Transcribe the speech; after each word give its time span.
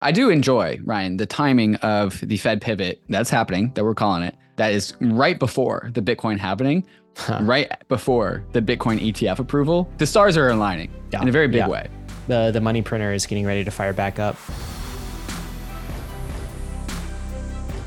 I 0.00 0.12
do 0.12 0.30
enjoy, 0.30 0.78
Ryan, 0.84 1.16
the 1.16 1.26
timing 1.26 1.74
of 1.76 2.20
the 2.20 2.36
Fed 2.36 2.60
pivot 2.60 3.02
that's 3.08 3.30
happening, 3.30 3.72
that 3.74 3.82
we're 3.82 3.96
calling 3.96 4.22
it, 4.22 4.36
that 4.54 4.72
is 4.72 4.94
right 5.00 5.36
before 5.36 5.90
the 5.92 6.00
Bitcoin 6.00 6.38
happening, 6.38 6.86
huh. 7.16 7.40
right 7.42 7.72
before 7.88 8.44
the 8.52 8.62
Bitcoin 8.62 9.00
ETF 9.00 9.40
approval. 9.40 9.90
The 9.98 10.06
stars 10.06 10.36
are 10.36 10.50
aligning 10.50 10.92
yeah. 11.12 11.20
in 11.20 11.28
a 11.28 11.32
very 11.32 11.48
big 11.48 11.56
yeah. 11.56 11.68
way. 11.68 11.88
The, 12.28 12.52
the 12.52 12.60
money 12.60 12.80
printer 12.80 13.12
is 13.12 13.26
getting 13.26 13.44
ready 13.44 13.64
to 13.64 13.72
fire 13.72 13.92
back 13.92 14.20
up. 14.20 14.36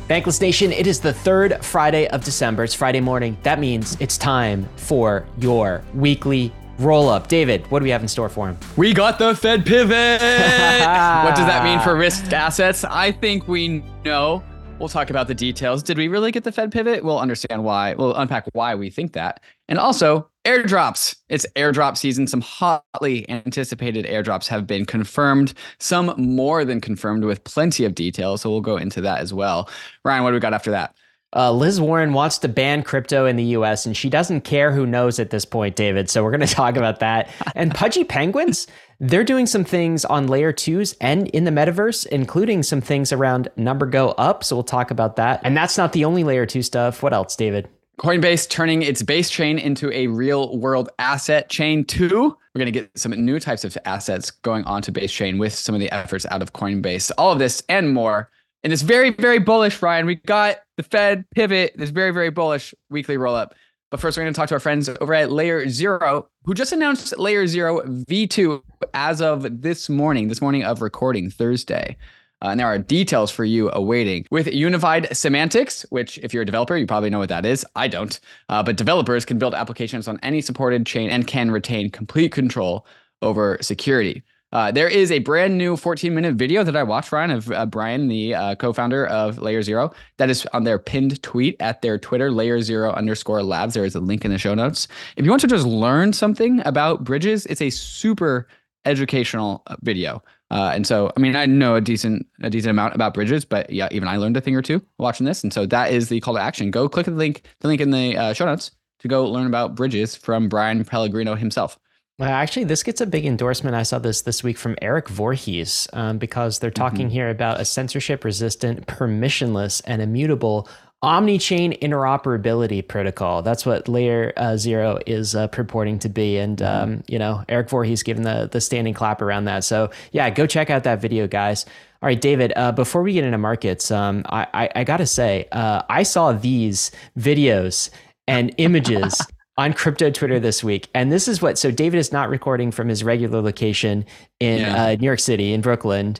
Bankless 0.09 0.41
Nation, 0.41 0.73
it 0.73 0.87
is 0.87 0.99
the 0.99 1.13
third 1.13 1.63
Friday 1.63 2.09
of 2.09 2.25
December. 2.25 2.65
It's 2.65 2.73
Friday 2.73 2.99
morning. 2.99 3.37
That 3.43 3.57
means 3.57 3.95
it's 4.01 4.17
time 4.17 4.67
for 4.75 5.25
your 5.37 5.81
weekly 5.93 6.51
roll 6.83 7.09
up. 7.09 7.27
David, 7.27 7.69
what 7.71 7.79
do 7.79 7.83
we 7.83 7.89
have 7.89 8.01
in 8.01 8.07
store 8.07 8.29
for 8.29 8.49
him? 8.49 8.57
We 8.77 8.93
got 8.93 9.19
the 9.19 9.35
Fed 9.35 9.65
pivot. 9.65 10.21
what 10.21 11.35
does 11.35 11.45
that 11.45 11.63
mean 11.63 11.79
for 11.79 11.95
risk 11.95 12.31
assets? 12.33 12.83
I 12.83 13.11
think 13.11 13.47
we 13.47 13.83
know. 14.03 14.43
We'll 14.79 14.89
talk 14.89 15.11
about 15.11 15.27
the 15.27 15.35
details. 15.35 15.83
Did 15.83 15.97
we 15.97 16.07
really 16.07 16.31
get 16.31 16.43
the 16.43 16.51
Fed 16.51 16.71
pivot? 16.71 17.03
We'll 17.03 17.19
understand 17.19 17.63
why. 17.63 17.93
We'll 17.93 18.15
unpack 18.15 18.47
why 18.53 18.73
we 18.73 18.89
think 18.89 19.13
that. 19.13 19.39
And 19.67 19.77
also, 19.77 20.27
airdrops. 20.43 21.15
It's 21.29 21.45
airdrop 21.55 21.97
season. 21.97 22.25
Some 22.25 22.41
hotly 22.41 23.29
anticipated 23.29 24.05
airdrops 24.05 24.47
have 24.47 24.65
been 24.65 24.85
confirmed, 24.85 25.53
some 25.79 26.13
more 26.17 26.65
than 26.65 26.81
confirmed 26.81 27.25
with 27.25 27.43
plenty 27.43 27.85
of 27.85 27.93
details. 27.93 28.41
So 28.41 28.49
we'll 28.49 28.61
go 28.61 28.77
into 28.77 29.01
that 29.01 29.19
as 29.19 29.33
well. 29.33 29.69
Ryan, 30.03 30.23
what 30.23 30.31
do 30.31 30.35
we 30.35 30.39
got 30.39 30.53
after 30.53 30.71
that? 30.71 30.95
Uh, 31.33 31.51
Liz 31.51 31.79
Warren 31.79 32.11
wants 32.11 32.37
to 32.39 32.49
ban 32.49 32.83
crypto 32.83 33.25
in 33.25 33.37
the 33.37 33.43
US, 33.55 33.85
and 33.85 33.95
she 33.95 34.09
doesn't 34.09 34.41
care 34.41 34.71
who 34.71 34.85
knows 34.85 35.19
at 35.19 35.29
this 35.29 35.45
point, 35.45 35.75
David. 35.75 36.09
So 36.09 36.23
we're 36.23 36.31
going 36.31 36.41
to 36.47 36.53
talk 36.53 36.75
about 36.75 36.99
that. 36.99 37.29
And 37.55 37.73
Pudgy 37.73 38.03
Penguins, 38.03 38.67
they're 38.99 39.23
doing 39.23 39.45
some 39.45 39.63
things 39.63 40.03
on 40.05 40.27
layer 40.27 40.51
twos 40.51 40.95
and 40.99 41.27
in 41.29 41.45
the 41.45 41.51
metaverse, 41.51 42.05
including 42.07 42.63
some 42.63 42.81
things 42.81 43.13
around 43.13 43.49
number 43.55 43.85
go 43.85 44.09
up. 44.11 44.43
So 44.43 44.55
we'll 44.55 44.63
talk 44.63 44.91
about 44.91 45.15
that. 45.15 45.41
And 45.43 45.55
that's 45.55 45.77
not 45.77 45.93
the 45.93 46.05
only 46.05 46.23
layer 46.23 46.45
two 46.45 46.61
stuff. 46.61 47.01
What 47.01 47.13
else, 47.13 47.35
David? 47.35 47.69
Coinbase 47.99 48.49
turning 48.49 48.81
its 48.81 49.03
base 49.03 49.29
chain 49.29 49.59
into 49.59 49.91
a 49.91 50.07
real 50.07 50.57
world 50.57 50.89
asset 50.97 51.49
chain 51.49 51.85
too. 51.85 52.35
We're 52.53 52.59
going 52.59 52.73
to 52.73 52.79
get 52.79 52.89
some 52.97 53.11
new 53.11 53.39
types 53.39 53.63
of 53.63 53.77
assets 53.85 54.31
going 54.31 54.63
onto 54.65 54.91
base 54.91 55.11
chain 55.11 55.37
with 55.37 55.53
some 55.53 55.75
of 55.75 55.81
the 55.81 55.91
efforts 55.91 56.25
out 56.31 56.41
of 56.41 56.51
Coinbase. 56.53 57.11
All 57.17 57.31
of 57.31 57.37
this 57.37 57.61
and 57.69 57.93
more 57.93 58.30
and 58.63 58.71
it's 58.71 58.81
very, 58.81 59.11
very 59.11 59.39
bullish, 59.39 59.81
Ryan. 59.81 60.05
We 60.05 60.15
got 60.15 60.57
the 60.77 60.83
Fed 60.83 61.25
pivot, 61.31 61.73
this 61.75 61.89
very, 61.89 62.11
very 62.11 62.29
bullish 62.29 62.73
weekly 62.89 63.17
roll 63.17 63.35
up. 63.35 63.55
But 63.89 63.99
first, 63.99 64.17
we're 64.17 64.23
going 64.23 64.33
to 64.33 64.37
talk 64.37 64.47
to 64.49 64.55
our 64.55 64.59
friends 64.59 64.89
over 65.01 65.13
at 65.13 65.31
Layer 65.31 65.67
Zero, 65.67 66.29
who 66.45 66.53
just 66.53 66.71
announced 66.71 67.17
Layer 67.19 67.45
Zero 67.45 67.81
V2 67.81 68.61
as 68.93 69.21
of 69.21 69.61
this 69.61 69.89
morning, 69.89 70.29
this 70.29 70.41
morning 70.41 70.63
of 70.63 70.81
recording, 70.81 71.29
Thursday. 71.29 71.97
Uh, 72.41 72.49
and 72.49 72.59
there 72.59 72.67
are 72.67 72.77
details 72.77 73.29
for 73.29 73.43
you 73.43 73.69
awaiting 73.73 74.25
with 74.31 74.47
unified 74.47 75.15
semantics, 75.15 75.85
which, 75.89 76.17
if 76.19 76.33
you're 76.33 76.43
a 76.43 76.45
developer, 76.45 76.75
you 76.77 76.87
probably 76.87 77.09
know 77.09 77.19
what 77.19 77.29
that 77.29 77.45
is. 77.45 77.65
I 77.75 77.87
don't. 77.87 78.19
Uh, 78.49 78.63
but 78.63 78.77
developers 78.77 79.25
can 79.25 79.37
build 79.37 79.53
applications 79.53 80.07
on 80.07 80.19
any 80.23 80.41
supported 80.41 80.85
chain 80.85 81.09
and 81.09 81.27
can 81.27 81.51
retain 81.51 81.91
complete 81.91 82.31
control 82.31 82.85
over 83.21 83.57
security. 83.61 84.23
Uh, 84.51 84.69
there 84.71 84.87
is 84.87 85.11
a 85.11 85.19
brand 85.19 85.57
new 85.57 85.77
14 85.77 86.13
minute 86.13 86.35
video 86.35 86.63
that 86.63 86.75
I 86.75 86.83
watched, 86.83 87.11
Ryan, 87.11 87.31
of 87.31 87.51
uh, 87.51 87.65
Brian, 87.65 88.07
the 88.09 88.35
uh, 88.35 88.55
co 88.55 88.73
founder 88.73 89.07
of 89.07 89.37
Layer 89.37 89.61
Zero. 89.61 89.93
That 90.17 90.29
is 90.29 90.45
on 90.47 90.65
their 90.65 90.77
pinned 90.77 91.21
tweet 91.23 91.55
at 91.59 91.81
their 91.81 91.97
Twitter, 91.97 92.31
Layer 92.31 92.61
Zero 92.61 92.91
underscore 92.91 93.43
labs. 93.43 93.73
There 93.73 93.85
is 93.85 93.95
a 93.95 93.99
link 94.01 94.25
in 94.25 94.31
the 94.31 94.37
show 94.37 94.53
notes. 94.53 94.87
If 95.15 95.23
you 95.23 95.31
want 95.31 95.41
to 95.41 95.47
just 95.47 95.65
learn 95.65 96.11
something 96.13 96.61
about 96.65 97.03
bridges, 97.03 97.45
it's 97.45 97.61
a 97.61 97.69
super 97.69 98.47
educational 98.83 99.63
uh, 99.67 99.77
video. 99.81 100.21
Uh, 100.49 100.71
and 100.73 100.85
so, 100.85 101.13
I 101.15 101.19
mean, 101.21 101.35
I 101.35 101.45
know 101.45 101.75
a 101.75 101.81
decent 101.81 102.27
a 102.41 102.49
decent 102.49 102.71
amount 102.71 102.93
about 102.93 103.13
bridges, 103.13 103.45
but 103.45 103.69
yeah, 103.69 103.87
even 103.91 104.09
I 104.09 104.17
learned 104.17 104.35
a 104.35 104.41
thing 104.41 104.55
or 104.55 104.61
two 104.61 104.81
watching 104.97 105.25
this. 105.25 105.43
And 105.43 105.53
so 105.53 105.65
that 105.67 105.91
is 105.93 106.09
the 106.09 106.19
call 106.19 106.33
to 106.33 106.41
action. 106.41 106.71
Go 106.71 106.89
click 106.89 107.05
the 107.05 107.13
link, 107.13 107.43
the 107.61 107.69
link 107.69 107.79
in 107.79 107.91
the 107.91 108.17
uh, 108.17 108.33
show 108.33 108.45
notes 108.45 108.71
to 108.99 109.07
go 109.07 109.25
learn 109.25 109.47
about 109.47 109.75
bridges 109.75 110.15
from 110.15 110.49
Brian 110.49 110.83
Pellegrino 110.83 111.35
himself. 111.35 111.79
Uh, 112.19 112.25
actually, 112.25 112.65
this 112.65 112.83
gets 112.83 113.01
a 113.01 113.05
big 113.05 113.25
endorsement. 113.25 113.75
I 113.75 113.83
saw 113.83 113.97
this 113.97 114.21
this 114.21 114.43
week 114.43 114.57
from 114.57 114.75
Eric 114.81 115.09
Voorhees 115.09 115.87
um, 115.93 116.17
because 116.17 116.59
they're 116.59 116.69
talking 116.69 117.07
mm-hmm. 117.07 117.13
here 117.13 117.29
about 117.29 117.59
a 117.59 117.65
censorship 117.65 118.23
resistant, 118.23 118.85
permissionless, 118.85 119.81
and 119.85 120.01
immutable 120.01 120.67
omni-chain 121.03 121.73
interoperability 121.79 122.87
protocol. 122.87 123.41
That's 123.41 123.65
what 123.65 123.87
Layer 123.87 124.33
uh, 124.37 124.55
Zero 124.55 124.99
is 125.07 125.35
uh, 125.35 125.47
purporting 125.47 125.97
to 125.99 126.09
be, 126.09 126.37
and 126.37 126.57
mm-hmm. 126.57 126.83
um, 126.83 127.03
you 127.07 127.17
know 127.17 127.43
Eric 127.49 127.69
Voorhees 127.69 128.03
giving 128.03 128.23
the 128.23 128.49
the 128.51 128.61
standing 128.61 128.93
clap 128.93 129.21
around 129.21 129.45
that. 129.45 129.63
So 129.63 129.89
yeah, 130.11 130.29
go 130.29 130.45
check 130.45 130.69
out 130.69 130.83
that 130.83 131.01
video, 131.01 131.27
guys. 131.27 131.65
All 132.01 132.07
right, 132.07 132.19
David. 132.19 132.53
Uh, 132.55 132.71
before 132.71 133.01
we 133.01 133.13
get 133.13 133.23
into 133.23 133.37
markets, 133.37 133.91
um, 133.91 134.23
I, 134.27 134.47
I, 134.53 134.69
I 134.77 134.83
gotta 134.83 135.05
say, 135.05 135.47
uh, 135.51 135.83
I 135.89 136.03
saw 136.03 136.33
these 136.33 136.91
videos 137.17 137.89
and 138.27 138.53
images 138.57 139.21
on 139.57 139.73
crypto 139.73 140.09
Twitter 140.09 140.39
this 140.39 140.63
week. 140.63 140.89
And 140.93 141.11
this 141.11 141.27
is 141.27 141.41
what 141.41 141.57
so 141.57 141.71
David 141.71 141.97
is 141.97 142.11
not 142.11 142.29
recording 142.29 142.71
from 142.71 142.87
his 142.87 143.03
regular 143.03 143.41
location 143.41 144.05
in 144.39 144.59
yeah. 144.59 144.83
uh, 144.83 144.95
New 144.95 145.05
York 145.05 145.19
City, 145.19 145.53
in 145.53 145.61
Brooklyn. 145.61 146.17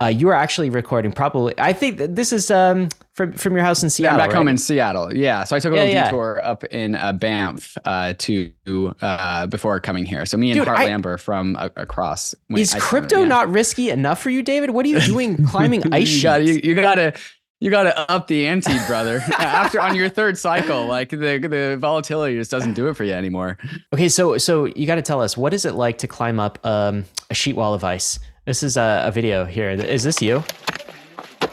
Uh, 0.00 0.06
you 0.06 0.28
are 0.28 0.34
actually 0.34 0.70
recording 0.70 1.12
probably. 1.12 1.54
I 1.56 1.72
think 1.72 1.98
this 1.98 2.32
is 2.32 2.50
um, 2.50 2.88
from 3.14 3.32
from 3.32 3.54
your 3.54 3.64
house 3.64 3.82
in 3.82 3.90
Seattle. 3.90 4.18
Yeah, 4.18 4.22
I'm 4.22 4.28
back 4.28 4.34
right? 4.34 4.38
home 4.38 4.48
in 4.48 4.58
Seattle. 4.58 5.16
Yeah, 5.16 5.44
so 5.44 5.54
I 5.54 5.60
took 5.60 5.70
a 5.70 5.76
little 5.76 5.88
yeah, 5.88 6.06
detour 6.06 6.40
up 6.44 6.64
in 6.64 6.96
uh, 6.96 7.12
Banff 7.12 7.78
uh, 7.84 8.14
to 8.18 8.52
uh, 9.00 9.46
before 9.46 9.78
coming 9.78 10.04
here. 10.04 10.26
So 10.26 10.36
me 10.36 10.50
and 10.50 10.58
Dude, 10.58 10.66
Hart 10.66 10.80
I, 10.80 10.88
Lamber 10.88 11.18
from 11.18 11.56
across. 11.76 12.34
Is 12.50 12.74
crypto 12.74 13.24
not 13.24 13.48
risky 13.48 13.90
enough 13.90 14.20
for 14.20 14.30
you, 14.30 14.42
David? 14.42 14.70
What 14.70 14.84
are 14.84 14.88
you 14.88 15.00
doing 15.00 15.46
climbing 15.46 15.94
ice 15.94 16.10
you 16.10 16.22
gotta, 16.22 16.44
you, 16.44 16.60
you 16.62 16.74
gotta 16.74 17.14
you 17.60 17.70
got 17.70 17.84
to 17.84 18.10
up 18.10 18.26
the 18.26 18.46
ante, 18.46 18.76
brother. 18.86 19.22
After 19.38 19.80
on 19.80 19.94
your 19.94 20.08
third 20.08 20.36
cycle, 20.36 20.86
like 20.86 21.10
the 21.10 21.16
the 21.16 21.76
volatility 21.78 22.36
just 22.36 22.50
doesn't 22.50 22.74
do 22.74 22.88
it 22.88 22.94
for 22.94 23.04
you 23.04 23.12
anymore. 23.12 23.58
Okay, 23.92 24.08
so 24.08 24.38
so 24.38 24.66
you 24.66 24.86
got 24.86 24.96
to 24.96 25.02
tell 25.02 25.20
us 25.20 25.36
what 25.36 25.54
is 25.54 25.64
it 25.64 25.74
like 25.74 25.98
to 25.98 26.06
climb 26.06 26.40
up 26.40 26.58
um, 26.64 27.04
a 27.30 27.34
sheet 27.34 27.56
wall 27.56 27.74
of 27.74 27.84
ice? 27.84 28.18
This 28.44 28.62
is 28.62 28.76
a, 28.76 29.04
a, 29.06 29.10
video 29.10 29.46
here. 29.46 29.70
Is 29.70 30.02
this 30.02 30.20
you? 30.20 30.44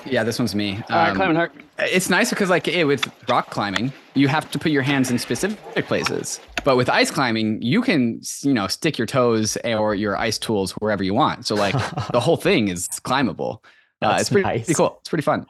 Yeah, 0.06 0.25
this 0.25 0.38
one's 0.38 0.53
me. 0.53 0.75
All 0.89 0.97
right, 0.97 1.09
um, 1.12 1.16
climbing 1.16 1.38
hard. 1.38 1.51
It's 1.79 2.09
nice 2.09 2.29
because 2.29 2.50
like 2.50 2.68
it, 2.68 2.83
with 2.83 3.09
rock 3.29 3.50
climbing, 3.50 3.94
you 4.13 4.28
have 4.28 4.51
to 4.51 4.59
put 4.59 4.72
your 4.72 4.81
hands 4.81 5.09
in 5.09 5.18
specific 5.18 5.85
places. 5.85 6.41
But 6.66 6.75
with 6.75 6.89
ice 6.89 7.09
climbing, 7.09 7.62
you 7.62 7.81
can 7.81 8.22
you 8.41 8.53
know 8.53 8.68
stick 8.68 8.97
your 8.97 9.07
toes 9.07 9.57
or 9.63 9.95
your 9.95 10.18
ice 10.18 10.38
tools 10.38 10.73
wherever 10.73 11.03
you 11.03 11.13
want. 11.13 11.45
So 11.45 11.56
like 11.56 11.73
the 12.12 12.19
whole 12.19 12.38
thing 12.38 12.68
is 12.68 12.88
climbable. 13.03 13.63
Uh, 14.01 14.17
it's 14.19 14.29
pretty, 14.29 14.47
nice. 14.47 14.66
pretty, 14.66 14.73
cool. 14.73 14.97
It's 15.00 15.09
pretty 15.09 15.23
fun. 15.23 15.45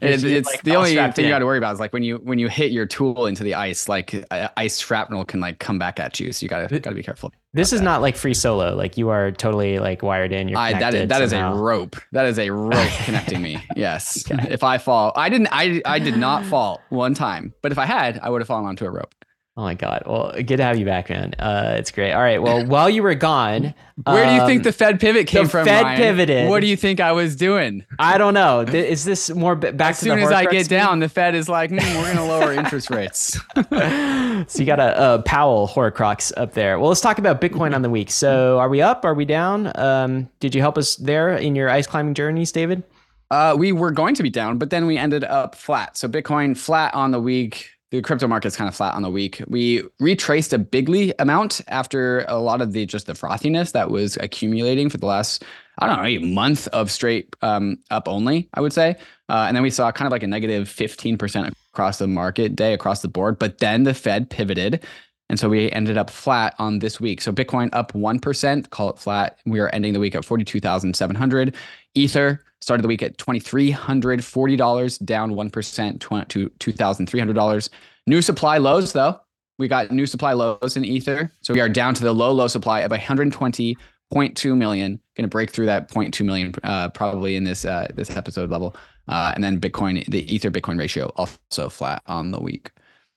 It's, 0.00 0.22
it's 0.22 0.48
like 0.48 0.62
the 0.62 0.76
only 0.76 0.94
thing 0.94 1.12
in. 1.16 1.24
you 1.24 1.28
got 1.28 1.40
to 1.40 1.46
worry 1.46 1.58
about 1.58 1.74
is 1.74 1.80
like 1.80 1.92
when 1.92 2.04
you 2.04 2.18
when 2.18 2.38
you 2.38 2.48
hit 2.48 2.70
your 2.70 2.86
tool 2.86 3.26
into 3.26 3.42
the 3.42 3.54
ice, 3.54 3.88
like 3.88 4.14
uh, 4.30 4.48
ice 4.56 4.78
shrapnel 4.78 5.24
can 5.24 5.40
like 5.40 5.58
come 5.58 5.78
back 5.78 5.98
at 5.98 6.20
you. 6.20 6.30
So 6.30 6.44
you 6.44 6.48
gotta 6.48 6.78
gotta 6.78 6.94
be 6.94 7.02
careful. 7.02 7.32
This 7.54 7.72
is 7.72 7.80
that. 7.80 7.84
not 7.84 8.02
like 8.02 8.16
free 8.16 8.34
solo. 8.34 8.76
Like 8.76 8.96
you 8.96 9.08
are 9.08 9.32
totally 9.32 9.80
like 9.80 10.02
wired 10.02 10.32
in. 10.32 10.48
You're 10.48 10.58
I, 10.58 10.78
that 10.78 10.94
is 10.94 11.08
that 11.08 11.22
is 11.22 11.32
a 11.32 11.50
rope. 11.52 11.96
That 12.12 12.26
is 12.26 12.38
a 12.38 12.50
rope 12.50 12.90
connecting 13.04 13.42
me. 13.42 13.60
Yes. 13.74 14.30
Okay. 14.30 14.52
If 14.52 14.62
I 14.62 14.78
fall, 14.78 15.12
I 15.16 15.28
didn't. 15.28 15.48
I 15.50 15.82
I 15.84 15.98
did 15.98 16.16
not 16.16 16.44
fall 16.44 16.80
one 16.90 17.14
time. 17.14 17.52
But 17.62 17.72
if 17.72 17.78
I 17.78 17.86
had, 17.86 18.20
I 18.22 18.30
would 18.30 18.40
have 18.40 18.48
fallen 18.48 18.66
onto 18.66 18.84
a 18.84 18.90
rope. 18.90 19.14
Oh 19.58 19.62
my 19.62 19.74
God. 19.74 20.04
Well, 20.06 20.32
good 20.34 20.58
to 20.58 20.62
have 20.62 20.78
you 20.78 20.84
back, 20.84 21.10
man. 21.10 21.34
Uh, 21.36 21.74
it's 21.76 21.90
great. 21.90 22.12
All 22.12 22.20
right. 22.20 22.40
Well, 22.40 22.64
while 22.68 22.88
you 22.88 23.02
were 23.02 23.16
gone, 23.16 23.74
where 24.04 24.24
um, 24.24 24.28
do 24.28 24.34
you 24.36 24.46
think 24.46 24.60
um, 24.60 24.62
the 24.62 24.72
Fed 24.72 25.00
pivot 25.00 25.26
came 25.26 25.44
the 25.44 25.50
from? 25.50 25.66
Fed 25.66 25.82
Ryan? 25.82 25.96
pivoted. 25.96 26.48
What 26.48 26.60
do 26.60 26.68
you 26.68 26.76
think 26.76 27.00
I 27.00 27.10
was 27.10 27.34
doing? 27.34 27.84
I 27.98 28.18
don't 28.18 28.34
know. 28.34 28.60
Is 28.60 29.04
this 29.04 29.30
more 29.30 29.56
back 29.56 29.72
to 29.72 29.74
the 29.74 29.74
bigger? 29.74 29.88
as 29.88 29.98
to 29.98 30.04
soon 30.04 30.18
as 30.20 30.30
I 30.30 30.44
get 30.44 30.68
down, 30.68 31.00
the 31.00 31.08
Fed 31.08 31.34
is 31.34 31.48
like, 31.48 31.72
mm, 31.72 31.96
we're 31.96 32.04
going 32.04 32.16
to 32.18 32.22
lower 32.22 32.52
interest 32.64 32.88
rates. 32.88 33.36
so 33.56 34.60
you 34.60 34.64
got 34.64 34.78
a, 34.78 35.14
a 35.14 35.22
Powell 35.22 35.66
Horcrux 35.66 36.32
up 36.36 36.54
there. 36.54 36.78
Well, 36.78 36.90
let's 36.90 37.00
talk 37.00 37.18
about 37.18 37.40
Bitcoin 37.40 37.74
on 37.74 37.82
the 37.82 37.90
week. 37.90 38.12
So 38.12 38.60
are 38.60 38.68
we 38.68 38.80
up? 38.80 39.04
Are 39.04 39.14
we 39.14 39.24
down? 39.24 39.72
Um, 39.74 40.28
did 40.38 40.54
you 40.54 40.60
help 40.60 40.78
us 40.78 40.94
there 40.94 41.36
in 41.36 41.56
your 41.56 41.68
ice 41.68 41.88
climbing 41.88 42.14
journeys, 42.14 42.52
David? 42.52 42.84
Uh, 43.32 43.56
we 43.58 43.72
were 43.72 43.90
going 43.90 44.14
to 44.14 44.22
be 44.22 44.30
down, 44.30 44.58
but 44.58 44.70
then 44.70 44.86
we 44.86 44.96
ended 44.96 45.24
up 45.24 45.56
flat. 45.56 45.96
So 45.96 46.06
Bitcoin 46.06 46.56
flat 46.56 46.94
on 46.94 47.10
the 47.10 47.20
week 47.20 47.72
the 47.90 48.02
crypto 48.02 48.26
market's 48.26 48.56
kind 48.56 48.68
of 48.68 48.74
flat 48.74 48.94
on 48.94 49.02
the 49.02 49.10
week. 49.10 49.42
We 49.48 49.82
retraced 49.98 50.52
a 50.52 50.58
bigly 50.58 51.14
amount 51.18 51.60
after 51.68 52.24
a 52.28 52.38
lot 52.38 52.60
of 52.60 52.72
the 52.72 52.84
just 52.86 53.06
the 53.06 53.14
frothiness 53.14 53.72
that 53.72 53.90
was 53.90 54.16
accumulating 54.18 54.90
for 54.90 54.98
the 54.98 55.06
last 55.06 55.44
I 55.78 55.86
don't 55.86 55.96
know 55.96 56.04
a 56.04 56.18
month 56.18 56.66
of 56.68 56.90
straight 56.90 57.34
um, 57.40 57.78
up 57.90 58.08
only. 58.08 58.48
I 58.54 58.60
would 58.60 58.72
say, 58.72 58.96
uh, 59.28 59.44
and 59.46 59.56
then 59.56 59.62
we 59.62 59.70
saw 59.70 59.92
kind 59.92 60.06
of 60.06 60.12
like 60.12 60.22
a 60.22 60.26
negative 60.26 60.68
fifteen 60.68 61.16
percent 61.16 61.54
across 61.72 61.98
the 61.98 62.08
market 62.08 62.56
day 62.56 62.74
across 62.74 63.02
the 63.02 63.08
board. 63.08 63.38
But 63.38 63.58
then 63.58 63.84
the 63.84 63.94
Fed 63.94 64.28
pivoted. 64.28 64.84
And 65.30 65.38
so 65.38 65.48
we 65.48 65.70
ended 65.72 65.98
up 65.98 66.10
flat 66.10 66.54
on 66.58 66.78
this 66.78 67.00
week. 67.00 67.20
So 67.20 67.32
Bitcoin 67.32 67.68
up 67.74 67.92
1%, 67.92 68.70
call 68.70 68.88
it 68.88 68.98
flat. 68.98 69.38
We 69.44 69.60
are 69.60 69.68
ending 69.74 69.92
the 69.92 70.00
week 70.00 70.14
at 70.14 70.24
42,700. 70.24 71.54
Ether 71.94 72.42
Started 72.60 72.82
the 72.82 72.88
week 72.88 73.02
at 73.02 73.16
$2,340, 73.18 75.04
down 75.04 75.32
1% 75.32 76.28
to 76.28 76.50
$2,300. 76.50 77.68
New 78.06 78.22
supply 78.22 78.58
lows, 78.58 78.92
though. 78.92 79.20
We 79.58 79.68
got 79.68 79.90
new 79.90 80.06
supply 80.06 80.32
lows 80.32 80.76
in 80.76 80.84
Ether. 80.84 81.32
So 81.40 81.54
we 81.54 81.60
are 81.60 81.68
down 81.68 81.94
to 81.94 82.02
the 82.02 82.12
low, 82.12 82.32
low 82.32 82.46
supply 82.46 82.80
of 82.80 82.90
120.6 82.90 83.76
0.2 84.12 84.56
million. 84.56 85.00
Going 85.16 85.24
to 85.24 85.28
break 85.28 85.50
through 85.50 85.66
that 85.66 85.90
0.2 85.90 86.24
million 86.24 86.54
uh, 86.64 86.88
probably 86.90 87.36
in 87.36 87.44
this 87.44 87.64
uh, 87.64 87.88
this 87.94 88.10
episode 88.10 88.50
level. 88.50 88.76
Uh, 89.06 89.32
and 89.34 89.42
then 89.42 89.60
Bitcoin, 89.60 90.04
the 90.06 90.32
Ether 90.32 90.50
Bitcoin 90.50 90.78
ratio 90.78 91.06
also 91.16 91.68
flat 91.68 92.02
on 92.06 92.30
the 92.30 92.40
week. 92.40 92.70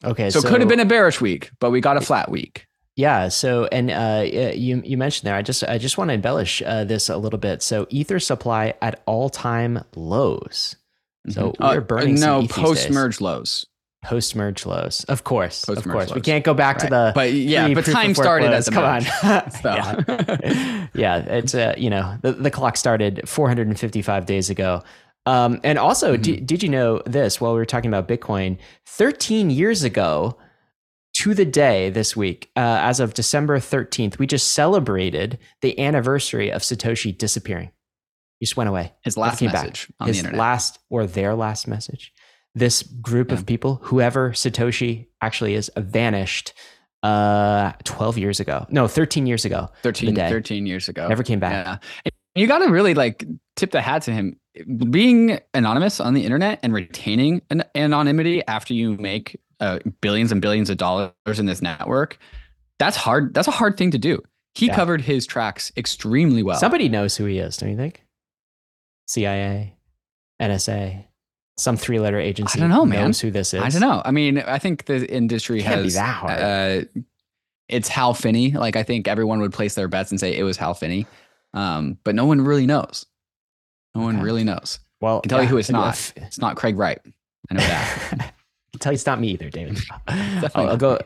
Okay, 0.04 0.30
so, 0.30 0.40
so 0.40 0.48
it 0.48 0.52
could 0.52 0.62
have 0.62 0.70
been 0.70 0.80
a 0.80 0.86
bearish 0.86 1.22
week, 1.22 1.52
but 1.60 1.70
we 1.70 1.80
got 1.80 1.98
a 1.98 2.02
flat 2.02 2.32
week. 2.32 2.66
Yeah. 3.02 3.30
So, 3.30 3.66
and 3.72 3.90
uh, 3.90 4.24
you 4.54 4.80
you 4.86 4.96
mentioned 4.96 5.26
there, 5.26 5.36
I 5.36 5.42
just 5.42 5.64
I 5.64 5.80
just 5.80 5.98
want 5.98 6.10
to 6.10 6.14
embellish 6.14 6.62
uh, 6.64 6.84
this 6.84 7.10
a 7.10 7.18
little 7.18 7.40
bit. 7.40 7.64
So, 7.64 7.88
ether 7.90 8.20
supply 8.20 8.76
at 8.80 9.02
all 9.08 9.30
time 9.32 9.84
lows. 9.96 10.76
So 11.30 11.50
mm-hmm. 11.50 11.64
we're 11.64 11.78
uh, 11.78 11.82
burning. 11.82 12.20
no 12.20 12.46
post 12.48 12.92
merge 12.92 13.20
lows. 13.20 13.66
Post 14.04 14.36
merge 14.36 14.66
lows, 14.68 15.04
of 15.06 15.24
course, 15.24 15.68
of 15.68 15.84
course. 15.84 16.10
Lows. 16.10 16.16
We 16.16 16.22
can't 16.22 16.44
go 16.44 16.54
back 16.54 16.78
right. 16.78 16.86
to 16.86 16.90
the. 16.90 17.12
But 17.16 17.34
yeah, 17.34 17.74
but 17.74 17.86
time 17.86 18.14
started 18.14 18.52
lows. 18.52 18.68
as 18.68 18.74
come 18.74 18.84
on. 18.84 19.04
yeah. 19.64 20.88
yeah, 20.94 21.18
it's 21.18 21.56
uh, 21.56 21.74
you 21.78 21.90
know 21.90 22.18
the 22.22 22.34
the 22.34 22.52
clock 22.52 22.78
started 22.78 23.28
455 23.28 24.26
days 24.28 24.52
ago. 24.52 24.84
Um, 25.26 25.60
and 25.64 25.78
also, 25.78 26.14
mm-hmm. 26.14 26.22
d- 26.22 26.40
did 26.40 26.64
you 26.64 26.70
know 26.70 27.02
this? 27.08 27.42
While 27.42 27.54
we 27.54 27.60
were 27.60 27.66
talking 27.66 27.90
about 27.94 28.08
Bitcoin, 28.08 28.58
13 28.86 29.50
years 29.52 29.84
ago, 29.84 30.38
to 31.14 31.34
the 31.34 31.46
day 31.46 31.90
this 31.90 32.16
week, 32.16 32.52
uh, 32.56 32.80
as 32.82 33.00
of 33.00 33.14
December 33.14 33.60
13th, 33.60 34.18
we 34.18 34.28
just 34.28 34.52
celebrated 34.52 35.40
the 35.62 35.78
anniversary 35.80 36.52
of 36.52 36.62
Satoshi 36.62 37.18
disappearing. 37.18 37.72
He 38.40 38.46
just 38.46 38.58
went 38.58 38.70
away. 38.70 38.94
His 39.04 39.18
last 39.18 39.42
message 39.42 39.88
back. 39.88 39.96
on 40.00 40.08
His 40.08 40.18
the 40.18 40.20
internet. 40.20 40.40
last 40.40 40.80
or 40.90 41.06
their 41.06 41.36
last 41.36 41.68
message. 41.68 42.14
This 42.56 42.82
group 42.84 43.30
yeah. 43.30 43.36
of 43.38 43.46
people, 43.46 43.76
whoever 43.84 44.32
Satoshi 44.32 45.08
actually 45.22 45.56
is, 45.56 45.72
vanished 45.78 46.54
uh 47.04 47.72
12 47.84 48.18
years 48.20 48.40
ago. 48.40 48.66
No, 48.70 48.88
13 48.88 49.26
years 49.26 49.44
ago. 49.44 49.70
13, 49.82 50.16
13 50.16 50.66
years 50.66 50.88
ago. 50.88 51.08
Never 51.08 51.24
came 51.24 51.40
back. 51.40 51.66
Yeah. 51.66 51.78
And 52.06 52.14
you 52.36 52.48
got 52.48 52.60
to 52.60 52.72
really 52.72 52.94
like 52.94 53.26
tip 53.56 53.72
the 53.72 53.82
hat 53.82 54.04
to 54.04 54.12
him. 54.12 54.40
Being 54.90 55.40
anonymous 55.54 56.00
on 56.00 56.14
the 56.14 56.24
internet 56.24 56.60
and 56.62 56.74
retaining 56.74 57.42
an 57.50 57.64
anonymity 57.76 58.46
after 58.48 58.74
you 58.74 58.98
make 58.98 59.40
uh, 59.62 59.80
billions 60.02 60.32
and 60.32 60.42
billions 60.42 60.70
of 60.70 60.78
dollars 60.78 61.12
in 61.38 61.46
this 61.46 61.62
network, 61.62 62.18
that's 62.80 62.98
hard. 62.98 63.34
That's 63.34 63.48
a 63.48 63.52
hard 63.52 63.78
thing 63.78 63.92
to 63.92 63.98
do. 63.98 64.22
He 64.54 64.68
yeah. 64.68 64.76
covered 64.76 65.02
his 65.02 65.26
tracks 65.26 65.72
extremely 65.78 66.44
well. 66.44 66.60
Somebody 66.60 66.90
knows 66.90 67.16
who 67.16 67.26
he 67.26 67.40
is, 67.40 67.56
don't 67.56 67.70
you 67.70 67.78
think? 67.78 68.04
CIA, 69.08 69.78
NSA, 70.42 71.06
some 71.58 71.78
three-letter 71.78 72.20
agency. 72.20 72.60
I 72.60 72.62
don't 72.62 72.70
know, 72.70 72.86
man. 72.86 73.06
Knows 73.06 73.22
who 73.22 73.32
this 73.32 73.54
is? 73.54 73.62
I 73.62 73.70
don't 73.70 73.82
know. 73.82 74.02
I 74.04 74.12
mean, 74.12 74.40
I 74.40 74.60
think 74.60 74.86
the 74.86 75.10
industry 75.10 75.62
has. 75.62 75.84
Be 75.84 75.90
that 75.92 76.16
hard. 76.16 76.40
Uh, 76.40 77.02
it's 77.70 77.88
Hal 77.88 78.14
Finney. 78.14 78.52
Like 78.52 78.76
I 78.76 78.84
think 78.84 79.08
everyone 79.08 79.40
would 79.42 79.54
place 79.54 79.76
their 79.76 79.88
bets 79.88 80.12
and 80.12 80.20
say 80.20 80.36
it 80.36 80.44
was 80.44 80.58
Hal 80.58 80.74
Finney, 80.74 81.08
um, 81.54 81.98
but 82.04 82.16
no 82.16 82.26
one 82.26 82.42
really 82.42 82.66
knows. 82.66 83.06
No 83.96 84.02
okay. 84.02 84.06
one 84.06 84.22
really 84.22 84.44
knows. 84.44 84.80
Well, 85.00 85.18
I 85.18 85.22
can 85.22 85.30
tell 85.30 85.40
yeah, 85.40 85.44
you 85.44 85.50
who 85.50 85.58
it's 85.58 85.70
not. 85.70 86.14
It's 86.16 86.40
not 86.40 86.58
Craig 86.58 86.78
Wright. 86.78 87.00
I 87.50 87.54
know 87.54 87.62
that. 87.62 88.34
tell 88.80 88.92
you 88.92 88.96
it's 88.96 89.06
not 89.06 89.20
me 89.20 89.30
either, 89.30 89.50
David. 89.50 89.80
I'll, 90.08 90.70
I'll, 90.70 90.78
go 90.78 91.00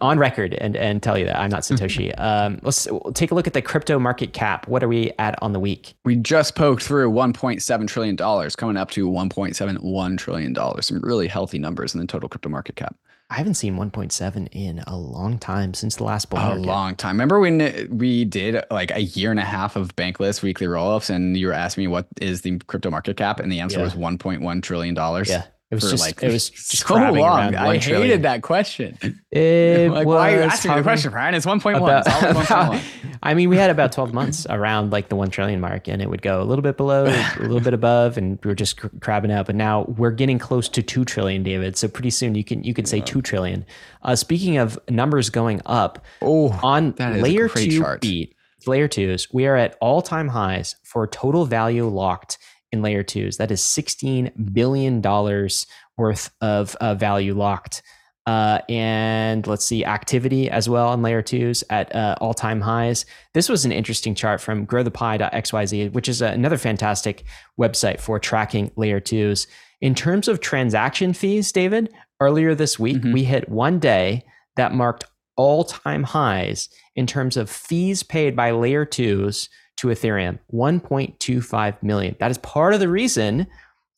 on 0.00 0.18
record 0.18 0.54
and, 0.54 0.76
and 0.76 1.02
tell 1.02 1.18
you 1.18 1.26
that 1.26 1.38
I'm 1.38 1.50
not 1.50 1.62
Satoshi. 1.62 2.18
um, 2.18 2.58
let's 2.62 2.88
take 3.14 3.30
a 3.30 3.34
look 3.34 3.46
at 3.46 3.52
the 3.52 3.62
crypto 3.62 3.98
market 3.98 4.32
cap. 4.32 4.66
What 4.68 4.82
are 4.82 4.88
we 4.88 5.12
at 5.18 5.40
on 5.42 5.52
the 5.52 5.60
week? 5.60 5.94
We 6.04 6.16
just 6.16 6.54
poked 6.54 6.82
through 6.82 7.10
1.7 7.10 7.88
trillion 7.88 8.16
dollars, 8.16 8.56
coming 8.56 8.76
up 8.76 8.90
to 8.92 9.08
1.71 9.08 10.18
trillion 10.18 10.52
dollars. 10.52 10.86
Some 10.86 11.00
really 11.00 11.28
healthy 11.28 11.58
numbers 11.58 11.94
in 11.94 12.00
the 12.00 12.06
total 12.06 12.28
crypto 12.28 12.48
market 12.48 12.76
cap. 12.76 12.96
I 13.32 13.34
haven't 13.34 13.54
seen 13.54 13.76
1.7 13.76 14.48
in 14.50 14.80
a 14.88 14.96
long 14.96 15.38
time 15.38 15.72
since 15.72 15.96
the 15.96 16.04
last 16.04 16.30
bull 16.30 16.40
market. 16.40 16.58
A 16.58 16.62
long 16.62 16.96
time. 16.96 17.14
Remember 17.14 17.38
when 17.38 17.88
we 17.96 18.24
did 18.24 18.60
like 18.72 18.90
a 18.90 19.02
year 19.02 19.30
and 19.30 19.38
a 19.38 19.44
half 19.44 19.76
of 19.76 19.94
Bankless 19.94 20.42
weekly 20.42 20.66
roll-ups, 20.66 21.10
and 21.10 21.36
you 21.36 21.46
were 21.46 21.52
asking 21.52 21.84
me 21.84 21.88
what 21.88 22.08
is 22.20 22.40
the 22.40 22.58
crypto 22.66 22.90
market 22.90 23.16
cap, 23.16 23.38
and 23.38 23.52
the 23.52 23.60
answer 23.60 23.78
yeah. 23.78 23.84
was 23.84 23.94
1.1 23.94 24.62
trillion 24.62 24.94
dollars. 24.94 25.28
Yeah. 25.28 25.44
It 25.70 25.76
was 25.76 25.88
just 25.88 26.04
like 26.04 26.20
it 26.20 26.32
was 26.32 26.50
just 26.50 26.84
so 26.84 26.94
long. 26.96 27.54
I 27.54 27.74
hated 27.74 27.82
trillion. 27.82 28.22
that 28.22 28.42
question. 28.42 28.98
It 29.30 29.88
like, 29.92 30.04
why 30.04 30.32
are 30.32 30.36
you 30.38 30.42
asking 30.42 30.74
the 30.74 30.82
question, 30.82 31.12
Brian? 31.12 31.32
It's 31.32 31.46
1.1. 31.46 32.82
I 33.22 33.34
mean, 33.34 33.48
we 33.48 33.56
had 33.56 33.70
about 33.70 33.92
12 33.92 34.12
months 34.12 34.46
around 34.50 34.90
like 34.90 35.10
the 35.10 35.14
1 35.14 35.30
trillion 35.30 35.60
mark 35.60 35.86
and 35.86 36.02
it 36.02 36.10
would 36.10 36.22
go 36.22 36.42
a 36.42 36.44
little 36.44 36.62
bit 36.62 36.76
below, 36.76 37.04
a 37.04 37.38
little 37.40 37.60
bit 37.60 37.72
above 37.72 38.18
and 38.18 38.40
we 38.42 38.48
were 38.48 38.54
just 38.56 38.78
cr- 38.78 38.88
crabbing 39.00 39.30
out, 39.30 39.46
but 39.46 39.54
now 39.54 39.84
we're 39.96 40.10
getting 40.10 40.40
close 40.40 40.68
to 40.70 40.82
2 40.82 41.04
trillion, 41.04 41.44
David. 41.44 41.76
So 41.76 41.86
pretty 41.86 42.10
soon 42.10 42.34
you 42.34 42.42
can 42.42 42.64
you 42.64 42.74
can 42.74 42.84
say 42.84 42.98
yeah. 42.98 43.04
2 43.04 43.22
trillion. 43.22 43.64
Uh, 44.02 44.16
speaking 44.16 44.56
of 44.56 44.76
numbers 44.88 45.30
going 45.30 45.60
up, 45.66 46.04
oh, 46.20 46.50
on 46.64 46.96
layer 46.98 47.48
2 47.48 47.78
chart. 47.78 48.00
beat, 48.00 48.34
layer 48.66 48.88
2s, 48.88 49.32
we 49.32 49.46
are 49.46 49.54
at 49.54 49.76
all-time 49.80 50.26
highs 50.26 50.74
for 50.82 51.06
total 51.06 51.44
value 51.44 51.86
locked 51.86 52.38
in 52.72 52.82
layer 52.82 53.02
twos. 53.02 53.36
That 53.36 53.50
is 53.50 53.60
$16 53.60 54.52
billion 54.52 55.00
worth 55.96 56.30
of 56.40 56.76
uh, 56.76 56.94
value 56.94 57.34
locked. 57.34 57.82
Uh, 58.26 58.60
and 58.68 59.46
let's 59.46 59.64
see, 59.64 59.84
activity 59.84 60.50
as 60.50 60.68
well 60.68 60.88
on 60.88 61.02
layer 61.02 61.22
twos 61.22 61.64
at 61.70 61.94
uh, 61.94 62.14
all 62.20 62.34
time 62.34 62.60
highs. 62.60 63.06
This 63.34 63.48
was 63.48 63.64
an 63.64 63.72
interesting 63.72 64.14
chart 64.14 64.40
from 64.40 64.66
growthepie.xyz, 64.66 65.92
which 65.92 66.08
is 66.08 66.22
another 66.22 66.58
fantastic 66.58 67.24
website 67.58 68.00
for 68.00 68.18
tracking 68.18 68.70
layer 68.76 69.00
twos. 69.00 69.46
In 69.80 69.94
terms 69.94 70.28
of 70.28 70.40
transaction 70.40 71.14
fees, 71.14 71.50
David, 71.50 71.92
earlier 72.20 72.54
this 72.54 72.78
week, 72.78 72.98
mm-hmm. 72.98 73.12
we 73.12 73.24
hit 73.24 73.48
one 73.48 73.78
day 73.78 74.24
that 74.56 74.74
marked 74.74 75.04
all 75.36 75.64
time 75.64 76.02
highs 76.02 76.68
in 76.94 77.06
terms 77.06 77.36
of 77.36 77.48
fees 77.48 78.02
paid 78.02 78.36
by 78.36 78.50
layer 78.50 78.84
twos 78.84 79.48
to 79.80 79.88
Ethereum 79.88 80.38
1.25 80.52 81.82
million. 81.82 82.14
That 82.20 82.30
is 82.30 82.38
part 82.38 82.74
of 82.74 82.80
the 82.80 82.88
reason 82.88 83.46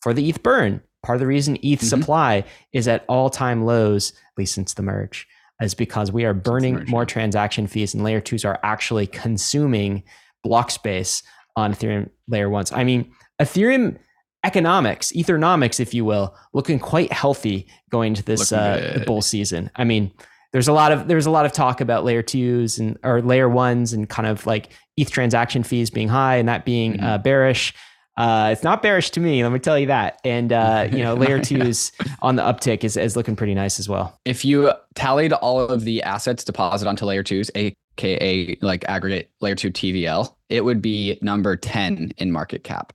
for 0.00 0.14
the 0.14 0.28
ETH 0.28 0.42
burn. 0.42 0.80
Part 1.02 1.16
of 1.16 1.20
the 1.20 1.26
reason 1.26 1.56
ETH 1.56 1.80
mm-hmm. 1.80 1.86
supply 1.86 2.44
is 2.72 2.86
at 2.86 3.04
all 3.08 3.28
time 3.28 3.64
lows, 3.64 4.12
at 4.12 4.38
least 4.38 4.54
since 4.54 4.74
the 4.74 4.82
merge, 4.82 5.26
is 5.60 5.74
because 5.74 6.12
we 6.12 6.24
are 6.24 6.34
burning 6.34 6.74
merge, 6.74 6.88
more 6.88 7.02
yeah. 7.02 7.06
transaction 7.06 7.66
fees 7.66 7.94
and 7.94 8.04
layer 8.04 8.20
twos 8.20 8.44
are 8.44 8.60
actually 8.62 9.08
consuming 9.08 10.04
block 10.44 10.70
space 10.70 11.24
on 11.56 11.74
Ethereum 11.74 12.08
layer 12.28 12.48
ones. 12.48 12.70
I 12.70 12.84
mean, 12.84 13.12
Ethereum 13.40 13.98
economics, 14.44 15.10
Ethernomics, 15.12 15.80
if 15.80 15.92
you 15.92 16.04
will, 16.04 16.36
looking 16.52 16.78
quite 16.78 17.12
healthy 17.12 17.66
going 17.90 18.12
into 18.12 18.22
this 18.22 18.52
uh, 18.52 19.02
bull 19.04 19.22
season. 19.22 19.68
I 19.74 19.82
mean, 19.82 20.12
there's 20.52 20.68
a 20.68 20.72
lot 20.72 20.92
of 20.92 21.08
there's 21.08 21.26
a 21.26 21.30
lot 21.30 21.46
of 21.46 21.52
talk 21.52 21.80
about 21.80 22.04
layer 22.04 22.22
twos 22.22 22.78
and 22.78 22.98
or 23.02 23.22
layer 23.22 23.48
ones 23.48 23.92
and 23.92 24.08
kind 24.08 24.28
of 24.28 24.46
like 24.46 24.70
ETH 24.96 25.10
transaction 25.10 25.62
fees 25.62 25.90
being 25.90 26.08
high 26.08 26.36
and 26.36 26.48
that 26.48 26.64
being 26.64 26.94
mm-hmm. 26.94 27.04
uh, 27.04 27.18
bearish. 27.18 27.74
Uh, 28.18 28.50
it's 28.52 28.62
not 28.62 28.82
bearish 28.82 29.08
to 29.08 29.20
me, 29.20 29.42
let 29.42 29.52
me 29.52 29.58
tell 29.58 29.78
you 29.78 29.86
that. 29.86 30.20
And 30.22 30.52
uh, 30.52 30.88
you 30.92 30.98
know, 30.98 31.14
layer 31.14 31.40
twos 31.42 31.92
on 32.20 32.36
the 32.36 32.42
uptick 32.42 32.84
is, 32.84 32.96
is 32.98 33.16
looking 33.16 33.36
pretty 33.36 33.54
nice 33.54 33.80
as 33.80 33.88
well. 33.88 34.18
If 34.26 34.44
you 34.44 34.70
tallied 34.94 35.32
all 35.32 35.60
of 35.60 35.84
the 35.84 36.02
assets 36.02 36.44
deposited 36.44 36.88
onto 36.88 37.06
layer 37.06 37.22
twos, 37.22 37.50
aka 37.54 38.58
like 38.60 38.84
aggregate 38.86 39.30
layer 39.40 39.54
two 39.54 39.70
TVL, 39.70 40.34
it 40.50 40.62
would 40.62 40.82
be 40.82 41.18
number 41.22 41.56
10 41.56 42.12
in 42.18 42.30
market 42.30 42.64
cap 42.64 42.92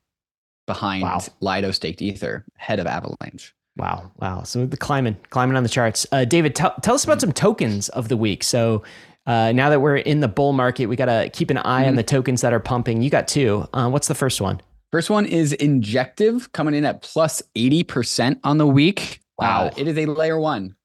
behind 0.67 1.01
wow. 1.01 1.19
Lido 1.41 1.71
staked 1.71 2.01
Ether, 2.03 2.45
head 2.55 2.79
of 2.79 2.85
Avalanche. 2.85 3.55
Wow, 3.77 4.11
wow. 4.17 4.43
So 4.43 4.65
the 4.65 4.77
climbing, 4.77 5.17
climbing 5.29 5.55
on 5.55 5.63
the 5.63 5.69
charts. 5.69 6.05
Uh, 6.11 6.25
David, 6.25 6.55
tell, 6.55 6.73
tell 6.81 6.95
us 6.95 7.03
about 7.03 7.21
some 7.21 7.31
tokens 7.31 7.89
of 7.89 8.09
the 8.09 8.17
week. 8.17 8.43
So 8.43 8.83
uh, 9.27 9.51
now 9.51 9.69
that 9.69 9.81
we're 9.81 9.97
in 9.97 10.19
the 10.19 10.27
bull 10.27 10.53
market, 10.53 10.87
we 10.87 10.95
got 10.95 11.05
to 11.05 11.29
keep 11.31 11.49
an 11.49 11.57
eye 11.57 11.81
mm-hmm. 11.81 11.89
on 11.89 11.95
the 11.95 12.03
tokens 12.03 12.41
that 12.41 12.53
are 12.53 12.59
pumping. 12.59 13.01
You 13.01 13.09
got 13.09 13.27
two. 13.27 13.67
Uh, 13.73 13.89
what's 13.89 14.07
the 14.07 14.15
first 14.15 14.41
one? 14.41 14.61
First 14.91 15.09
one 15.09 15.25
is 15.25 15.53
Injective 15.53 16.51
coming 16.53 16.73
in 16.73 16.85
at 16.85 17.01
plus 17.01 17.43
80% 17.55 18.39
on 18.43 18.57
the 18.57 18.67
week. 18.67 19.21
Wow. 19.37 19.65
Uh, 19.65 19.71
it 19.77 19.87
is 19.87 19.97
a 19.97 20.05
layer 20.05 20.39
one. 20.39 20.75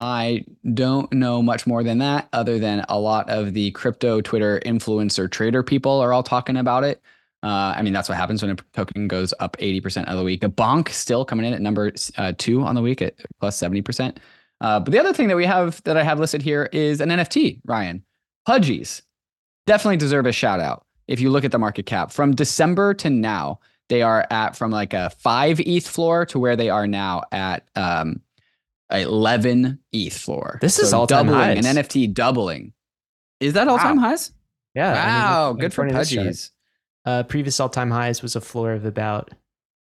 I 0.00 0.44
don't 0.72 1.12
know 1.12 1.42
much 1.42 1.66
more 1.66 1.82
than 1.82 1.98
that, 1.98 2.28
other 2.32 2.58
than 2.58 2.84
a 2.88 2.98
lot 2.98 3.28
of 3.28 3.52
the 3.52 3.70
crypto 3.72 4.20
Twitter 4.20 4.60
influencer 4.64 5.30
trader 5.30 5.62
people 5.62 6.00
are 6.00 6.12
all 6.12 6.22
talking 6.22 6.56
about 6.56 6.84
it. 6.84 7.02
Uh, 7.42 7.74
I 7.76 7.82
mean, 7.82 7.92
that's 7.92 8.08
what 8.08 8.18
happens 8.18 8.42
when 8.42 8.50
a 8.50 8.56
token 8.74 9.06
goes 9.06 9.32
up 9.38 9.56
80% 9.58 10.06
of 10.06 10.16
the 10.16 10.24
week. 10.24 10.42
A 10.42 10.48
bonk 10.48 10.88
still 10.88 11.24
coming 11.24 11.46
in 11.46 11.52
at 11.52 11.60
number 11.60 11.92
uh, 12.16 12.32
two 12.36 12.62
on 12.62 12.74
the 12.74 12.82
week 12.82 13.00
at 13.00 13.14
plus 13.40 13.58
70%. 13.60 14.16
Uh, 14.60 14.80
but 14.80 14.90
the 14.90 14.98
other 14.98 15.12
thing 15.12 15.28
that 15.28 15.36
we 15.36 15.46
have 15.46 15.82
that 15.84 15.96
I 15.96 16.02
have 16.02 16.18
listed 16.18 16.42
here 16.42 16.68
is 16.72 17.00
an 17.00 17.10
NFT, 17.10 17.60
Ryan. 17.64 18.02
Pudgies 18.48 19.02
definitely 19.66 19.98
deserve 19.98 20.26
a 20.26 20.32
shout 20.32 20.58
out. 20.58 20.84
If 21.06 21.20
you 21.20 21.30
look 21.30 21.44
at 21.44 21.52
the 21.52 21.58
market 21.58 21.86
cap 21.86 22.10
from 22.10 22.34
December 22.34 22.92
to 22.94 23.10
now, 23.10 23.60
they 23.88 24.02
are 24.02 24.26
at 24.30 24.56
from 24.56 24.70
like 24.70 24.92
a 24.92 25.10
five 25.10 25.60
ETH 25.60 25.86
floor 25.86 26.26
to 26.26 26.38
where 26.38 26.56
they 26.56 26.70
are 26.70 26.86
now 26.86 27.22
at 27.30 27.66
um, 27.76 28.20
11 28.90 29.78
ETH 29.92 30.16
floor. 30.16 30.58
This 30.60 30.74
so 30.74 30.82
is 30.82 30.92
all 30.92 31.06
doubling 31.06 31.36
highs. 31.36 31.64
an 31.64 31.76
NFT 31.76 32.12
doubling. 32.12 32.72
Is 33.40 33.52
that 33.52 33.68
all 33.68 33.78
time 33.78 33.96
wow. 33.96 34.08
highs? 34.10 34.32
Yeah. 34.74 34.92
Wow. 34.92 35.48
I 35.48 35.52
mean, 35.52 35.60
good 35.60 35.74
for 35.74 35.88
Pudgies. 35.88 36.50
Uh, 37.04 37.22
previous 37.22 37.58
all 37.60 37.68
time 37.68 37.90
highs 37.90 38.22
was 38.22 38.36
a 38.36 38.40
floor 38.40 38.72
of 38.72 38.84
about 38.84 39.30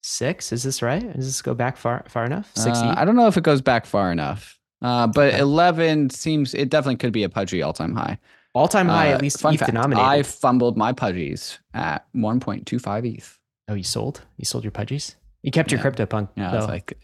six. 0.02 0.52
Is 0.52 0.62
this 0.62 0.82
right? 0.82 1.02
Does 1.16 1.26
this 1.26 1.42
go 1.42 1.54
back 1.54 1.76
far 1.76 2.04
far 2.08 2.24
enough? 2.24 2.50
Six. 2.54 2.78
Uh, 2.78 2.94
I 2.96 3.04
don't 3.04 3.16
know 3.16 3.26
if 3.26 3.36
it 3.36 3.42
goes 3.44 3.60
back 3.60 3.86
far 3.86 4.12
enough. 4.12 4.58
Uh, 4.82 5.06
but 5.06 5.28
okay. 5.28 5.38
11 5.38 6.10
seems 6.10 6.52
it 6.54 6.68
definitely 6.68 6.96
could 6.96 7.12
be 7.12 7.22
a 7.24 7.28
pudgy 7.28 7.62
all 7.62 7.72
time 7.72 7.94
high. 7.94 8.18
All 8.54 8.68
time 8.68 8.88
high, 8.88 9.10
Uh, 9.12 9.14
at 9.16 9.22
least 9.22 9.40
fun 9.40 9.54
ETH 9.54 9.60
fact, 9.60 9.70
denominated. 9.72 10.06
I 10.06 10.22
fumbled 10.22 10.76
my 10.76 10.92
pudgies 10.92 11.58
at 11.74 12.06
1.25 12.14 13.04
ETH. 13.16 13.38
oh, 13.68 13.74
you 13.74 13.82
sold? 13.82 14.20
You 14.36 14.44
sold 14.44 14.64
your 14.64 14.70
pudgies? 14.70 15.16
You 15.42 15.50
kept 15.50 15.72
your 15.72 15.80
Yeah. 15.80 15.90
CryptoPunk. 15.90 16.28
Yeah, 16.36 16.50
though. 16.50 16.58
it's 16.58 16.66
like 16.68 16.98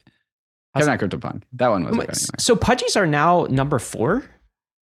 Kevin 0.76 0.88
not 0.88 0.98
CryptoPunk. 1.00 1.42
That 1.54 1.68
one 1.68 1.84
was 1.84 1.96
Oh, 1.96 2.00
s- 2.00 2.22
anywhere. 2.22 2.38
So 2.38 2.56
pudgies 2.56 2.96
are 2.96 3.06
now 3.06 3.46
number 3.50 3.78
four, 3.78 4.24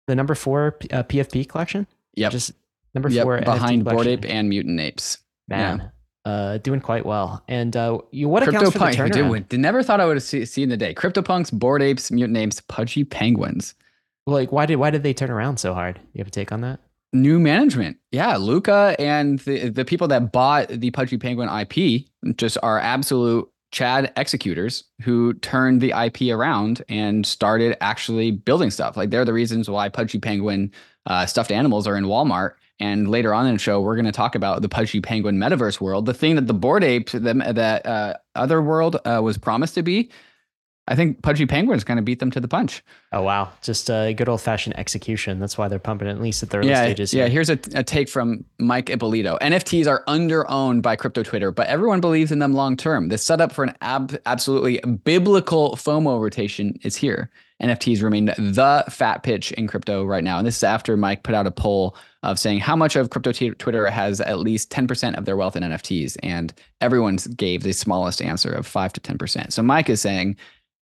the 0.08 0.16
number 0.16 0.36
four 0.36 0.78
uh, 0.92 1.04
PFP 1.04 1.48
collection. 1.48 1.88
Yep. 2.16 2.32
Just 2.32 2.52
number 2.94 3.10
Yep, 3.10 3.24
four 3.24 3.42
behind 3.42 3.84
Bored 3.84 4.04
collection. 4.04 4.26
Ape 4.26 4.32
and 4.34 4.50
Mutant 4.50 4.80
Apes. 4.80 5.18
Man, 5.48 5.92
uh, 6.26 6.58
doing 6.60 6.80
quite 6.82 7.06
well. 7.06 7.44
And 7.48 7.76
uh, 7.76 8.00
you 8.12 8.30
what 8.30 8.48
accounts 8.48 8.72
for 8.72 8.80
the 8.80 8.86
turnaround? 8.86 9.50
Dude, 9.50 9.60
never 9.60 9.82
thought 9.84 10.00
I 10.00 10.06
would 10.06 10.18
have 10.18 10.24
see, 10.24 10.46
seen 10.46 10.70
the 10.70 10.78
day. 10.78 10.94
CryptoPunks, 10.94 11.52
Bored 11.52 11.82
Apes, 11.82 12.12
Mutant 12.12 12.38
Apes, 12.38 12.62
Pudgy 12.62 13.04
Penguins. 13.04 13.74
Like, 14.28 14.52
why 14.52 14.66
did 14.66 14.76
why 14.76 14.92
did 14.92 15.04
they 15.04 15.14
turn 15.14 15.32
around 15.32 15.58
so 15.58 15.74
hard? 15.74 16.00
You 16.14 16.20
have 16.20 16.28
a 16.28 16.32
take 16.32 16.52
on 16.52 16.62
that? 16.62 16.80
New 17.12 17.40
management. 17.40 17.98
Yeah, 18.12 18.38
Luca 18.38 18.96
and 19.00 19.40
the, 19.40 19.70
the 19.70 19.84
people 19.84 20.08
that 20.10 20.32
bought 20.32 20.68
the 20.68 20.92
Pudgy 20.92 21.18
Penguin 21.18 21.50
IP 21.50 22.06
just 22.38 22.58
are 22.62 22.80
absolute 22.80 23.50
Chad 23.72 24.12
executors 24.16 24.84
who 25.02 25.34
turned 25.36 25.82
the 25.82 25.92
IP 25.92 26.34
around 26.34 26.84
and 26.90 27.26
started 27.26 27.78
actually 27.82 28.32
building 28.32 28.70
stuff. 28.72 28.98
Like 28.98 29.10
they're 29.10 29.26
the 29.26 29.34
reasons 29.34 29.70
why 29.70 29.90
Pudgy 29.90 30.20
Penguin 30.20 30.72
uh, 31.06 31.26
stuffed 31.26 31.52
animals 31.52 31.88
are 31.88 31.96
in 31.96 32.06
Walmart. 32.06 32.54
And 32.80 33.10
later 33.10 33.34
on 33.34 33.46
in 33.46 33.54
the 33.54 33.60
show, 33.60 33.82
we're 33.82 33.96
going 33.96 34.06
to 34.06 34.12
talk 34.12 34.36
about 34.36 34.62
the 34.62 34.70
Pudgy 34.70 35.02
Penguin 35.02 35.38
metaverse 35.38 35.82
world, 35.82 36.06
the 36.06 36.14
thing 36.14 36.36
that 36.36 36.48
the 36.48 36.54
Bored 36.54 36.84
Ape, 36.84 37.10
the, 37.10 37.34
that 37.54 37.86
uh, 37.86 38.14
other 38.36 38.62
world 38.62 38.96
uh, 39.06 39.20
was 39.22 39.38
promised 39.38 39.76
to 39.76 39.84
be. 39.84 40.10
I 40.90 40.96
think 40.96 41.22
Pudgy 41.22 41.46
Penguin's 41.46 41.84
going 41.84 41.98
to 41.98 42.02
beat 42.02 42.20
them 42.20 42.32
to 42.32 42.40
the 42.40 42.48
punch. 42.48 42.84
Oh 43.14 43.22
wow, 43.22 43.52
just 43.62 43.90
a 43.92 44.14
good 44.14 44.28
old 44.28 44.42
fashioned 44.42 44.78
execution. 44.78 45.40
That's 45.40 45.56
why 45.56 45.68
they're 45.68 45.78
pumping 45.78 46.08
it, 46.08 46.12
at 46.12 46.22
least 46.22 46.42
at 46.42 46.50
the 46.50 46.58
early 46.58 46.70
yeah, 46.70 46.84
stages. 46.84 47.14
Yeah, 47.14 47.26
here. 47.26 47.34
here's 47.34 47.50
a, 47.52 47.60
a 47.76 47.84
take 47.84 48.10
from 48.10 48.44
Mike 48.58 48.90
Ippolito. 48.90 49.38
NFTs 49.40 49.88
are 49.88 50.04
under 50.08 50.50
owned 50.50 50.82
by 50.82 50.96
crypto 50.96 51.22
Twitter, 51.22 51.52
but 51.52 51.68
everyone 51.68 52.02
believes 52.02 52.32
in 52.32 52.40
them 52.40 52.54
long 52.54 52.76
term. 52.76 53.10
The 53.10 53.20
setup 53.20 53.52
for 53.52 53.64
an 53.64 53.76
ab- 53.82 54.20
absolutely 54.26 54.80
biblical 54.80 55.76
FOMO 55.76 56.20
rotation 56.20 56.78
is 56.82 56.96
here. 56.96 57.30
NFTs 57.62 58.02
remain 58.02 58.26
the 58.26 58.86
fat 58.90 59.24
pitch 59.24 59.52
in 59.54 59.68
crypto 59.68 60.06
right 60.06 60.24
now. 60.24 60.38
And 60.38 60.48
this 60.48 60.58
is 60.58 60.64
after 60.64 60.96
Mike 60.96 61.24
put 61.24 61.36
out 61.36 61.46
a 61.46 61.52
poll 61.52 61.96
of 62.24 62.40
saying 62.40 62.60
how 62.60 62.76
much 62.76 62.96
of 62.96 63.10
crypto 63.10 63.32
t- 63.32 63.50
Twitter 63.52 63.90
has 63.90 64.22
at 64.22 64.40
least 64.40 64.72
10% 64.72 65.18
of 65.18 65.26
their 65.26 65.36
wealth 65.36 65.56
in 65.56 65.64
NFTs. 65.64 66.18
And 66.24 66.54
everyone 66.80 67.18
gave 67.36 67.64
the 67.64 67.74
smallest 67.74 68.22
answer 68.22 68.52
of 68.52 68.66
5 68.66 68.94
to 68.94 69.02
10%. 69.02 69.52
So 69.52 69.62
Mike 69.62 69.90
is 69.90 70.02
saying 70.02 70.38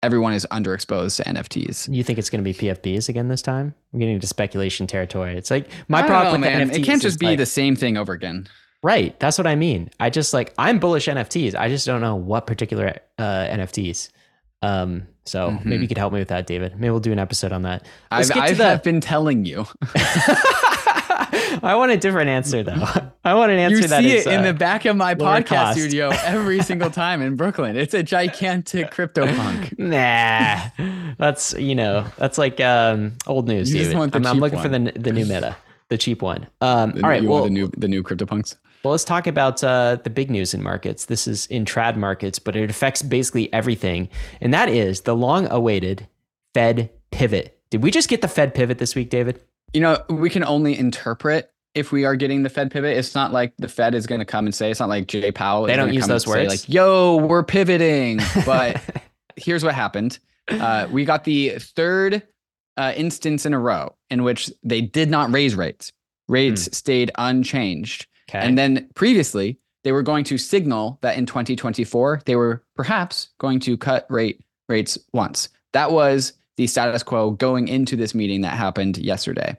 everyone 0.06 0.32
is 0.32 0.46
underexposed 0.50 1.16
to 1.16 1.24
NFTs. 1.24 1.92
You 1.94 2.02
think 2.02 2.18
it's 2.18 2.30
going 2.30 2.42
to 2.42 2.50
be 2.50 2.54
PFPs 2.54 3.08
again 3.08 3.28
this 3.28 3.42
time? 3.42 3.74
I'm 3.92 3.98
getting 3.98 4.14
into 4.14 4.26
speculation 4.26 4.86
territory. 4.86 5.36
It's 5.36 5.50
like 5.50 5.68
my 5.88 6.02
problem 6.02 6.40
know, 6.40 6.46
with 6.48 6.56
man. 6.56 6.70
NFTs 6.70 6.78
It 6.78 6.84
can't 6.84 7.02
just 7.02 7.18
be 7.20 7.26
like- 7.26 7.38
the 7.38 7.46
same 7.46 7.76
thing 7.76 7.96
over 7.98 8.12
again. 8.12 8.46
right. 8.82 9.18
That's 9.20 9.36
what 9.36 9.46
I 9.46 9.56
mean. 9.56 9.90
I 10.00 10.08
just 10.10 10.32
like 10.32 10.54
I'm 10.56 10.78
bullish 10.78 11.06
NFTs. 11.08 11.54
I 11.54 11.68
just 11.68 11.84
don't 11.86 12.00
know 12.00 12.14
what 12.16 12.46
particular 12.46 12.94
uh, 13.18 13.46
NFTs. 13.50 14.08
Um, 14.62 15.08
so 15.24 15.50
Mhm. 15.50 15.64
maybe 15.64 15.82
you 15.82 15.88
could 15.88 15.98
help 15.98 16.12
me 16.12 16.18
with 16.20 16.28
that, 16.28 16.46
David. 16.46 16.74
Maybe 16.78 16.90
we'll 16.90 17.00
do 17.00 17.12
an 17.12 17.18
episode 17.18 17.52
on 17.52 17.62
that. 17.62 17.84
I've, 18.10 18.28
Let's 18.28 18.30
get 18.30 18.42
I 18.42 18.48
to 18.48 18.54
the- 18.54 18.80
been 18.84 19.00
telling 19.00 19.44
you. 19.44 19.66
I 21.62 21.74
want 21.76 21.92
a 21.92 21.96
different 21.96 22.28
answer 22.30 22.62
though. 22.62 22.84
I 23.24 23.34
want 23.34 23.50
an 23.52 23.58
answer 23.58 23.76
you 23.76 23.88
that 23.88 24.02
see 24.02 24.16
is 24.16 24.26
it 24.26 24.32
in 24.32 24.40
uh, 24.40 24.44
the 24.44 24.54
back 24.54 24.84
of 24.84 24.96
my 24.96 25.14
podcast 25.14 25.46
cost. 25.46 25.78
studio 25.78 26.10
every 26.24 26.62
single 26.62 26.90
time 26.90 27.22
in 27.22 27.36
Brooklyn. 27.36 27.76
It's 27.76 27.94
a 27.94 28.02
gigantic 28.02 28.90
crypto 28.90 29.26
punk. 29.26 29.74
Nah, 29.78 30.70
that's 31.18 31.54
you 31.54 31.74
know 31.74 32.06
that's 32.16 32.38
like 32.38 32.60
um, 32.60 33.12
old 33.26 33.48
news. 33.48 33.72
You 33.72 33.82
just 33.84 33.96
want 33.96 34.12
the 34.12 34.18
I'm, 34.18 34.26
I'm 34.26 34.38
looking 34.38 34.60
for 34.60 34.68
the 34.68 34.92
the 34.96 35.12
new 35.12 35.24
meta, 35.24 35.56
the 35.88 35.98
cheap 35.98 36.22
one. 36.22 36.46
Um, 36.60 36.92
all 37.02 37.08
right, 37.10 37.22
you 37.22 37.28
well, 37.28 37.40
want 37.40 37.52
the 37.52 37.54
new 37.54 37.70
the 37.76 37.88
new 37.88 38.02
crypto 38.02 38.26
punks. 38.26 38.56
well, 38.82 38.92
let's 38.92 39.04
talk 39.04 39.26
about 39.26 39.62
uh, 39.62 39.96
the 40.02 40.10
big 40.10 40.30
news 40.30 40.54
in 40.54 40.62
markets. 40.62 41.06
This 41.06 41.26
is 41.26 41.46
in 41.46 41.64
trad 41.64 41.96
markets, 41.96 42.38
but 42.38 42.56
it 42.56 42.70
affects 42.70 43.02
basically 43.02 43.52
everything, 43.52 44.08
and 44.40 44.52
that 44.54 44.68
is 44.68 45.02
the 45.02 45.14
long-awaited 45.14 46.06
Fed 46.54 46.90
pivot. 47.10 47.60
Did 47.70 47.82
we 47.82 47.90
just 47.90 48.08
get 48.08 48.22
the 48.22 48.28
Fed 48.28 48.54
pivot 48.54 48.78
this 48.78 48.94
week, 48.94 49.10
David? 49.10 49.40
You 49.76 49.82
know, 49.82 50.02
we 50.08 50.30
can 50.30 50.42
only 50.42 50.78
interpret 50.78 51.52
if 51.74 51.92
we 51.92 52.06
are 52.06 52.16
getting 52.16 52.42
the 52.42 52.48
Fed 52.48 52.70
pivot. 52.70 52.96
It's 52.96 53.14
not 53.14 53.30
like 53.30 53.52
the 53.58 53.68
Fed 53.68 53.94
is 53.94 54.06
going 54.06 54.20
to 54.20 54.24
come 54.24 54.46
and 54.46 54.54
say. 54.54 54.70
It's 54.70 54.80
not 54.80 54.88
like 54.88 55.06
Jay 55.06 55.30
Powell. 55.30 55.66
They 55.66 55.74
is 55.74 55.76
don't 55.76 55.92
use 55.92 56.06
those 56.06 56.24
say, 56.24 56.30
words? 56.30 56.48
Like, 56.48 56.66
yo, 56.66 57.16
we're 57.18 57.42
pivoting. 57.42 58.20
But 58.46 58.80
here's 59.36 59.62
what 59.62 59.74
happened. 59.74 60.18
Uh, 60.48 60.88
we 60.90 61.04
got 61.04 61.24
the 61.24 61.58
third 61.58 62.22
uh, 62.78 62.94
instance 62.96 63.44
in 63.44 63.52
a 63.52 63.58
row 63.58 63.94
in 64.08 64.22
which 64.22 64.50
they 64.62 64.80
did 64.80 65.10
not 65.10 65.30
raise 65.30 65.54
rates. 65.54 65.92
Rates 66.26 66.74
stayed 66.74 67.10
unchanged. 67.18 68.06
okay. 68.30 68.38
And 68.38 68.56
then 68.56 68.88
previously, 68.94 69.58
they 69.84 69.92
were 69.92 70.02
going 70.02 70.24
to 70.24 70.38
signal 70.38 70.98
that 71.02 71.18
in 71.18 71.26
2024, 71.26 72.22
they 72.24 72.36
were 72.36 72.64
perhaps 72.76 73.28
going 73.38 73.60
to 73.60 73.76
cut 73.76 74.06
rate 74.08 74.40
rates 74.70 74.96
once. 75.12 75.50
That 75.74 75.92
was 75.92 76.32
the 76.56 76.66
status 76.66 77.02
quo 77.02 77.30
going 77.30 77.68
into 77.68 77.96
this 77.96 78.14
meeting 78.14 78.40
that 78.42 78.56
happened 78.56 78.98
yesterday. 78.98 79.56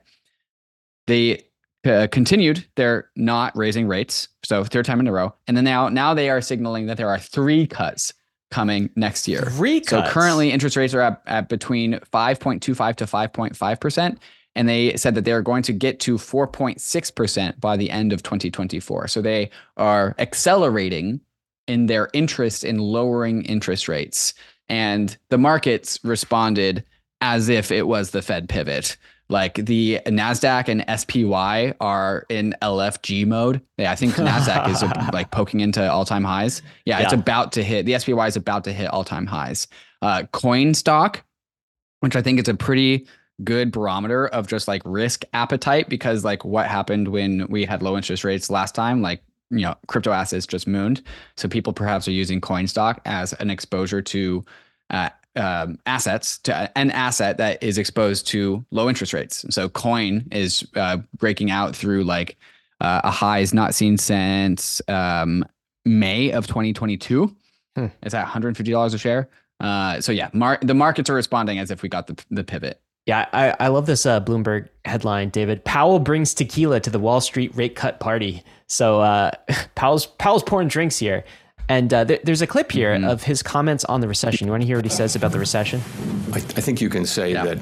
They 1.06 1.44
uh, 1.86 2.08
continued 2.10 2.66
they're 2.76 3.08
not 3.16 3.56
raising 3.56 3.86
rates, 3.86 4.28
so 4.44 4.64
third 4.64 4.84
time 4.84 5.00
in 5.00 5.06
a 5.06 5.12
row, 5.12 5.34
and 5.46 5.56
then 5.56 5.64
now 5.64 5.88
now 5.88 6.14
they 6.14 6.28
are 6.28 6.40
signaling 6.40 6.86
that 6.86 6.96
there 6.96 7.08
are 7.08 7.18
three 7.18 7.66
cuts 7.66 8.12
coming 8.50 8.90
next 8.96 9.28
year. 9.28 9.42
Three 9.42 9.82
So 9.84 10.02
currently, 10.02 10.50
interest 10.50 10.76
rates 10.76 10.94
are 10.94 11.00
at, 11.00 11.22
at 11.26 11.48
between 11.48 11.94
5.25 12.12 12.96
to 12.96 13.04
5.5 13.04 13.80
percent, 13.80 14.18
and 14.54 14.68
they 14.68 14.96
said 14.96 15.14
that 15.14 15.24
they 15.24 15.32
are 15.32 15.42
going 15.42 15.62
to 15.62 15.72
get 15.72 16.00
to 16.00 16.16
4.6 16.16 17.14
percent 17.14 17.60
by 17.60 17.76
the 17.76 17.90
end 17.90 18.12
of 18.12 18.22
2024. 18.22 19.08
So 19.08 19.22
they 19.22 19.50
are 19.76 20.14
accelerating 20.18 21.20
in 21.68 21.86
their 21.86 22.08
interest 22.12 22.64
in 22.64 22.78
lowering 22.78 23.44
interest 23.44 23.88
rates, 23.88 24.34
and 24.68 25.16
the 25.30 25.38
markets 25.38 25.98
responded 26.02 26.84
as 27.20 27.48
if 27.48 27.72
it 27.72 27.86
was 27.86 28.10
the 28.10 28.22
Fed 28.22 28.48
pivot. 28.48 28.96
Like 29.30 29.54
the 29.54 30.00
Nasdaq 30.06 30.68
and 30.68 30.84
SPY 30.98 31.74
are 31.80 32.24
in 32.30 32.54
LFG 32.62 33.26
mode. 33.26 33.60
Yeah, 33.76 33.92
I 33.92 33.94
think 33.94 34.14
Nasdaq 34.14 34.70
is 34.70 34.82
uh, 34.82 35.10
like 35.12 35.30
poking 35.30 35.60
into 35.60 35.90
all-time 35.90 36.24
highs. 36.24 36.62
Yeah, 36.86 37.00
it's 37.00 37.12
about 37.12 37.52
to 37.52 37.62
hit. 37.62 37.84
The 37.84 37.98
SPY 37.98 38.26
is 38.26 38.36
about 38.36 38.64
to 38.64 38.72
hit 38.72 38.88
all-time 38.88 39.26
highs. 39.26 39.68
Uh, 40.00 40.22
coin 40.32 40.72
stock, 40.72 41.24
which 42.00 42.16
I 42.16 42.22
think 42.22 42.40
is 42.40 42.48
a 42.48 42.54
pretty 42.54 43.06
good 43.44 43.70
barometer 43.70 44.28
of 44.28 44.46
just 44.48 44.66
like 44.66 44.82
risk 44.84 45.24
appetite 45.32 45.88
because 45.88 46.24
like 46.24 46.44
what 46.44 46.66
happened 46.66 47.08
when 47.08 47.46
we 47.48 47.64
had 47.64 47.82
low 47.82 47.96
interest 47.96 48.24
rates 48.24 48.50
last 48.50 48.74
time, 48.74 49.02
like 49.02 49.22
you 49.50 49.60
know, 49.60 49.74
crypto 49.86 50.12
assets 50.12 50.46
just 50.46 50.66
mooned. 50.66 51.02
So 51.36 51.48
people 51.48 51.72
perhaps 51.72 52.06
are 52.08 52.12
using 52.12 52.40
coin 52.40 52.66
stock 52.66 53.00
as 53.04 53.32
an 53.34 53.50
exposure 53.50 54.02
to 54.02 54.44
uh, 54.90 55.10
um, 55.36 55.78
assets 55.86 56.38
to 56.38 56.70
an 56.76 56.90
asset 56.90 57.38
that 57.38 57.62
is 57.62 57.78
exposed 57.78 58.26
to 58.28 58.64
low 58.70 58.88
interest 58.88 59.12
rates. 59.12 59.44
So 59.50 59.68
coin 59.68 60.26
is 60.32 60.66
uh, 60.74 60.98
breaking 61.16 61.50
out 61.50 61.74
through 61.76 62.04
like 62.04 62.36
uh, 62.80 63.00
a 63.04 63.38
is 63.38 63.54
not 63.54 63.74
seen 63.74 63.96
since 63.98 64.82
um, 64.88 65.44
May 65.84 66.30
of 66.30 66.46
2022. 66.46 67.34
Hmm. 67.76 67.86
It's 68.02 68.14
at 68.14 68.26
$150 68.26 68.94
a 68.94 68.98
share. 68.98 69.28
Uh, 69.60 70.00
so 70.00 70.12
yeah, 70.12 70.30
mar- 70.32 70.58
the 70.62 70.74
markets 70.74 71.10
are 71.10 71.14
responding 71.14 71.58
as 71.58 71.70
if 71.70 71.82
we 71.82 71.88
got 71.88 72.06
the 72.06 72.24
the 72.30 72.44
pivot. 72.44 72.80
Yeah, 73.06 73.26
I, 73.32 73.56
I 73.58 73.68
love 73.68 73.86
this 73.86 74.04
uh, 74.04 74.20
Bloomberg 74.20 74.68
headline, 74.84 75.30
David. 75.30 75.64
Powell 75.64 75.98
brings 75.98 76.34
tequila 76.34 76.78
to 76.80 76.90
the 76.90 76.98
Wall 76.98 77.22
Street 77.22 77.50
rate 77.56 77.74
cut 77.74 78.00
party. 78.00 78.42
So 78.68 79.00
uh, 79.00 79.32
Powell's 79.74 80.06
Powell's 80.06 80.42
pouring 80.44 80.68
drinks 80.68 80.98
here, 80.98 81.24
and 81.68 81.92
uh, 81.92 82.04
there, 82.04 82.18
there's 82.22 82.42
a 82.42 82.46
clip 82.46 82.70
here 82.70 82.94
Mhm. 82.94 83.08
of 83.10 83.22
his 83.24 83.42
comments 83.42 83.84
on 83.86 84.00
the 84.00 84.08
recession. 84.08 84.46
You 84.46 84.52
want 84.52 84.62
to 84.62 84.66
hear 84.66 84.76
what 84.76 84.84
he 84.84 84.90
says 84.90 85.16
about 85.16 85.32
the 85.32 85.38
recession? 85.38 85.80
I, 86.32 86.36
I 86.36 86.60
think 86.60 86.80
you 86.80 86.88
can 86.90 87.04
say 87.06 87.32
Yeah. 87.32 87.44
that 87.44 87.58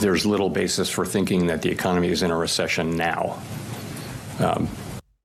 there's 0.00 0.24
little 0.26 0.50
basis 0.50 0.90
for 0.90 1.04
thinking 1.06 1.46
that 1.46 1.62
the 1.62 1.70
economy 1.70 2.08
is 2.08 2.22
in 2.22 2.30
a 2.30 2.36
recession 2.36 2.96
now. 2.96 3.38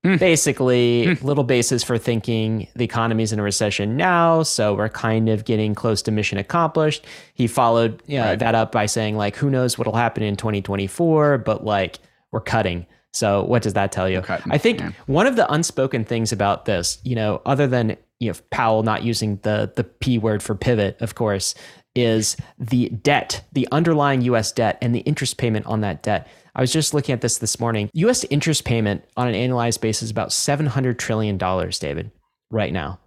Basically, 0.03 1.13
little 1.15 1.43
basis 1.43 1.83
for 1.83 1.97
thinking 1.97 2.67
the 2.75 2.85
economy 2.85 3.21
is 3.23 3.33
in 3.33 3.39
a 3.39 3.43
recession 3.43 3.97
now, 3.97 4.43
so 4.43 4.73
we're 4.73 4.87
kind 4.87 5.27
of 5.27 5.43
getting 5.43 5.75
close 5.75 6.01
to 6.03 6.11
mission 6.11 6.37
accomplished. 6.37 7.05
He 7.33 7.47
followed 7.47 8.01
uh, 8.09 8.15
Right. 8.15 8.39
that 8.39 8.55
up 8.55 8.71
by 8.71 8.85
saying, 8.85 9.17
like, 9.17 9.35
who 9.35 9.49
knows 9.49 9.77
what'll 9.77 9.95
happen 9.95 10.23
in 10.23 10.37
2024, 10.37 11.39
but 11.39 11.65
like, 11.65 11.99
we're 12.31 12.39
cutting. 12.39 12.85
So, 13.13 13.43
what 13.43 13.63
does 13.63 13.73
that 13.73 13.91
tell 13.91 14.07
you? 14.07 14.21
We're 14.27 14.39
I 14.49 14.57
think 14.57 14.79
yeah. 14.79 14.91
one 15.07 15.25
of 15.25 15.35
the 15.35 15.51
unspoken 15.51 16.05
things 16.05 16.31
about 16.31 16.65
this, 16.65 16.99
you 17.03 17.15
know, 17.15 17.41
other 17.45 17.67
than 17.67 17.97
you 18.19 18.31
know 18.31 18.37
Powell 18.51 18.83
not 18.83 19.03
using 19.03 19.37
the 19.37 19.71
the 19.75 19.83
p 19.83 20.17
word 20.17 20.43
for 20.43 20.55
pivot, 20.55 21.01
of 21.01 21.15
course, 21.15 21.55
is 21.95 22.37
the 22.59 22.89
debt, 22.89 23.43
the 23.51 23.67
underlying 23.71 24.21
U.S. 24.21 24.51
debt, 24.51 24.77
and 24.81 24.93
the 24.93 24.99
interest 24.99 25.37
payment 25.37 25.65
on 25.65 25.81
that 25.81 26.03
debt. 26.03 26.27
I 26.55 26.61
was 26.61 26.71
just 26.71 26.93
looking 26.93 27.13
at 27.13 27.21
this 27.21 27.39
this 27.39 27.59
morning. 27.59 27.89
U.S. 27.93 28.23
interest 28.25 28.63
payment 28.63 29.03
on 29.17 29.27
an 29.27 29.33
annualized 29.33 29.81
basis 29.81 30.03
is 30.03 30.11
about 30.11 30.31
seven 30.31 30.67
hundred 30.67 30.99
trillion 30.99 31.37
dollars, 31.37 31.79
David, 31.79 32.11
right 32.51 32.71
now, 32.71 32.99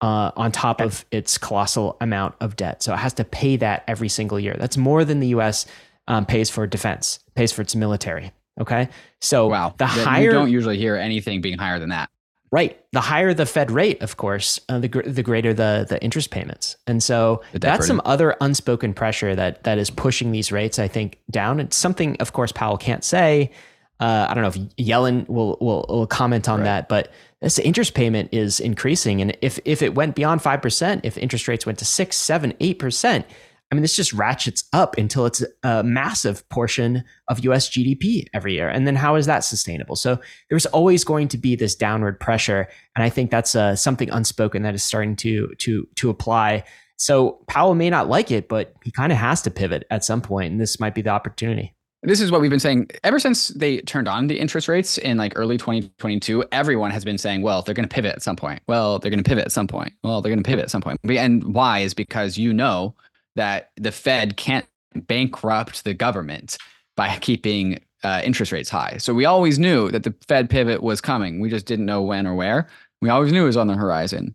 uh, 0.00 0.32
on 0.36 0.50
top 0.50 0.80
of 0.80 1.04
its 1.12 1.38
colossal 1.38 1.96
amount 2.00 2.34
of 2.40 2.56
debt. 2.56 2.82
So 2.82 2.92
it 2.92 2.98
has 2.98 3.14
to 3.14 3.24
pay 3.24 3.56
that 3.58 3.84
every 3.86 4.08
single 4.08 4.40
year. 4.40 4.56
That's 4.58 4.76
more 4.76 5.04
than 5.04 5.20
the 5.20 5.28
U.S. 5.28 5.66
Um, 6.08 6.26
pays 6.26 6.50
for 6.50 6.66
defense, 6.66 7.20
pays 7.34 7.52
for 7.52 7.62
its 7.62 7.76
military. 7.76 8.32
Okay. 8.60 8.88
So 9.20 9.48
Wow. 9.48 9.70
the 9.76 9.84
That- 9.86 9.88
higher 9.88 10.22
you 10.24 10.30
don't 10.30 10.50
usually 10.50 10.78
hear 10.78 10.96
anything 10.96 11.40
being 11.40 11.58
higher 11.58 11.78
than 11.78 11.88
that. 11.90 12.08
Right. 12.52 12.78
The 12.92 13.00
higher 13.00 13.34
the 13.34 13.46
Fed 13.46 13.72
rate, 13.72 14.00
of 14.00 14.16
course, 14.16 14.60
uh, 14.68 14.78
the 14.78 14.86
gr- 14.86 15.02
the 15.02 15.24
greater 15.24 15.52
the 15.52 15.86
the 15.88 16.00
interest 16.00 16.30
payments, 16.30 16.76
and 16.86 17.02
so 17.02 17.42
that's 17.52 17.84
some 17.88 18.00
other 18.04 18.36
unspoken 18.40 18.94
pressure 18.94 19.34
that 19.34 19.64
that 19.64 19.76
is 19.78 19.90
pushing 19.90 20.30
these 20.30 20.52
rates, 20.52 20.78
I 20.78 20.86
think, 20.86 21.18
down. 21.28 21.58
It's 21.58 21.76
something, 21.76 22.16
of 22.20 22.32
course, 22.32 22.52
Powell 22.52 22.76
can't 22.76 23.02
say. 23.02 23.50
Uh, 23.98 24.26
I 24.30 24.34
don't 24.34 24.42
know 24.42 24.48
if 24.50 24.58
Yellen 24.76 25.28
will 25.28 25.56
will, 25.60 25.84
will 25.88 26.06
comment 26.06 26.48
on 26.48 26.60
Right. 26.60 26.64
that, 26.66 26.88
but 26.88 27.10
this 27.40 27.58
interest 27.58 27.94
payment 27.94 28.28
is 28.30 28.60
increasing, 28.60 29.20
and 29.20 29.36
if 29.42 29.58
if 29.64 29.82
it 29.82 29.96
went 29.96 30.14
beyond 30.14 30.40
five 30.40 30.62
percent, 30.62 31.00
if 31.04 31.18
interest 31.18 31.48
rates 31.48 31.66
went 31.66 31.78
to 31.80 31.84
six, 31.84 32.16
seven, 32.16 32.54
eight 32.60 32.78
percent, 32.78 33.26
I 33.70 33.74
mean, 33.74 33.82
this 33.82 33.96
just 33.96 34.12
ratchets 34.12 34.64
up 34.72 34.96
until 34.98 35.26
it's 35.26 35.42
a 35.62 35.82
massive 35.82 36.48
portion 36.48 37.02
of 37.28 37.44
US 37.44 37.68
GDP 37.68 38.26
every 38.32 38.54
year. 38.54 38.68
And 38.68 38.86
then 38.86 38.94
how 38.94 39.16
is 39.16 39.26
that 39.26 39.40
sustainable? 39.40 39.96
So 39.96 40.18
there's 40.48 40.66
always 40.66 41.02
going 41.02 41.28
to 41.28 41.38
be 41.38 41.56
this 41.56 41.74
downward 41.74 42.20
pressure. 42.20 42.68
And 42.94 43.02
I 43.02 43.08
think 43.08 43.30
that's 43.30 43.54
uh, 43.54 43.74
something 43.74 44.10
unspoken 44.10 44.62
that 44.62 44.74
is 44.74 44.82
starting 44.82 45.16
to, 45.16 45.52
to, 45.58 45.88
to 45.96 46.10
apply. 46.10 46.64
So 46.96 47.44
Powell 47.48 47.74
may 47.74 47.90
not 47.90 48.08
like 48.08 48.30
it, 48.30 48.48
but 48.48 48.74
he 48.84 48.92
kind 48.92 49.10
of 49.10 49.18
has 49.18 49.42
to 49.42 49.50
pivot 49.50 49.84
at 49.90 50.04
some 50.04 50.20
point, 50.20 50.52
And 50.52 50.60
this 50.60 50.78
might 50.78 50.94
be 50.94 51.02
the 51.02 51.10
opportunity. 51.10 51.74
This 52.06 52.20
is 52.20 52.30
what 52.30 52.42
we've 52.42 52.50
been 52.50 52.60
saying 52.60 52.90
ever 53.02 53.18
since 53.18 53.48
they 53.48 53.78
turned 53.78 54.08
on 54.08 54.26
the 54.26 54.38
interest 54.38 54.68
rates 54.68 54.98
in 54.98 55.16
like 55.16 55.32
early 55.36 55.56
2022. 55.56 56.44
Everyone 56.52 56.90
has 56.90 57.02
been 57.02 57.16
saying, 57.16 57.40
well, 57.40 57.62
they're 57.62 57.74
going 57.74 57.88
to 57.88 57.92
pivot 57.92 58.12
at 58.12 58.22
some 58.22 58.36
point. 58.36 58.60
Well, 58.68 58.98
they're 58.98 59.10
going 59.10 59.22
to 59.22 59.28
pivot 59.28 59.46
at 59.46 59.52
some 59.52 59.66
point. 59.66 59.94
Well, 60.02 60.20
they're 60.20 60.30
going 60.30 60.42
to 60.42 60.46
pivot 60.46 60.64
at 60.64 60.70
some 60.70 60.82
point. 60.82 61.00
And 61.08 61.54
why 61.54 61.78
is 61.78 61.94
because 61.94 62.36
you 62.36 62.52
know 62.52 62.94
that 63.36 63.70
the 63.76 63.92
Fed 63.92 64.36
can't 64.36 64.66
bankrupt 64.94 65.84
the 65.84 65.94
government 65.94 66.56
by 66.96 67.16
keeping 67.18 67.80
uh, 68.02 68.20
interest 68.24 68.52
rates 68.52 68.70
high. 68.70 68.96
So 68.98 69.14
we 69.14 69.24
always 69.24 69.58
knew 69.58 69.90
that 69.90 70.02
the 70.04 70.14
Fed 70.28 70.50
pivot 70.50 70.82
was 70.82 71.00
coming. 71.00 71.40
We 71.40 71.48
just 71.50 71.66
didn't 71.66 71.86
know 71.86 72.02
when 72.02 72.26
or 72.26 72.34
where. 72.34 72.68
We 73.00 73.08
always 73.08 73.32
knew 73.32 73.42
it 73.44 73.46
was 73.46 73.56
on 73.56 73.66
the 73.66 73.74
horizon. 73.74 74.34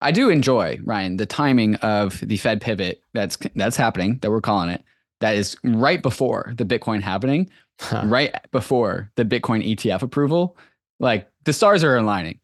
I 0.00 0.10
do 0.10 0.30
enjoy 0.30 0.80
Ryan 0.82 1.16
the 1.16 1.26
timing 1.26 1.76
of 1.76 2.18
the 2.26 2.36
Fed 2.36 2.60
pivot 2.60 3.02
that's 3.14 3.36
that's 3.54 3.76
happening 3.76 4.18
that 4.22 4.30
we're 4.30 4.40
calling 4.40 4.70
it. 4.70 4.82
That 5.20 5.36
is 5.36 5.56
right 5.62 6.02
before 6.02 6.52
the 6.56 6.64
Bitcoin 6.64 7.00
happening, 7.02 7.48
Huh. 7.80 8.02
right 8.06 8.34
before 8.50 9.10
the 9.16 9.24
Bitcoin 9.24 9.64
ETF 9.76 10.02
approval. 10.02 10.56
Like 10.98 11.30
the 11.44 11.52
stars 11.52 11.84
are 11.84 11.96
aligning 11.96 12.40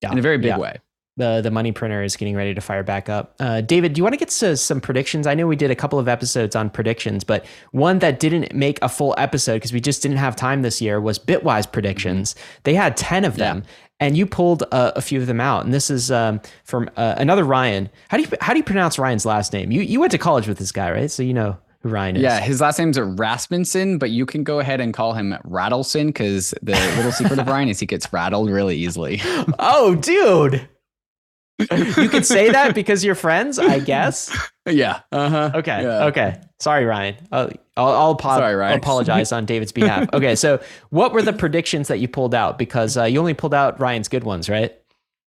Yeah. 0.00 0.12
in 0.12 0.18
a 0.18 0.22
very 0.22 0.38
big 0.38 0.46
Yeah. 0.48 0.58
way. 0.58 0.76
The 1.16 1.40
the 1.42 1.50
money 1.50 1.72
printer 1.72 2.02
is 2.02 2.16
getting 2.16 2.34
ready 2.34 2.54
to 2.54 2.60
fire 2.60 2.82
back 2.82 3.08
up. 3.08 3.34
Uh, 3.38 3.60
David, 3.60 3.92
do 3.92 3.98
you 3.98 4.02
want 4.02 4.14
to 4.14 4.18
get 4.18 4.28
to 4.30 4.56
some 4.56 4.80
predictions? 4.80 5.26
I 5.26 5.34
know 5.34 5.46
we 5.46 5.56
did 5.56 5.70
a 5.70 5.74
couple 5.74 5.98
of 5.98 6.08
episodes 6.08 6.56
on 6.56 6.70
predictions, 6.70 7.22
but 7.24 7.44
one 7.72 7.98
that 7.98 8.18
didn't 8.18 8.54
make 8.54 8.78
a 8.82 8.88
full 8.88 9.14
episode 9.18 9.54
because 9.54 9.72
we 9.72 9.80
just 9.80 10.02
didn't 10.02 10.16
have 10.16 10.36
time 10.36 10.62
this 10.62 10.80
year 10.80 11.00
was 11.00 11.18
Bitwise 11.18 11.70
predictions. 11.70 12.34
They 12.64 12.74
had 12.74 12.96
ten 12.96 13.24
of 13.24 13.36
them, 13.36 13.62
and 14.00 14.16
you 14.16 14.26
pulled 14.26 14.64
uh, 14.72 14.92
a 14.96 15.02
few 15.02 15.20
of 15.20 15.26
them 15.26 15.40
out. 15.40 15.64
And 15.64 15.74
this 15.74 15.90
is 15.90 16.10
um, 16.10 16.40
from 16.64 16.90
uh, 16.96 17.14
another 17.18 17.44
Ryan. 17.44 17.90
How 18.08 18.16
do 18.16 18.22
you 18.22 18.28
how 18.40 18.54
do 18.54 18.58
you 18.58 18.64
pronounce 18.64 18.98
Ryan's 18.98 19.26
last 19.26 19.52
name? 19.52 19.70
You 19.70 19.82
you 19.82 20.00
went 20.00 20.12
to 20.12 20.18
college 20.18 20.48
with 20.48 20.58
this 20.58 20.72
guy, 20.72 20.90
right? 20.90 21.10
So 21.10 21.22
you 21.22 21.34
know 21.34 21.58
who 21.82 21.90
Ryan 21.90 22.16
is. 22.16 22.22
Yeah, 22.22 22.40
his 22.40 22.60
last 22.60 22.78
name's 22.78 22.98
Rasmussen, 22.98 23.98
but 23.98 24.10
you 24.10 24.24
can 24.24 24.44
go 24.44 24.60
ahead 24.60 24.80
and 24.80 24.94
call 24.94 25.12
him 25.12 25.34
Rattleson 25.44 26.06
because 26.06 26.54
the 26.62 26.72
little 26.96 27.12
secret 27.12 27.38
of 27.38 27.46
Ryan 27.48 27.68
is 27.68 27.80
he 27.80 27.86
gets 27.86 28.12
rattled 28.12 28.50
really 28.50 28.76
easily. 28.76 29.20
Oh, 29.58 29.94
dude. 29.96 30.68
You 31.70 32.08
could 32.08 32.26
say 32.26 32.50
that 32.50 32.74
because 32.74 33.04
you're 33.04 33.14
friends, 33.14 33.58
I 33.58 33.78
guess. 33.78 34.36
yeah. 34.68 35.00
Uh 35.12 35.28
huh. 35.28 35.50
Okay. 35.54 35.82
Yeah. 35.82 36.04
Okay. 36.06 36.40
Sorry, 36.60 36.84
Ryan. 36.84 37.16
I'll, 37.32 37.50
I'll, 37.76 38.18
Sorry, 38.18 38.54
Ryan. 38.54 38.78
Apologize 38.78 39.32
on 39.32 39.46
David's 39.46 39.72
behalf. 39.72 40.08
Okay. 40.12 40.36
So, 40.36 40.60
what 40.90 41.12
were 41.12 41.22
the 41.22 41.32
predictions 41.32 41.88
that 41.88 41.98
you 41.98 42.06
pulled 42.08 42.34
out? 42.34 42.58
Because 42.58 42.96
uh, 42.96 43.04
you 43.04 43.18
only 43.18 43.34
pulled 43.34 43.54
out 43.54 43.80
Ryan's 43.80 44.08
good 44.08 44.24
ones, 44.24 44.48
right? 44.48 44.72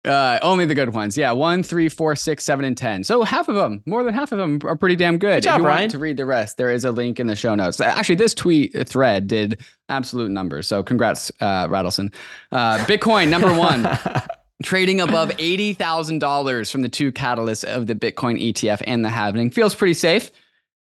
Uh, 0.03 0.39
only 0.41 0.65
the 0.65 0.73
good 0.73 0.93
ones. 0.95 1.15
Yeah, 1.15 1.31
one, 1.31 1.61
three, 1.61 1.87
four, 1.87 2.15
six, 2.15 2.43
seven, 2.43 2.65
and 2.65 2.75
ten. 2.75 3.03
So 3.03 3.21
half 3.23 3.47
of 3.47 3.55
them, 3.55 3.83
more 3.85 4.03
than 4.03 4.13
half 4.15 4.31
of 4.31 4.39
them, 4.39 4.59
are 4.63 4.75
pretty 4.75 4.95
damn 4.95 5.19
good. 5.19 5.37
Good 5.37 5.43
job, 5.43 5.59
if 5.59 5.61
you 5.61 5.67
Ryan. 5.67 5.81
want 5.83 5.91
to 5.91 5.99
read 5.99 6.17
the 6.17 6.25
rest, 6.25 6.57
there 6.57 6.71
is 6.71 6.83
a 6.85 6.91
link 6.91 7.19
in 7.19 7.27
the 7.27 7.35
show 7.35 7.53
notes. 7.53 7.79
Actually, 7.79 8.15
this 8.15 8.33
tweet 8.33 8.87
thread 8.89 9.27
did 9.27 9.61
absolute 9.89 10.31
numbers. 10.31 10.67
So 10.67 10.81
congrats, 10.81 11.31
uh, 11.39 11.67
Rattleson. 11.67 12.13
Uh, 12.51 12.79
Bitcoin 12.85 13.29
number 13.29 13.53
one. 13.53 13.83
trading 14.61 15.01
above 15.01 15.29
$80,000 15.31 16.71
from 16.71 16.81
the 16.81 16.89
two 16.89 17.11
catalysts 17.11 17.63
of 17.63 17.87
the 17.87 17.95
Bitcoin 17.95 18.41
ETF 18.41 18.81
and 18.85 19.03
the 19.03 19.09
halving. 19.09 19.51
Feels 19.51 19.75
pretty 19.75 19.93
safe, 19.93 20.31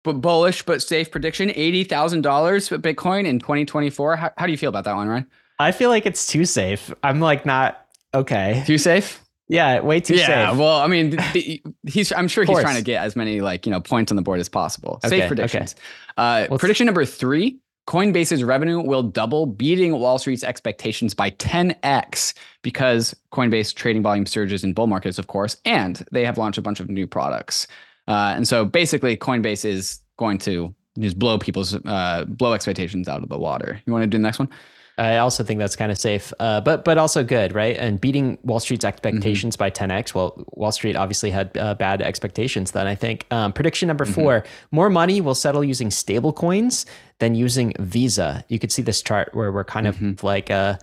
but 0.04 0.14
bullish, 0.14 0.62
but 0.62 0.82
safe 0.82 1.10
prediction. 1.10 1.48
$80,000 1.50 2.68
for 2.68 2.78
Bitcoin 2.78 3.26
in 3.26 3.38
2024. 3.38 4.16
How, 4.16 4.30
how 4.36 4.46
do 4.46 4.52
you 4.52 4.58
feel 4.58 4.68
about 4.68 4.84
that 4.84 4.96
one, 4.96 5.08
Ryan? 5.08 5.26
I 5.58 5.72
feel 5.72 5.90
like 5.90 6.06
it's 6.06 6.26
too 6.26 6.44
safe. 6.44 6.92
I'm 7.02 7.20
like 7.20 7.44
not 7.44 7.84
okay. 8.14 8.62
Too 8.66 8.78
safe? 8.78 9.22
Yeah, 9.48 9.80
way 9.80 10.00
too 10.00 10.14
yeah. 10.14 10.26
safe. 10.26 10.28
Yeah, 10.28 10.52
well, 10.52 10.76
I 10.80 10.86
mean, 10.86 11.12
th- 11.12 11.32
th- 11.32 11.62
he's, 11.88 12.12
I'm 12.12 12.28
sure 12.28 12.44
he's 12.44 12.60
trying 12.60 12.76
to 12.76 12.82
get 12.82 13.02
as 13.02 13.16
many 13.16 13.40
like, 13.40 13.66
you 13.66 13.72
know, 13.72 13.80
points 13.80 14.12
on 14.12 14.16
the 14.16 14.22
board 14.22 14.40
as 14.40 14.48
possible. 14.48 15.00
Okay, 15.04 15.08
Safe 15.08 15.20
okay. 15.20 15.28
predictions. 15.28 15.74
Uh, 16.16 16.46
Let's- 16.50 16.60
prediction 16.60 16.86
number 16.86 17.04
three. 17.04 17.58
Coinbase's 17.88 18.44
revenue 18.44 18.80
will 18.80 19.02
double, 19.02 19.46
beating 19.46 19.98
Wall 19.98 20.18
Street's 20.18 20.44
expectations 20.44 21.14
by 21.14 21.30
10x 21.30 22.34
because 22.60 23.16
Coinbase 23.32 23.74
trading 23.74 24.02
volume 24.02 24.26
surges 24.26 24.62
in 24.62 24.74
bull 24.74 24.86
markets, 24.86 25.18
of 25.18 25.26
course, 25.26 25.56
and 25.64 26.04
they 26.12 26.22
have 26.22 26.36
launched 26.36 26.58
a 26.58 26.62
bunch 26.62 26.80
of 26.80 26.90
new 26.90 27.06
products. 27.06 27.66
Uh, 28.06 28.34
and 28.36 28.46
so 28.46 28.66
basically, 28.66 29.16
Coinbase 29.16 29.64
is 29.64 30.02
going 30.18 30.36
to 30.36 30.74
just 30.98 31.18
blow 31.18 31.38
people's 31.38 31.74
uh, 31.86 32.26
blow 32.28 32.52
expectations 32.52 33.08
out 33.08 33.22
of 33.22 33.30
the 33.30 33.38
water. 33.38 33.80
You 33.86 33.92
want 33.94 34.02
to 34.02 34.06
do 34.06 34.18
the 34.18 34.22
next 34.22 34.38
one? 34.38 34.50
I 34.98 35.18
also 35.18 35.44
think 35.44 35.60
that's 35.60 35.76
kind 35.76 35.92
of 35.92 35.96
safe, 35.96 36.32
uh, 36.40 36.60
but 36.60 36.84
but 36.84 36.98
also 36.98 37.22
good, 37.22 37.54
right? 37.54 37.76
And 37.76 38.00
beating 38.00 38.36
Wall 38.42 38.58
Street's 38.58 38.84
expectations 38.84 39.56
by 39.56 39.70
10x. 39.70 40.12
Well, 40.12 40.44
Wall 40.54 40.72
Street 40.72 40.96
obviously 40.96 41.30
had 41.30 41.56
uh, 41.56 41.74
bad 41.74 42.02
expectations. 42.02 42.72
Then 42.72 42.88
I 42.88 42.96
think 42.96 43.24
um, 43.30 43.52
prediction 43.52 43.86
number 43.86 44.04
four: 44.04 44.44
more 44.72 44.90
money 44.90 45.20
will 45.20 45.36
settle 45.36 45.62
using 45.62 45.92
stable 45.92 46.32
coins 46.32 46.84
than 47.20 47.34
using 47.34 47.72
Visa. 47.78 48.44
You 48.48 48.58
could 48.58 48.72
see 48.72 48.82
this 48.82 49.02
chart 49.02 49.30
where 49.34 49.52
we're 49.52 49.64
kind 49.64 49.86
of 49.86 50.22
like 50.22 50.50
uh, 50.50 50.78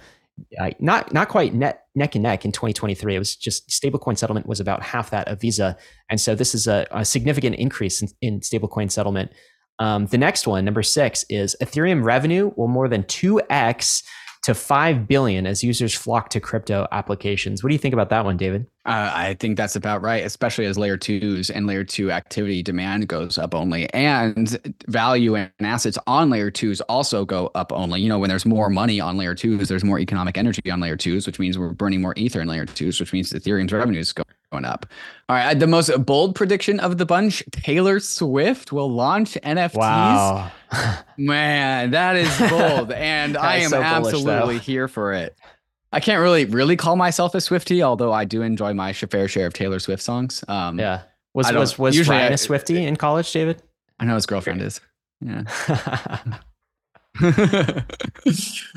not 0.79 1.13
not 1.13 1.29
quite 1.29 1.53
net, 1.53 1.85
neck 1.95 2.15
and 2.15 2.23
neck 2.23 2.45
in 2.45 2.51
2023. 2.51 3.15
It 3.15 3.19
was 3.19 3.35
just 3.35 3.69
stablecoin 3.69 4.17
settlement 4.17 4.47
was 4.47 4.59
about 4.59 4.83
half 4.83 5.09
that 5.11 5.27
of 5.27 5.41
Visa, 5.41 5.77
and 6.09 6.19
so 6.19 6.35
this 6.35 6.53
is 6.53 6.67
a, 6.67 6.87
a 6.91 7.05
significant 7.05 7.55
increase 7.55 8.01
in, 8.01 8.09
in 8.21 8.39
stablecoin 8.41 8.91
settlement. 8.91 9.31
Um, 9.79 10.05
the 10.07 10.17
next 10.17 10.47
one, 10.47 10.63
number 10.63 10.83
six, 10.83 11.25
is 11.29 11.55
Ethereum 11.61 12.03
revenue 12.03 12.51
will 12.55 12.69
more 12.69 12.87
than 12.87 13.03
2x 13.03 14.03
to 14.43 14.53
5 14.53 15.07
billion 15.07 15.45
as 15.45 15.63
users 15.63 15.93
flock 15.93 16.29
to 16.29 16.39
crypto 16.39 16.87
applications. 16.91 17.63
What 17.63 17.69
do 17.69 17.73
you 17.73 17.79
think 17.79 17.93
about 17.93 18.09
that 18.09 18.23
one, 18.23 18.37
David? 18.37 18.67
Uh, 18.85 19.11
I 19.15 19.33
think 19.39 19.57
that's 19.57 19.75
about 19.75 20.03
right, 20.03 20.23
especially 20.23 20.67
as 20.67 20.77
layer 20.77 20.95
twos 20.95 21.49
and 21.49 21.65
layer 21.65 21.83
two 21.83 22.11
activity 22.11 22.61
demand 22.61 23.07
goes 23.07 23.39
up 23.39 23.55
only, 23.55 23.91
and 23.93 24.75
value 24.87 25.35
and 25.35 25.49
assets 25.59 25.97
on 26.05 26.29
layer 26.29 26.51
twos 26.51 26.81
also 26.81 27.25
go 27.25 27.49
up 27.55 27.71
only. 27.71 28.01
You 28.01 28.09
know, 28.09 28.19
when 28.19 28.29
there's 28.29 28.45
more 28.45 28.69
money 28.69 28.99
on 28.99 29.17
layer 29.17 29.33
twos, 29.33 29.69
there's 29.69 29.83
more 29.83 29.97
economic 29.97 30.37
energy 30.37 30.69
on 30.69 30.81
layer 30.81 30.95
twos, 30.95 31.25
which 31.25 31.39
means 31.39 31.57
we're 31.57 31.69
burning 31.69 31.99
more 31.99 32.13
ether 32.15 32.41
in 32.41 32.47
layer 32.47 32.67
twos, 32.67 32.99
which 32.99 33.11
means 33.11 33.33
Ethereum's 33.33 33.73
revenue 33.73 33.99
is 33.99 34.13
go- 34.13 34.23
going 34.51 34.65
up. 34.65 34.85
All 35.29 35.35
right, 35.35 35.57
the 35.57 35.65
most 35.65 36.05
bold 36.05 36.35
prediction 36.35 36.79
of 36.79 36.99
the 36.99 37.07
bunch: 37.07 37.41
Taylor 37.51 37.99
Swift 37.99 38.71
will 38.71 38.91
launch 38.91 39.33
NFTs. 39.43 39.73
Wow, 39.73 40.51
Man, 41.17 41.89
that 41.89 42.15
is 42.17 42.37
bold, 42.51 42.91
and 42.91 43.35
I 43.35 43.57
am 43.57 43.69
so 43.71 43.81
bullish, 43.81 44.13
absolutely 44.13 44.59
here 44.59 44.87
for 44.87 45.11
it. 45.13 45.35
I 45.95 46.01
can't 46.01 46.21
really 46.21 46.43
really 46.43 46.75
call 46.75 46.97
myself 46.97 47.33
a 47.35 47.41
Swifty, 47.41 47.81
although 47.81 48.11
I 48.11 48.25
do 48.25 48.41
enjoy 48.41 48.73
my 48.73 48.91
fair 48.91 49.29
share 49.29 49.47
of 49.47 49.53
Taylor 49.53 49.79
Swift 49.79 50.03
songs. 50.03 50.43
Um, 50.49 50.77
yeah. 50.77 51.03
Was 51.33 51.51
was 51.53 51.79
was 51.79 51.95
usually 51.95 52.17
Ryan 52.17 52.31
I- 52.33 52.35
a 52.35 52.37
Swifty 52.37 52.85
in 52.85 52.97
college, 52.97 53.31
David? 53.31 53.63
I 53.99 54.05
know 54.05 54.15
his 54.15 54.25
girlfriend 54.25 54.61
is. 54.61 54.81
Yeah. 55.21 55.43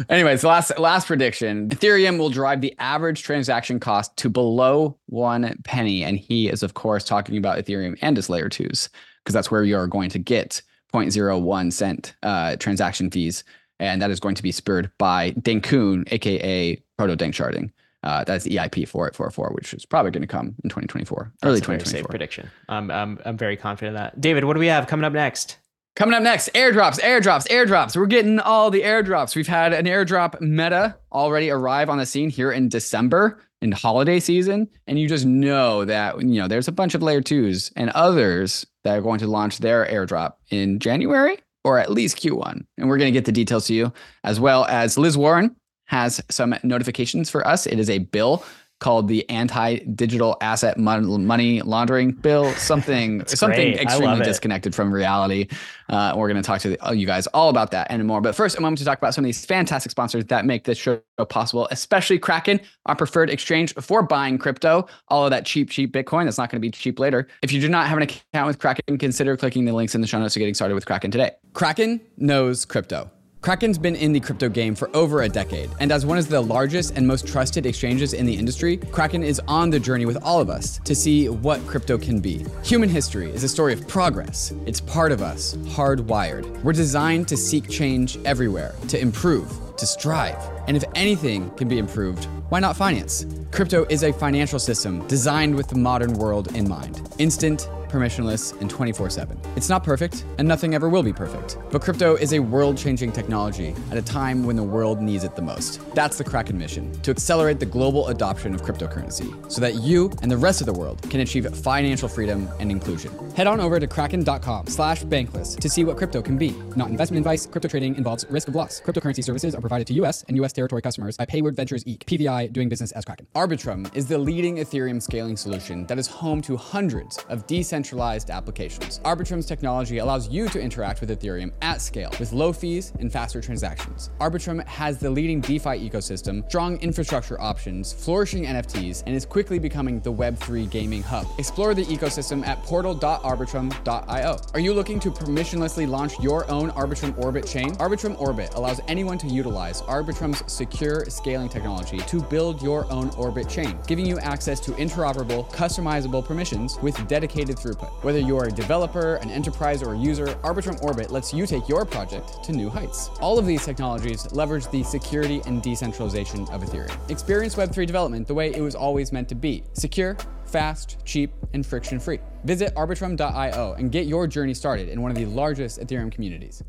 Anyways, 0.09 0.44
last 0.44 0.78
last 0.78 1.09
prediction: 1.09 1.68
Ethereum 1.70 2.18
will 2.18 2.31
drive 2.31 2.61
the 2.61 2.72
average 2.78 3.24
transaction 3.24 3.81
cost 3.81 4.16
to 4.18 4.31
below 4.31 4.96
one 5.07 5.59
penny, 5.64 6.04
and 6.04 6.18
he 6.18 6.48
is 6.48 6.62
of 6.62 6.74
course 6.74 7.02
talking 7.02 7.37
about 7.37 7.59
Ethereum 7.59 7.98
and 8.00 8.16
its 8.16 8.28
layer 8.28 8.48
twos 8.48 8.88
because 9.24 9.35
that's 9.35 9.50
where 9.50 9.64
you 9.64 9.76
are 9.76 9.88
going 9.88 10.09
to 10.11 10.20
get 10.20 10.62
0.01 10.94 11.72
cent 11.72 12.14
uh, 12.22 12.54
transaction 12.57 13.11
fees, 13.11 13.42
and 13.81 14.00
that 14.00 14.12
is 14.12 14.20
going 14.20 14.37
to 14.37 14.42
be 14.42 14.52
spurred 14.52 14.92
by 14.98 15.33
Dencun, 15.33 16.11
aka 16.12 16.81
Proto 16.98 17.16
Danksharding. 17.16 17.70
Uh, 18.02 18.22
that's 18.24 18.46
EIP 18.46 18.87
4844, 18.87 19.50
which 19.54 19.74
is 19.74 19.84
probably 19.84 20.11
going 20.11 20.22
to 20.22 20.28
come 20.28 20.54
in 20.62 20.68
2024, 20.70 21.32
early 21.42 21.54
That's 21.61 21.66
a 21.66 21.66
very 21.66 21.78
safe 21.80 21.87
2024. 22.04 22.08
prediction. 22.08 22.50
I'm, 22.68 22.90
I'm 22.90 23.18
I'm 23.24 23.37
very 23.37 23.56
confident 23.56 23.96
of 23.96 24.00
that. 24.02 24.20
David, 24.20 24.44
what 24.44 24.54
do 24.54 24.61
we 24.61 24.68
have 24.68 24.87
coming 24.87 25.04
up 25.04 25.12
next? 25.12 25.58
Coming 25.96 26.14
up 26.14 26.22
next, 26.22 26.52
airdrops, 26.52 27.00
airdrops, 27.00 27.48
airdrops. 27.48 27.96
We're 27.96 28.06
getting 28.06 28.38
all 28.38 28.70
the 28.70 28.82
airdrops. 28.82 29.34
We've 29.34 29.48
had 29.48 29.72
an 29.72 29.87
airdrop 29.87 30.40
meta 30.40 30.96
already 31.11 31.50
arrive 31.50 31.90
on 31.90 31.98
the 31.98 32.06
scene 32.06 32.30
here 32.30 32.52
in 32.52 32.68
December 32.68 33.40
in 33.61 33.72
holiday 33.72 34.20
season. 34.20 34.68
And 34.87 34.96
you 35.00 35.08
just 35.08 35.26
know 35.26 35.84
that, 35.84 36.20
you 36.20 36.40
know, 36.40 36.46
there's 36.46 36.68
a 36.68 36.72
bunch 36.72 36.94
of 36.94 37.02
layer 37.02 37.20
twos 37.20 37.72
and 37.74 37.90
others 37.90 38.64
that 38.84 38.96
are 38.96 39.02
going 39.02 39.18
to 39.18 39.26
launch 39.26 39.58
their 39.58 39.84
airdrop 39.87 40.34
in 40.50 40.78
January 40.78 41.37
or 41.64 41.80
at 41.80 41.90
least 41.90 42.18
Q1. 42.18 42.64
And 42.78 42.88
we're 42.88 42.98
going 42.98 43.12
to 43.12 43.18
get 43.18 43.24
the 43.24 43.32
details 43.32 43.66
to 43.66 43.74
you, 43.74 43.92
as 44.22 44.38
well 44.38 44.66
as 44.66 44.96
Liz 44.96 45.18
Warren 45.18 45.56
has 45.88 46.22
some 46.31 46.55
notifications 46.62 47.29
for 47.29 47.46
us. 47.46 47.66
It 47.66 47.79
is 47.79 47.90
a 47.90 47.98
bill 47.98 48.44
called 48.79 49.09
the 49.09 49.29
anti-digital 49.29 50.37
asset 50.40 50.79
money 50.79 51.62
laundering 51.62 52.12
bill. 52.12 52.53
Something 52.68 53.24
something 53.27 53.72
great. 53.72 53.81
extremely 53.81 54.24
disconnected 54.24 54.74
from 54.74 54.92
reality. 54.92 55.48
Uh, 55.88 56.12
we're 56.16 56.29
going 56.29 56.40
to 56.40 56.46
talk 56.46 56.61
to 56.61 56.77
the, 56.77 56.94
you 56.94 57.07
guys 57.07 57.27
all 57.29 57.48
about 57.48 57.70
that 57.70 57.87
and 57.90 58.05
more. 58.07 58.20
But 58.20 58.35
first 58.35 58.57
a 58.57 58.61
moment 58.61 58.79
to 58.79 58.85
talk 58.85 58.98
about 58.98 59.14
some 59.14 59.24
of 59.24 59.27
these 59.27 59.44
fantastic 59.44 59.90
sponsors 59.90 60.24
that 60.27 60.44
make 60.44 60.64
this 60.64 60.79
show 60.79 61.01
possible 61.29 61.66
especially 61.70 62.18
kraken 62.18 62.61
our 62.87 62.94
preferred 62.94 63.31
exchange 63.31 63.74
for 63.74 64.03
buying 64.03 64.38
crypto. 64.38 64.87
All 65.09 65.24
of 65.24 65.31
that 65.31 65.46
cheap 65.46 65.70
cheap 65.70 65.92
bitcoin 65.92 66.24
that's 66.24 66.38
not 66.38 66.51
going 66.51 66.61
to 66.61 66.66
be 66.66 66.70
cheap 66.70 66.98
later. 66.98 67.27
If 67.42 67.53
you 67.53 67.61
do 67.61 67.68
not 67.68 67.87
have 67.88 67.96
an 67.96 68.05
account 68.05 68.46
with 68.46 68.59
kraken 68.59 68.98
consider 68.98 69.37
clicking 69.37 69.64
the 69.64 69.72
links 69.72 69.94
in 69.94 70.01
the 70.01 70.07
show 70.07 70.18
notes 70.18 70.35
to 70.35 70.40
getting 70.40 70.55
started 70.55 70.74
with 70.74 70.87
kraken 70.87 71.11
today. 71.11 71.33
Kraken 71.55 72.01
knows 72.16 72.64
crypto 72.64 73.11
Kraken's 73.40 73.79
been 73.79 73.94
in 73.94 74.12
the 74.12 74.18
crypto 74.18 74.48
game 74.48 74.74
for 74.74 74.94
over 74.96 75.22
a 75.22 75.29
decade, 75.29 75.70
and 75.79 75.92
as 75.92 76.05
one 76.05 76.18
of 76.18 76.29
the 76.29 76.40
largest 76.40 76.96
and 76.96 77.07
most 77.07 77.27
trusted 77.27 77.66
exchanges 77.66 78.12
in 78.12 78.27
the 78.27 78.35
industry, 78.35 78.77
Kraken 78.77 79.22
is 79.22 79.40
on 79.46 79.70
the 79.70 79.79
journey 79.79 80.07
with 80.07 80.20
all 80.24 80.40
of 80.40 80.51
us 80.51 80.81
to 80.81 80.94
see 80.94 81.29
what 81.29 81.64
crypto 81.66 81.96
can 81.96 82.18
be. 82.18 82.44
Human 82.64 82.88
history 82.88 83.31
is 83.31 83.44
a 83.44 83.48
story 83.48 83.72
of 83.72 83.87
progress. 83.87 84.53
It's 84.66 84.81
part 84.81 85.12
of 85.12 85.22
us, 85.22 85.55
hardwired. 85.68 86.62
We're 86.64 86.72
designed 86.72 87.29
to 87.29 87.37
seek 87.37 87.68
change 87.68 88.18
everywhere, 88.24 88.74
to 88.88 89.01
improve, 89.01 89.48
to 89.77 89.87
strive. 89.87 90.57
And 90.68 90.76
if 90.76 90.85
anything 90.94 91.50
can 91.57 91.66
be 91.66 91.78
improved, 91.78 92.26
why 92.50 92.61
not 92.61 92.76
finance? 92.76 93.26
Crypto 93.50 93.87
is 93.87 94.04
a 94.04 94.12
financial 94.12 94.59
system 94.59 95.04
designed 95.09 95.54
with 95.54 95.68
the 95.68 95.78
modern 95.78 96.12
world 96.12 96.54
in 96.54 96.68
mind. 96.68 97.00
Instant, 97.18 97.68
permissionless, 97.88 98.59
and 98.61 98.70
24 98.70 99.11
7. 99.11 99.40
It's 99.57 99.68
not 99.68 99.83
perfect, 99.83 100.24
and 100.38 100.46
nothing 100.46 100.74
ever 100.74 100.88
will 100.88 101.02
be 101.02 101.12
perfect. 101.12 101.59
But 101.70 101.83
crypto 101.83 102.14
is 102.16 102.33
a 102.33 102.38
world 102.38 102.76
changing 102.76 103.12
technology 103.12 103.74
at 103.90 103.96
a 103.96 104.02
time 104.02 104.44
when 104.44 104.57
the 104.57 104.62
world 104.62 105.00
needs 105.00 105.24
it 105.24 105.35
the 105.37 105.42
most. 105.42 105.81
That's 105.94 106.18
the 106.18 106.24
Kraken 106.24 106.59
mission 106.59 106.92
to 107.02 107.11
accelerate 107.11 107.61
the 107.61 107.66
global 107.66 108.09
adoption 108.09 108.54
of 108.54 108.62
cryptocurrency 108.62 109.50
so 109.50 109.61
that 109.61 109.76
you 109.76 110.12
and 110.22 110.31
the 110.31 110.37
rest 110.37 110.61
of 110.61 110.66
the 110.66 110.72
world 110.72 111.02
can 111.11 111.20
achieve 111.20 111.48
financial 111.57 112.09
freedom 112.09 112.48
and 112.61 112.70
inclusion. 112.70 113.12
Head 113.35 113.46
on 113.46 113.61
over 113.61 113.81
to 113.81 113.87
kraken.com 113.87 114.66
slash 114.66 115.04
bankless 115.04 115.59
to 115.59 115.68
see 115.68 115.85
what 115.85 115.96
crypto 115.96 116.20
can 116.22 116.37
be. 116.37 116.50
Not 116.76 116.90
investment 116.90 117.18
advice, 117.20 117.46
crypto 117.46 117.68
trading 117.68 117.96
involves 117.96 118.26
risk 118.31 118.48
of 118.48 118.54
loss. 118.54 118.81
Cryptocurrency 118.81 119.24
services 119.24 119.54
are 119.54 119.61
provided 119.61 119.87
to 119.88 119.94
US 119.94 120.24
and 120.28 120.37
US 120.38 120.52
territory 120.60 120.82
customers 120.82 121.16
by 121.16 121.24
Payward 121.24 121.56
Ventures 121.56 121.84
Inc., 121.84 122.04
PVI, 122.04 122.52
doing 122.52 122.68
business 122.68 122.92
as 122.92 123.04
Kraken. 123.04 123.26
Arbitrum 123.34 123.80
is 123.94 124.06
the 124.06 124.18
leading 124.18 124.56
Ethereum 124.56 125.00
scaling 125.00 125.36
solution 125.36 125.86
that 125.86 125.98
is 125.98 126.06
home 126.06 126.42
to 126.42 126.56
hundreds 126.56 127.18
of 127.28 127.46
decentralized 127.46 127.78
decentralized 127.88 128.30
applications. 128.30 129.00
Arbitrum's 129.00 129.46
technology 129.46 129.98
allows 129.98 130.28
you 130.28 130.48
to 130.48 130.60
interact 130.60 131.00
with 131.00 131.10
Ethereum 131.10 131.52
at 131.62 131.80
scale 131.80 132.10
with 132.18 132.32
low 132.32 132.52
fees 132.52 132.92
and 133.00 133.12
faster 133.12 133.40
transactions. 133.40 134.10
Arbitrum 134.20 134.64
has 134.66 134.98
the 134.98 135.10
leading 135.10 135.40
DeFi 135.40 135.88
ecosystem, 135.88 136.48
strong 136.48 136.76
infrastructure 136.80 137.40
options, 137.40 137.92
flourishing 137.92 138.44
NFTs, 138.44 139.02
and 139.06 139.14
is 139.14 139.24
quickly 139.24 139.58
becoming 139.58 140.00
the 140.00 140.12
Web3 140.12 140.70
gaming 140.70 141.02
hub. 141.02 141.26
Explore 141.38 141.74
the 141.74 141.84
ecosystem 141.84 142.46
at 142.46 142.62
portal.arbitrum.io. 142.62 144.38
Are 144.54 144.60
you 144.60 144.74
looking 144.74 145.00
to 145.00 145.10
permissionlessly 145.10 145.88
launch 145.88 146.18
your 146.20 146.50
own 146.50 146.70
Arbitrum 146.72 147.16
Orbit 147.18 147.46
chain? 147.46 147.74
Arbitrum 147.76 148.18
Orbit 148.20 148.54
allows 148.54 148.80
anyone 148.88 149.18
to 149.18 149.26
utilize 149.26 149.82
Arbitrum's 149.82 150.38
secure 150.46 151.05
scaling 151.07 151.48
technology 151.48 151.98
to 151.98 152.20
build 152.22 152.62
your 152.62 152.90
own 152.92 153.11
Orbit 153.11 153.48
chain, 153.48 153.79
giving 153.87 154.07
you 154.07 154.18
access 154.18 154.61
to 154.61 154.72
interoperable, 154.72 155.51
customizable 155.53 156.24
permissions 156.24 156.79
with 156.83 157.07
dedicated 157.09 157.57
throughput. 157.57 157.90
Whether 158.05 158.18
you're 158.18 158.44
a 158.44 158.53
developer, 158.53 159.16
an 159.16 159.31
enterprise, 159.31 159.83
or 159.83 159.94
a 159.94 159.98
user, 159.98 160.27
Arbitrum 160.44 160.83
Orbit 160.83 161.11
lets 161.11 161.33
you 161.33 161.46
take 161.46 161.68
your 161.68 161.85
project 161.85 162.44
to 162.44 162.53
new 162.53 162.68
heights. 162.68 163.09
All 163.20 163.38
of 163.38 163.46
these 163.46 163.64
technologies 163.64 164.31
leverage 164.33 164.68
the 164.70 164.83
security 164.83 165.42
and 165.46 165.62
decentralization 165.62 166.48
of 166.51 166.62
Ethereum. 166.62 167.11
Experience 167.11 167.55
Web3 167.55 167.87
development 167.87 168.27
the 168.27 168.35
way 168.35 168.55
it 168.55 168.61
was 168.61 168.74
always 168.74 169.12
meant 169.12 169.29
to 169.29 169.35
be 169.35 169.64
secure, 169.72 170.16
fast, 170.44 170.98
cheap, 171.05 171.33
and 171.53 171.64
friction 171.64 172.01
free. 172.01 172.18
Visit 172.44 172.74
arbitrum.io 172.74 173.74
and 173.74 173.92
get 173.92 174.07
your 174.07 174.27
journey 174.27 174.55
started 174.55 174.88
in 174.88 175.03
one 175.03 175.11
of 175.11 175.16
the 175.16 175.27
largest 175.27 175.81
Ethereum 175.81 176.11
communities. 176.11 176.62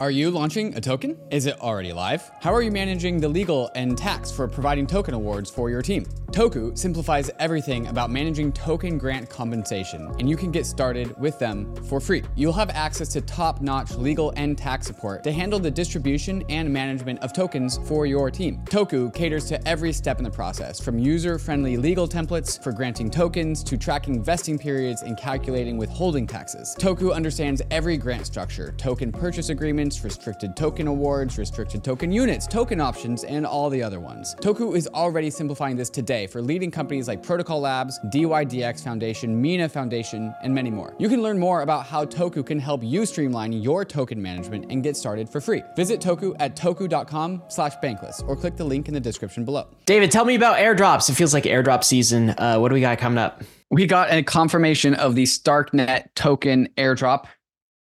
Are 0.00 0.12
you 0.12 0.30
launching 0.30 0.76
a 0.76 0.80
token? 0.80 1.18
Is 1.32 1.46
it 1.46 1.60
already 1.60 1.92
live? 1.92 2.30
How 2.40 2.54
are 2.54 2.62
you 2.62 2.70
managing 2.70 3.18
the 3.18 3.28
legal 3.28 3.68
and 3.74 3.98
tax 3.98 4.30
for 4.30 4.46
providing 4.46 4.86
token 4.86 5.12
awards 5.12 5.50
for 5.50 5.70
your 5.70 5.82
team? 5.82 6.04
Toku 6.30 6.78
simplifies 6.78 7.32
everything 7.40 7.88
about 7.88 8.08
managing 8.08 8.52
token 8.52 8.96
grant 8.96 9.28
compensation, 9.28 10.06
and 10.20 10.30
you 10.30 10.36
can 10.36 10.52
get 10.52 10.66
started 10.66 11.18
with 11.18 11.40
them 11.40 11.74
for 11.86 12.00
free. 12.00 12.22
You'll 12.36 12.52
have 12.52 12.70
access 12.70 13.08
to 13.08 13.20
top 13.22 13.60
notch 13.60 13.96
legal 13.96 14.32
and 14.36 14.56
tax 14.56 14.86
support 14.86 15.24
to 15.24 15.32
handle 15.32 15.58
the 15.58 15.70
distribution 15.70 16.44
and 16.48 16.72
management 16.72 17.18
of 17.20 17.32
tokens 17.32 17.80
for 17.88 18.06
your 18.06 18.30
team. 18.30 18.62
Toku 18.66 19.12
caters 19.12 19.46
to 19.46 19.66
every 19.66 19.92
step 19.92 20.18
in 20.18 20.24
the 20.24 20.30
process, 20.30 20.78
from 20.78 21.00
user 21.00 21.40
friendly 21.40 21.76
legal 21.76 22.06
templates 22.06 22.62
for 22.62 22.70
granting 22.70 23.10
tokens 23.10 23.64
to 23.64 23.76
tracking 23.76 24.22
vesting 24.22 24.60
periods 24.60 25.02
and 25.02 25.16
calculating 25.16 25.76
withholding 25.76 26.26
taxes. 26.26 26.76
Toku 26.78 27.12
understands 27.12 27.62
every 27.72 27.96
grant 27.96 28.26
structure, 28.26 28.74
token 28.76 29.10
purchase 29.10 29.50
agreements 29.88 30.04
restricted 30.04 30.54
token 30.56 30.86
awards, 30.86 31.38
restricted 31.38 31.82
token 31.82 32.12
units, 32.12 32.46
token 32.46 32.80
options, 32.80 33.24
and 33.24 33.46
all 33.46 33.70
the 33.70 33.82
other 33.82 34.00
ones. 34.00 34.34
Toku 34.40 34.76
is 34.76 34.86
already 34.88 35.30
simplifying 35.30 35.76
this 35.76 35.88
today 35.88 36.26
for 36.26 36.42
leading 36.42 36.70
companies 36.70 37.08
like 37.08 37.22
Protocol 37.22 37.60
Labs, 37.60 37.98
DYDX 38.12 38.82
Foundation, 38.84 39.40
Mina 39.40 39.68
Foundation, 39.68 40.34
and 40.42 40.54
many 40.54 40.70
more. 40.70 40.94
You 40.98 41.08
can 41.08 41.22
learn 41.22 41.38
more 41.38 41.62
about 41.62 41.86
how 41.86 42.04
Toku 42.04 42.44
can 42.44 42.58
help 42.58 42.82
you 42.84 43.06
streamline 43.06 43.52
your 43.52 43.84
token 43.84 44.20
management 44.20 44.66
and 44.70 44.82
get 44.82 44.96
started 44.96 45.28
for 45.28 45.40
free. 45.40 45.62
Visit 45.76 46.00
Toku 46.00 46.36
at 46.38 46.54
toku.com 46.54 47.42
slash 47.48 47.74
bankless 47.82 48.22
or 48.28 48.36
click 48.36 48.56
the 48.56 48.64
link 48.64 48.88
in 48.88 48.94
the 48.94 49.00
description 49.00 49.44
below. 49.44 49.68
David, 49.86 50.10
tell 50.10 50.24
me 50.24 50.34
about 50.34 50.58
airdrops. 50.58 51.08
It 51.08 51.14
feels 51.14 51.32
like 51.32 51.44
airdrop 51.44 51.82
season. 51.82 52.30
Uh, 52.30 52.58
what 52.58 52.68
do 52.68 52.74
we 52.74 52.80
got 52.82 52.98
coming 52.98 53.18
up? 53.18 53.42
We 53.70 53.86
got 53.86 54.10
a 54.10 54.22
confirmation 54.22 54.94
of 54.94 55.14
the 55.14 55.24
Starknet 55.24 56.08
token 56.14 56.68
airdrop 56.78 57.26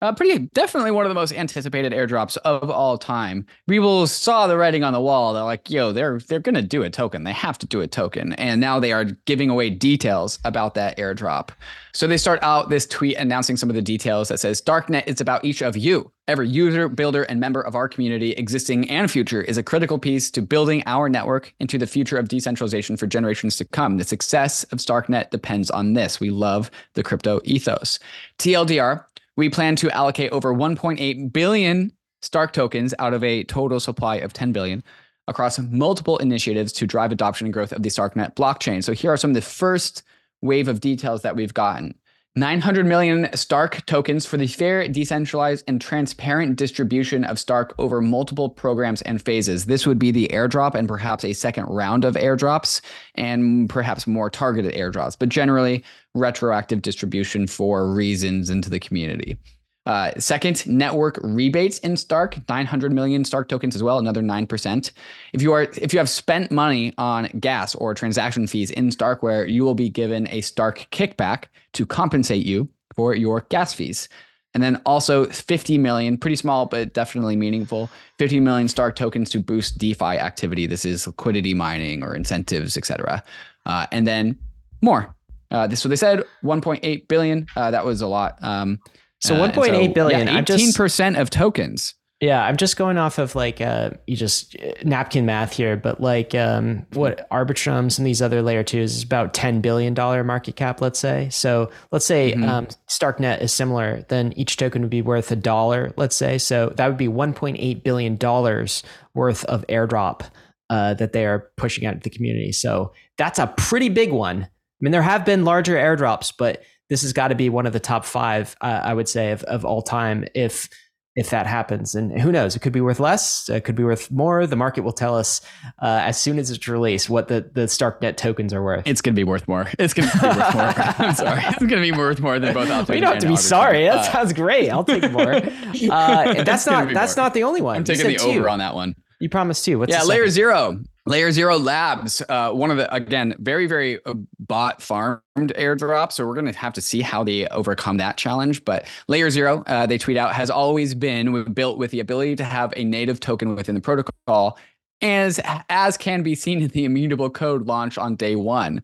uh, 0.01 0.13
pretty 0.13 0.39
definitely 0.53 0.91
one 0.91 1.05
of 1.05 1.09
the 1.09 1.15
most 1.15 1.33
anticipated 1.33 1.93
airdrops 1.93 2.37
of 2.43 2.69
all 2.69 2.97
time. 2.97 3.45
People 3.67 4.05
saw 4.07 4.45
the 4.45 4.57
writing 4.57 4.83
on 4.83 4.93
the 4.93 4.99
wall. 4.99 5.33
They're 5.33 5.43
like, 5.43 5.69
"Yo, 5.69 5.91
they're 5.93 6.19
they're 6.19 6.39
gonna 6.39 6.61
do 6.61 6.83
a 6.83 6.89
token. 6.89 7.23
They 7.23 7.31
have 7.31 7.57
to 7.59 7.65
do 7.65 7.81
a 7.81 7.87
token." 7.87 8.33
And 8.33 8.59
now 8.59 8.79
they 8.79 8.91
are 8.91 9.05
giving 9.05 9.49
away 9.49 9.69
details 9.69 10.37
about 10.43 10.73
that 10.75 10.97
airdrop. 10.97 11.49
So 11.93 12.07
they 12.07 12.17
start 12.17 12.39
out 12.43 12.69
this 12.69 12.85
tweet 12.85 13.15
announcing 13.17 13.55
some 13.55 13.69
of 13.69 13.75
the 13.75 13.81
details 13.81 14.27
that 14.27 14.39
says, 14.39 14.61
"Starknet 14.61 15.07
is 15.07 15.21
about 15.21 15.45
each 15.45 15.61
of 15.61 15.77
you. 15.77 16.11
Every 16.27 16.49
user, 16.49 16.89
builder, 16.89 17.23
and 17.23 17.39
member 17.39 17.61
of 17.61 17.75
our 17.75 17.87
community, 17.87 18.31
existing 18.31 18.89
and 18.89 19.09
future, 19.09 19.43
is 19.43 19.57
a 19.57 19.63
critical 19.63 19.97
piece 19.97 20.29
to 20.31 20.41
building 20.41 20.83
our 20.87 21.07
network 21.07 21.53
into 21.59 21.77
the 21.77 21.87
future 21.87 22.17
of 22.17 22.27
decentralization 22.27 22.97
for 22.97 23.07
generations 23.07 23.55
to 23.57 23.65
come. 23.65 23.97
The 23.97 24.03
success 24.03 24.63
of 24.65 24.79
Starknet 24.79 25.29
depends 25.29 25.69
on 25.71 25.93
this. 25.93 26.19
We 26.19 26.31
love 26.31 26.69
the 26.95 27.03
crypto 27.03 27.39
ethos." 27.45 27.97
TLDR 28.39 29.05
we 29.37 29.49
plan 29.49 29.75
to 29.77 29.91
allocate 29.91 30.31
over 30.31 30.53
1.8 30.53 31.31
billion 31.33 31.91
Stark 32.21 32.53
tokens 32.53 32.93
out 32.97 33.13
of 33.13 33.23
a 33.23 33.43
total 33.43 33.79
supply 33.79 34.15
of 34.15 34.33
10 34.33 34.51
billion 34.51 34.83
across 35.27 35.59
multiple 35.59 36.17
initiatives 36.17 36.71
to 36.73 36.87
drive 36.87 37.11
adoption 37.11 37.45
and 37.45 37.53
growth 37.53 37.71
of 37.71 37.83
the 37.83 37.89
Starknet 37.89 38.35
blockchain. 38.35 38.83
So 38.83 38.93
here 38.93 39.11
are 39.11 39.17
some 39.17 39.31
of 39.31 39.35
the 39.35 39.41
first 39.41 40.03
wave 40.41 40.67
of 40.67 40.79
details 40.79 41.21
that 41.21 41.35
we've 41.35 41.53
gotten. 41.53 41.95
900 42.37 42.85
million 42.85 43.29
Stark 43.33 43.85
tokens 43.85 44.25
for 44.25 44.35
the 44.35 44.45
fair, 44.45 44.85
decentralized, 44.89 45.63
and 45.69 45.79
transparent 45.79 46.57
distribution 46.57 47.23
of 47.23 47.39
Stark 47.39 47.73
over 47.79 48.01
multiple 48.01 48.49
programs 48.49 49.01
and 49.03 49.21
phases. 49.21 49.65
This 49.65 49.87
would 49.87 49.97
be 49.97 50.11
the 50.11 50.27
airdrop 50.33 50.75
and 50.75 50.85
perhaps 50.85 51.23
a 51.23 51.31
second 51.31 51.65
round 51.67 52.03
of 52.03 52.15
airdrops 52.15 52.81
and 53.15 53.69
perhaps 53.69 54.05
more 54.05 54.29
targeted 54.29 54.73
airdrops, 54.73 55.17
but 55.17 55.29
generally 55.29 55.81
retroactive 56.13 56.81
distribution 56.81 57.47
for 57.47 57.89
reasons 57.89 58.49
into 58.49 58.69
the 58.69 58.81
community. 58.81 59.37
Uh, 59.85 60.11
second, 60.17 60.65
network 60.65 61.19
rebates 61.21 61.77
in 61.79 61.95
Stark, 61.95 62.37
900 62.49 62.91
million 62.91 63.23
Stark 63.23 63.47
tokens 63.47 63.75
as 63.75 63.83
well, 63.83 63.99
another 63.99 64.21
9%. 64.21 64.91
If 65.33 65.41
you 65.41 65.53
are 65.53 65.63
if 65.77 65.93
you 65.93 65.99
have 65.99 66.09
spent 66.09 66.51
money 66.51 66.93
on 66.97 67.29
gas 67.39 67.75
or 67.75 67.93
transaction 67.93 68.47
fees 68.47 68.71
in 68.71 68.89
Starkware, 68.89 69.49
you 69.49 69.63
will 69.63 69.75
be 69.75 69.89
given 69.89 70.27
a 70.29 70.41
Stark 70.41 70.87
kickback 70.91 71.45
to 71.73 71.85
compensate 71.85 72.45
you 72.45 72.67
for 72.95 73.13
your 73.13 73.41
gas 73.49 73.73
fees. 73.73 74.09
And 74.55 74.63
then 74.63 74.81
also 74.85 75.25
50 75.25 75.77
million, 75.77 76.17
pretty 76.17 76.37
small, 76.37 76.65
but 76.65 76.93
definitely 76.93 77.35
meaningful. 77.35 77.89
50 78.19 78.39
million 78.39 78.69
Stark 78.69 78.95
tokens 78.95 79.29
to 79.31 79.39
boost 79.39 79.77
DeFi 79.77 80.17
activity. 80.17 80.65
This 80.65 80.85
is 80.85 81.05
liquidity 81.05 81.53
mining 81.53 82.01
or 82.01 82.15
incentives, 82.15 82.77
etc. 82.77 83.21
Uh, 83.65 83.85
and 83.91 84.07
then 84.07 84.39
more. 84.81 85.13
Uh, 85.51 85.67
this 85.67 85.79
is 85.79 85.85
what 85.85 85.89
they 85.89 85.95
said 85.97 86.23
1.8 86.43 87.07
billion. 87.09 87.45
Uh, 87.55 87.69
that 87.69 87.85
was 87.85 88.01
a 88.01 88.07
lot. 88.07 88.39
Um, 88.41 88.79
so 89.25 89.35
uh, 89.35 89.51
1.8 89.51 89.93
billion. 89.93 90.27
Yeah, 90.27 90.41
18% 90.41 91.19
of 91.19 91.29
tokens. 91.29 91.95
Yeah, 92.21 92.43
I'm 92.43 92.55
just 92.55 92.77
going 92.77 92.97
off 92.97 93.17
of 93.17 93.35
like 93.35 93.59
uh, 93.59 93.91
you 94.07 94.15
just 94.15 94.55
uh, 94.55 94.71
napkin 94.85 95.25
math 95.25 95.51
here, 95.51 95.75
but 95.75 95.99
like 95.99 96.33
um, 96.33 96.85
what 96.93 97.29
Arbitrums 97.29 97.97
and 97.97 98.07
these 98.07 98.21
other 98.21 98.41
layer 98.41 98.63
twos 98.63 98.95
is 98.95 99.03
about 99.03 99.33
ten 99.33 99.59
billion 99.59 99.93
dollar 99.93 100.23
market 100.23 100.55
cap, 100.55 100.79
let's 100.79 100.97
say. 100.97 101.27
So 101.29 101.69
let's 101.91 102.05
say 102.05 102.31
mm-hmm. 102.31 102.43
um, 102.47 102.67
Starknet 102.89 103.41
is 103.41 103.51
similar, 103.51 104.05
then 104.07 104.31
each 104.37 104.55
token 104.55 104.81
would 104.81 104.89
be 104.89 105.01
worth 105.01 105.29
a 105.31 105.35
dollar, 105.35 105.93
let's 105.97 106.15
say. 106.15 106.37
So 106.37 106.71
that 106.77 106.87
would 106.87 106.97
be 106.97 107.09
1.8 107.09 107.83
billion 107.83 108.15
dollars 108.15 108.81
worth 109.13 109.43
of 109.45 109.65
airdrop 109.67 110.21
uh, 110.69 110.93
that 110.93 111.11
they 111.11 111.25
are 111.25 111.51
pushing 111.57 111.85
out 111.85 111.95
to 111.95 111.99
the 111.99 112.09
community. 112.09 112.53
So 112.53 112.93
that's 113.17 113.39
a 113.39 113.47
pretty 113.57 113.89
big 113.89 114.11
one. 114.13 114.43
I 114.43 114.49
mean, 114.79 114.91
there 114.91 115.01
have 115.01 115.25
been 115.25 115.43
larger 115.43 115.75
airdrops, 115.75 116.33
but 116.37 116.63
this 116.89 117.01
has 117.01 117.13
got 117.13 117.29
to 117.29 117.35
be 117.35 117.49
one 117.49 117.65
of 117.65 117.73
the 117.73 117.79
top 117.79 118.05
five, 118.05 118.55
uh, 118.61 118.81
I 118.83 118.93
would 118.93 119.09
say, 119.09 119.31
of, 119.31 119.43
of 119.43 119.65
all 119.65 119.81
time. 119.81 120.25
If 120.33 120.69
if 121.15 121.29
that 121.29 121.47
happens. 121.47 121.95
And 121.95 122.19
who 122.19 122.31
knows? 122.31 122.55
It 122.55 122.59
could 122.59 122.73
be 122.73 122.81
worth 122.81 122.99
less. 122.99 123.47
It 123.49 123.61
could 123.63 123.75
be 123.75 123.83
worth 123.83 124.11
more. 124.11 124.45
The 124.45 124.57
market 124.57 124.83
will 124.83 124.91
tell 124.91 125.17
us 125.17 125.41
uh, 125.81 126.01
as 126.03 126.19
soon 126.19 126.37
as 126.37 126.51
it's 126.51 126.67
released 126.67 127.09
what 127.09 127.29
the, 127.29 127.49
the 127.53 127.61
Starknet 127.61 128.17
tokens 128.17 128.53
are 128.53 128.61
worth. 128.61 128.85
It's 128.85 129.01
going 129.01 129.15
to 129.15 129.19
be 129.19 129.23
worth 129.23 129.47
more. 129.47 129.71
It's 129.79 129.93
going 129.93 130.09
to 130.09 130.19
be 130.19 130.27
worth 130.27 130.53
more. 130.53 130.63
I'm 131.07 131.15
sorry. 131.15 131.41
It's 131.45 131.59
going 131.59 131.69
to 131.69 131.91
be 131.91 131.93
worth 131.93 132.19
more 132.19 132.37
than 132.37 132.53
both 132.53 132.67
Altogen. 132.67 132.95
You 132.95 133.01
don't 133.01 133.13
have 133.13 133.21
to 133.21 133.29
be 133.29 133.37
sorry. 133.37 133.85
That 133.85 133.99
uh, 133.99 134.11
sounds 134.11 134.33
great. 134.33 134.69
I'll 134.69 134.83
take 134.83 135.09
more. 135.11 135.41
Uh, 135.85 136.43
that's 136.43 136.65
not 136.65 136.93
that's 136.93 137.15
more. 137.15 137.25
not 137.25 137.33
the 137.33 137.43
only 137.43 137.61
one. 137.61 137.75
I'm 137.75 137.83
taking 137.83 138.07
the 138.07 138.17
over 138.19 138.49
on 138.49 138.59
that 138.59 138.75
one. 138.75 138.95
You 139.19 139.29
promised 139.29 139.65
two. 139.65 139.77
What's 139.77 139.91
yeah, 139.91 140.03
layer 140.03 140.29
zero. 140.29 140.79
Layer 141.07 141.31
Zero 141.31 141.59
Labs, 141.59 142.23
uh, 142.29 142.51
one 142.51 142.71
of 142.71 142.77
the 142.77 142.91
again 142.93 143.35
very 143.37 143.67
very 143.67 144.03
uh, 144.05 144.15
bot 144.39 144.81
farmed 144.81 145.21
airdrops. 145.35 146.13
So 146.13 146.25
we're 146.25 146.33
going 146.33 146.51
to 146.51 146.57
have 146.57 146.73
to 146.73 146.81
see 146.81 147.01
how 147.01 147.23
they 147.23 147.47
overcome 147.49 147.97
that 147.97 148.17
challenge. 148.17 148.65
But 148.65 148.87
Layer 149.07 149.29
Zero, 149.29 149.63
uh, 149.67 149.85
they 149.85 149.99
tweet 149.99 150.17
out, 150.17 150.33
has 150.33 150.49
always 150.49 150.95
been 150.95 151.43
built 151.53 151.77
with 151.77 151.91
the 151.91 151.99
ability 151.99 152.35
to 152.37 152.43
have 152.43 152.73
a 152.75 152.83
native 152.83 153.19
token 153.19 153.55
within 153.55 153.75
the 153.75 153.81
protocol, 153.81 154.57
as 155.01 155.39
as 155.69 155.95
can 155.95 156.23
be 156.23 156.33
seen 156.33 156.61
in 156.63 156.69
the 156.69 156.85
immutable 156.85 157.29
code 157.29 157.67
launch 157.67 157.97
on 157.99 158.15
day 158.15 158.35
one. 158.35 158.81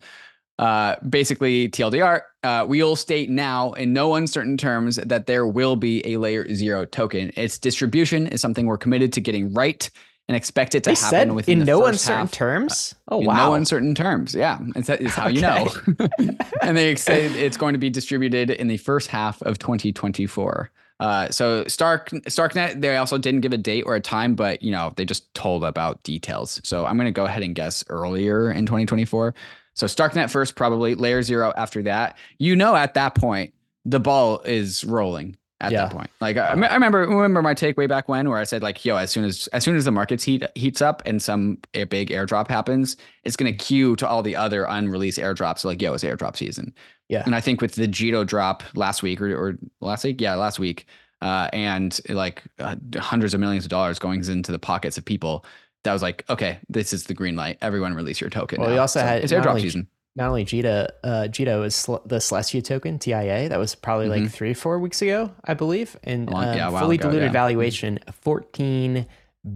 Uh, 0.60 0.96
basically, 1.10 1.70
TLDR, 1.70 2.22
uh, 2.44 2.64
we 2.68 2.84
will 2.84 2.96
state 2.96 3.32
now 3.32 3.74
in 3.74 3.94
no 3.94 4.14
uncertain 4.14 4.58
terms 4.58 4.98
that 4.98 5.26
there 5.26 5.48
will 5.48 5.76
be 5.76 6.06
a 6.06 6.18
Layer 6.18 6.54
Zero 6.54 6.86
token. 6.86 7.32
Its 7.36 7.58
distribution 7.58 8.28
is 8.28 8.42
something 8.42 8.68
we're 8.68 8.78
committed 8.78 9.12
to 9.14 9.22
getting 9.22 9.52
right 9.54 9.90
and 10.32 10.38
expect 10.38 10.76
it 10.76 10.84
to 10.86 10.92
they 10.92 10.96
happen 10.96 11.36
within 11.36 11.60
in 11.60 11.66
no 11.66 11.86
uncertain 11.86 12.22
half. 12.22 12.32
terms. 12.32 12.96
Oh 13.10 13.20
in 13.20 13.26
wow, 13.26 13.50
no 13.50 13.54
uncertain 13.56 13.94
terms. 13.94 14.34
Yeah, 14.34 14.60
it's, 14.78 14.88
it's 14.88 15.14
how 15.14 15.28
you 15.28 15.42
know. 15.42 15.68
and 16.62 16.78
they 16.78 16.96
say 16.96 17.26
it's 17.26 17.58
going 17.58 17.74
to 17.74 17.78
be 17.78 17.90
distributed 17.90 18.50
in 18.50 18.70
the 18.70 18.78
first 18.78 19.10
half 19.10 19.42
of 19.42 19.60
2024. 19.60 20.72
Uh, 21.02 21.30
so 21.32 21.66
Stark 21.68 22.12
Starknet, 22.12 22.80
they 22.80 22.96
also 22.96 23.18
didn't 23.18 23.42
give 23.42 23.52
a 23.52 23.58
date 23.58 23.84
or 23.86 23.96
a 23.96 24.00
time, 24.00 24.36
but 24.36 24.62
you 24.62 24.72
know 24.72 24.94
they 24.96 25.04
just 25.04 25.34
told 25.34 25.66
about 25.66 26.02
details. 26.04 26.62
So 26.64 26.86
I'm 26.86 26.96
going 26.96 27.08
to 27.08 27.12
go 27.12 27.26
ahead 27.26 27.44
and 27.44 27.54
guess 27.54 27.84
earlier 27.90 28.50
in 28.50 28.66
2024. 28.66 29.36
So 29.74 29.86
Starknet 29.86 30.30
first, 30.30 30.56
probably 30.56 30.96
Layer 30.96 31.24
Zero 31.24 31.52
after 31.58 31.84
that. 31.84 32.18
You 32.38 32.56
know, 32.56 32.74
at 32.74 32.94
that 32.94 33.16
point, 33.16 33.54
the 33.84 34.00
ball 34.00 34.40
is 34.46 34.86
rolling 34.86 35.36
at 35.62 35.72
yeah. 35.72 35.84
that 35.84 35.92
point. 35.92 36.10
Like 36.20 36.38
I, 36.38 36.48
I, 36.48 36.74
remember 36.74 37.00
remember 37.00 37.42
my 37.42 37.54
take 37.54 37.78
way 37.78 37.88
back 37.88 38.10
when 38.10 38.28
where 38.28 38.40
I 38.40 38.44
said 38.44 38.64
like 38.64 38.84
yo 38.84 38.98
as 38.98 39.12
soon 39.12 39.24
as 39.24 39.48
as 39.48 39.64
soon 39.64 39.76
as 39.76 39.86
the 39.86 39.92
markets 39.92 40.24
heat 40.24 40.44
heats 40.56 40.82
up 40.82 41.02
and 41.06 41.22
some 41.22 41.60
a 41.74 41.86
big 41.86 42.10
airdrop 42.10 42.48
happens, 42.48 42.98
it's 43.24 43.36
going 43.36 43.56
to 43.56 43.58
queue 43.58 43.96
to 43.98 44.08
all 44.08 44.24
the 44.24 44.36
other 44.36 44.66
unreleased 44.66 45.20
airdrops 45.20 45.64
like 45.64 45.82
yo 45.82 45.94
it's 45.94 46.04
airdrop 46.04 46.36
season. 46.36 46.74
Yeah. 47.08 47.24
And 47.26 47.36
I 47.36 47.42
think 47.42 47.62
with 47.62 47.76
the 47.76 47.88
Jito 47.88 48.26
drop 48.26 48.64
last 48.74 49.04
week 49.04 49.22
or, 49.22 49.36
or 49.36 49.58
last 49.82 50.04
week, 50.04 50.22
yeah, 50.22 50.34
last 50.36 50.60
week, 50.60 50.86
uh, 51.22 51.50
and 51.52 52.00
like 52.08 52.42
uh, 52.60 52.76
hundreds 52.98 53.34
of 53.34 53.40
millions 53.40 53.66
of 53.66 53.70
dollars 53.70 54.00
going 54.00 54.24
into 54.26 54.52
the 54.52 54.60
pockets 54.60 54.98
of 54.98 55.04
people, 55.04 55.46
that 55.84 55.92
was 55.92 56.02
like, 56.02 56.24
okay, 56.30 56.60
this 56.70 56.94
is 56.94 57.06
the 57.06 57.14
green 57.14 57.36
light. 57.36 57.58
Everyone 57.62 57.94
release 57.94 58.22
your 58.22 58.30
token. 58.30 58.62
Well, 58.62 58.70
now. 58.70 58.76
we 58.76 58.80
also 58.80 59.02
so 59.02 59.06
had 59.06 59.24
it's 59.24 59.34
airdrop 59.34 59.60
season 59.60 59.88
not 60.16 60.28
only 60.28 60.44
Jita, 60.44 60.90
uh, 61.04 61.28
Jito 61.30 61.66
is 61.66 61.76
sl- 61.76 61.98
the 62.06 62.18
Celestia 62.18 62.64
token 62.64 63.00
TIA 63.00 63.50
that 63.50 63.60
was 63.60 63.76
probably 63.76 64.08
mm-hmm. 64.08 64.24
like 64.24 64.32
three, 64.32 64.54
four 64.54 64.80
weeks 64.80 65.02
ago, 65.02 65.32
I 65.46 65.54
believe, 65.54 65.98
and 66.04 66.34
um, 66.34 66.44
yeah, 66.44 66.70
fully 66.70 66.96
ago, 66.96 67.10
diluted 67.10 67.30
yeah. 67.30 67.32
valuation 67.32 68.00
fourteen 68.12 69.08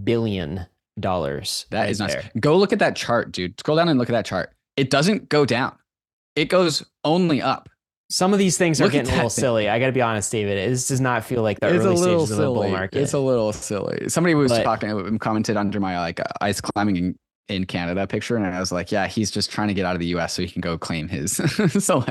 billion 0.04 0.66
dollars. 0.98 1.66
That 1.70 1.82
right 1.82 1.90
is 1.90 2.00
nice. 2.00 2.14
There. 2.14 2.30
Go 2.40 2.56
look 2.56 2.72
at 2.72 2.78
that 2.78 2.96
chart, 2.96 3.32
dude. 3.32 3.58
Scroll 3.60 3.76
down 3.76 3.88
and 3.88 3.98
look 3.98 4.08
at 4.08 4.12
that 4.12 4.24
chart. 4.24 4.52
It 4.76 4.88
doesn't 4.88 5.28
go 5.28 5.44
down; 5.44 5.76
it 6.34 6.46
goes 6.46 6.84
only 7.04 7.42
up. 7.42 7.68
Some 8.08 8.32
of 8.32 8.38
these 8.38 8.56
things 8.56 8.80
look 8.80 8.90
are 8.90 8.92
getting 8.92 9.10
a 9.10 9.14
little 9.14 9.30
thing. 9.30 9.42
silly. 9.42 9.68
I 9.68 9.78
got 9.78 9.86
to 9.86 9.92
be 9.92 10.00
honest, 10.00 10.30
David. 10.30 10.70
This 10.70 10.88
does 10.88 11.00
not 11.00 11.24
feel 11.24 11.42
like 11.42 11.58
the 11.60 11.74
it's 11.74 11.84
early 11.84 11.96
stages 11.96 12.28
silly. 12.28 12.44
of 12.44 12.54
the 12.54 12.60
bull 12.60 12.68
market. 12.70 13.02
It's 13.02 13.14
a 13.14 13.18
little 13.18 13.52
silly. 13.52 14.08
Somebody 14.08 14.34
was 14.34 14.52
but, 14.52 14.62
talking, 14.62 15.18
commented 15.18 15.56
under 15.56 15.80
my 15.80 15.98
like 15.98 16.20
ice 16.40 16.60
climbing 16.60 17.18
in 17.48 17.64
Canada 17.64 18.06
picture, 18.06 18.36
and 18.36 18.44
I 18.46 18.58
was 18.58 18.72
like, 18.72 18.90
yeah, 18.90 19.06
he's 19.06 19.30
just 19.30 19.50
trying 19.50 19.68
to 19.68 19.74
get 19.74 19.86
out 19.86 19.94
of 19.94 20.00
the 20.00 20.06
U.S. 20.06 20.34
so 20.34 20.42
he 20.42 20.48
can 20.48 20.60
go 20.60 20.76
claim 20.76 21.08
his 21.08 21.36
so 21.84 22.00